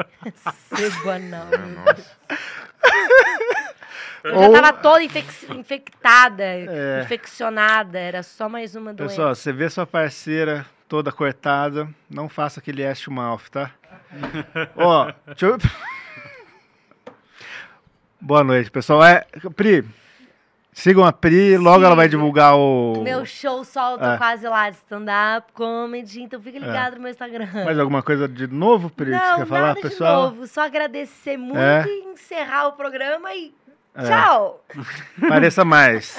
[0.74, 1.48] Sebo anal.
[1.52, 2.40] É.
[4.22, 7.00] Eu Ou- já tava toda infec- infectada, É.
[7.04, 9.14] infeccionada, era só mais uma doença.
[9.14, 13.70] Pessoal, você vê sua parceira toda cortada, não faça aquele Ashmouth, tá?
[14.76, 15.58] Ó, deixa eu...
[18.20, 19.02] Boa noite, pessoal.
[19.02, 19.24] É,
[19.56, 19.82] Pri,
[20.80, 23.00] sigam a Pri, logo ela vai divulgar o...
[23.02, 24.16] Meu show solta É.
[24.16, 27.48] quase lá de stand-up comedy, então fica ligado no meu Instagram.
[27.64, 30.30] Mais alguma coisa de novo, Pri, que você Não, quer falar, nada pessoal?
[30.30, 31.84] de novo, só agradecer muito É.
[31.86, 33.52] e encerrar o programa e
[33.94, 34.02] É.
[34.04, 34.64] tchau!
[35.28, 36.16] Pareça mais.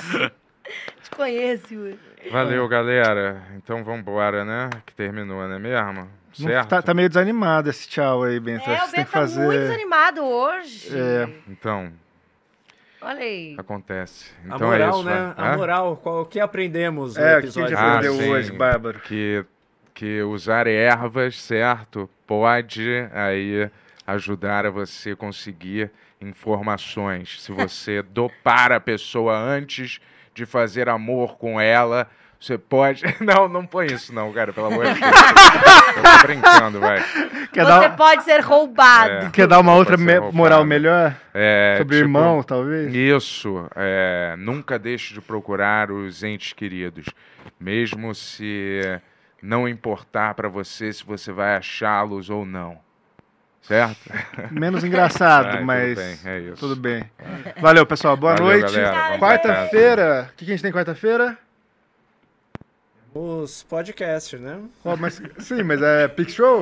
[1.03, 1.99] Te conheço, Yuri.
[2.31, 3.41] Valeu, galera.
[3.57, 4.69] Então vambora, né?
[4.85, 5.93] Que terminou, né mesmo?
[6.39, 6.69] Não- Certo?
[6.69, 8.69] tá, tá meio desanimado esse tchau aí, Bento.
[8.69, 9.45] É, Acho o que você tem Ben que tá fazer...
[9.45, 10.89] muito desanimado hoje.
[10.97, 11.29] É.
[11.49, 11.91] Então,
[13.01, 13.55] Olha aí.
[13.57, 14.31] acontece.
[14.49, 15.33] A Então moral, é isso, né?
[15.35, 15.53] vai.
[15.53, 17.69] A moral, qual o que aprendemos no É, o que a episódio?
[17.69, 18.29] gente Ah, aprendeu sim.
[18.29, 18.99] hoje, Bárbaro?
[18.99, 19.45] que,
[19.93, 23.69] que usar ervas, certo, pode aí
[24.05, 27.41] ajudar a você conseguir informações.
[27.41, 29.99] Se você dopar a pessoa antes
[30.33, 32.09] de fazer amor com ela,
[32.41, 33.03] você pode.
[33.21, 35.11] Não, não põe isso, não, cara, pelo amor de Deus.
[35.95, 36.97] Eu tô brincando, vai.
[37.53, 39.27] Quer Você dar, pode ser roubado.
[39.27, 39.29] É.
[39.29, 41.15] quer dar uma outra me- moral melhor?
[41.33, 42.93] É, Sobre tipo, irmão, talvez?
[42.93, 47.05] Isso, é, nunca deixe de procurar os entes queridos,
[47.59, 48.81] mesmo se
[49.41, 52.77] não importar pra você se você vai achá-los ou não.
[53.61, 53.95] Certo?
[54.49, 56.55] Menos engraçado, Ai, tudo mas bem, é isso.
[56.59, 57.03] tudo bem.
[57.61, 58.17] Valeu, pessoal.
[58.17, 58.73] Boa Valeu, noite.
[59.19, 60.29] Quarta-feira.
[60.33, 61.37] O que, que a gente tem quarta-feira?
[63.13, 64.61] Os podcasts, né?
[64.81, 66.61] Qual- mas, sim, mas é Pix Show?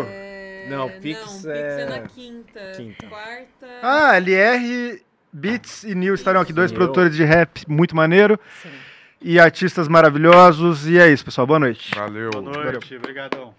[0.68, 2.72] Não, É, Pix não, Pix é- é na quinta.
[2.76, 3.08] Quinta.
[3.08, 3.68] Quarta.
[3.84, 5.02] Ah, LR,
[5.32, 8.70] Beats e Nil estarão aqui, dois produtores de rap muito maneiro Sim.
[9.22, 10.88] e artistas maravilhosos.
[10.88, 11.46] E é isso, pessoal.
[11.46, 11.94] Boa noite.
[11.96, 12.32] Valeu.
[12.32, 13.54] Boa noite, obrigadão.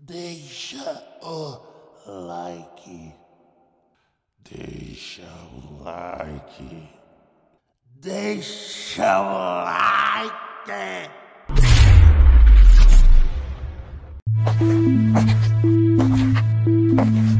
[0.00, 1.58] Deixa o
[2.06, 3.12] like.
[4.48, 5.22] Deixa
[5.52, 6.88] o like.
[8.00, 11.10] Deixa o like.
[14.36, 15.28] Thank
[17.28, 17.33] you.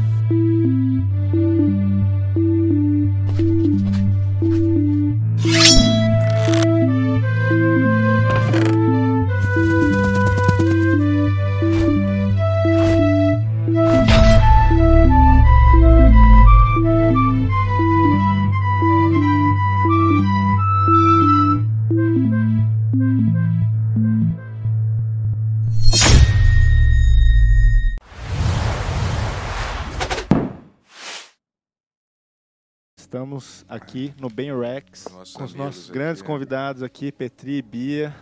[33.75, 36.25] Aqui no Ben Rex Nossos com os nossos aqui, grandes é.
[36.25, 38.15] convidados aqui, Petri e Bia,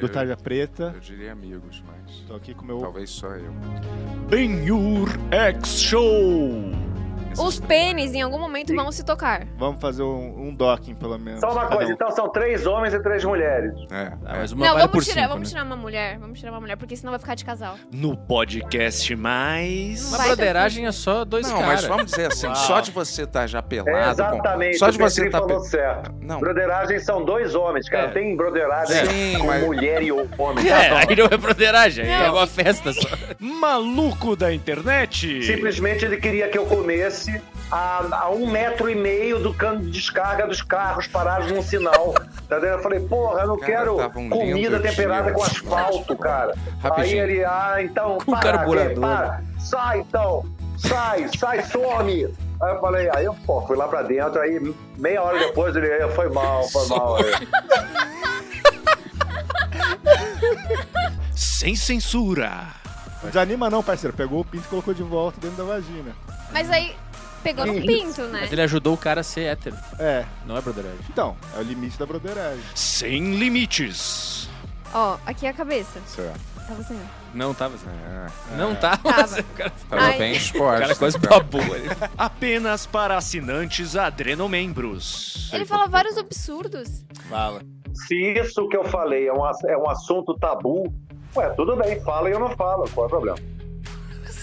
[0.00, 0.92] do Tarja Preta.
[0.94, 3.52] Eu diria amigos, mas Estou aqui com meu talvez só eu.
[4.28, 4.64] Ben
[5.30, 6.89] X Show.
[7.38, 9.46] Os pênis em algum momento vão se tocar.
[9.56, 11.40] Vamos fazer um, um docking, pelo menos.
[11.40, 11.94] Só uma Cada coisa, um.
[11.94, 13.72] então são três homens e três mulheres.
[13.90, 14.38] É, Ah, é.
[14.38, 15.52] mas uma Não, vale vamos por tirar, cinco, vamos né?
[15.54, 16.18] tirar uma mulher.
[16.18, 17.76] Vamos tirar uma mulher, porque senão vai ficar de casal.
[17.92, 20.08] No podcast mais.
[20.12, 21.68] Uma broderagem é só dois Não, caras.
[21.80, 22.56] mas vamos dizer assim, Uau.
[22.56, 23.90] só de você estar já pelado.
[23.90, 24.78] É, com- exatamente.
[24.78, 25.38] Só de você estar.
[25.38, 26.12] falou certo.
[26.20, 26.40] Não.
[26.40, 28.08] Broderagem são dois homens, cara.
[28.08, 28.10] É.
[28.10, 30.68] Tem broderagem Sim, com mas- mulher e homem.
[30.68, 32.12] É, aí não é broderagem, Não.
[32.12, 33.08] é uma festa só.
[33.38, 35.42] Maluco da internet.
[35.44, 37.19] Simplesmente ele queria que eu comesse
[37.70, 42.14] a, a um metro e meio do cano de descarga dos carros parados num sinal.
[42.44, 42.70] Entendeu?
[42.70, 45.32] Eu falei, porra, eu não Cara, quero um comida temperada dia.
[45.34, 46.54] com asfalto, cara.
[46.82, 47.22] Aí Rapidinho.
[47.22, 49.00] ele, ah, então, Com para, carburador.
[49.00, 50.44] para, sai então,
[50.78, 52.34] sai, sai, some.
[52.62, 54.60] Aí eu falei, aí eu pô, fui lá pra dentro, aí
[54.98, 57.16] meia hora depois ele, "É, foi mal, foi mal.
[61.34, 62.50] Sem censura.
[63.22, 64.16] Não desanima não, parceiro.
[64.16, 66.12] Pegou o pinto e colocou de volta dentro da vagina.
[66.52, 66.94] Mas aí
[67.42, 68.40] pegou no pinto, né?
[68.42, 69.76] Mas ele ajudou o cara a ser hétero.
[69.98, 70.98] É, Não é broderagem.
[71.10, 72.62] então, é o limite da broderagem.
[72.74, 74.48] Sem limites.
[74.92, 76.00] Ó, aqui é a cabeça.
[76.06, 76.40] Certo.
[76.66, 76.94] Tá você.
[77.34, 77.86] Não tava assim.
[77.88, 78.98] É, Não tava.
[79.02, 79.40] Tava.
[79.40, 80.18] O cara, Tava Ai.
[80.18, 80.78] bem o exposto.
[80.80, 81.88] cara quase babou ali.
[82.18, 85.50] Apenas para assinantes adrenomembros.
[85.52, 87.04] Ele fala vários absurdos.
[87.28, 87.62] Fala.
[88.06, 90.92] Se isso que eu falei é um, ass- é um assunto tabu,
[91.36, 93.38] ué, tudo bem, fala e eu não falo, qual é o problema?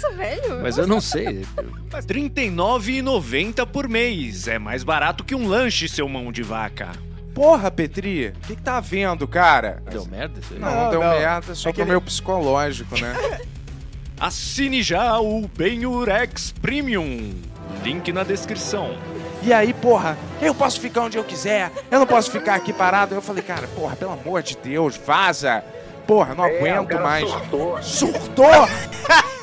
[0.01, 0.61] Nossa, velho.
[0.61, 1.25] Mas eu não sei.
[1.93, 4.47] R$ 39,90 por mês.
[4.47, 6.91] É mais barato que um lanche, seu mão de vaca.
[7.33, 9.81] Porra, Petri, o que, que tá vendo, cara?
[9.91, 10.59] Deu merda isso aí?
[10.59, 11.09] Não, Não, deu não.
[11.19, 13.41] merda, só É que pro ele- meu psicológico, né?
[14.19, 17.35] Assine já o Benurex Premium.
[17.83, 18.97] Link na descrição.
[19.43, 23.13] E aí, porra, eu posso ficar onde eu quiser, eu não posso ficar aqui parado.
[23.13, 25.63] Eu falei, cara, porra, pelo amor de Deus, vaza.
[26.07, 27.29] Porra, não É, o aguento cara mais.
[27.29, 27.83] surtou.
[27.83, 28.45] Surtou!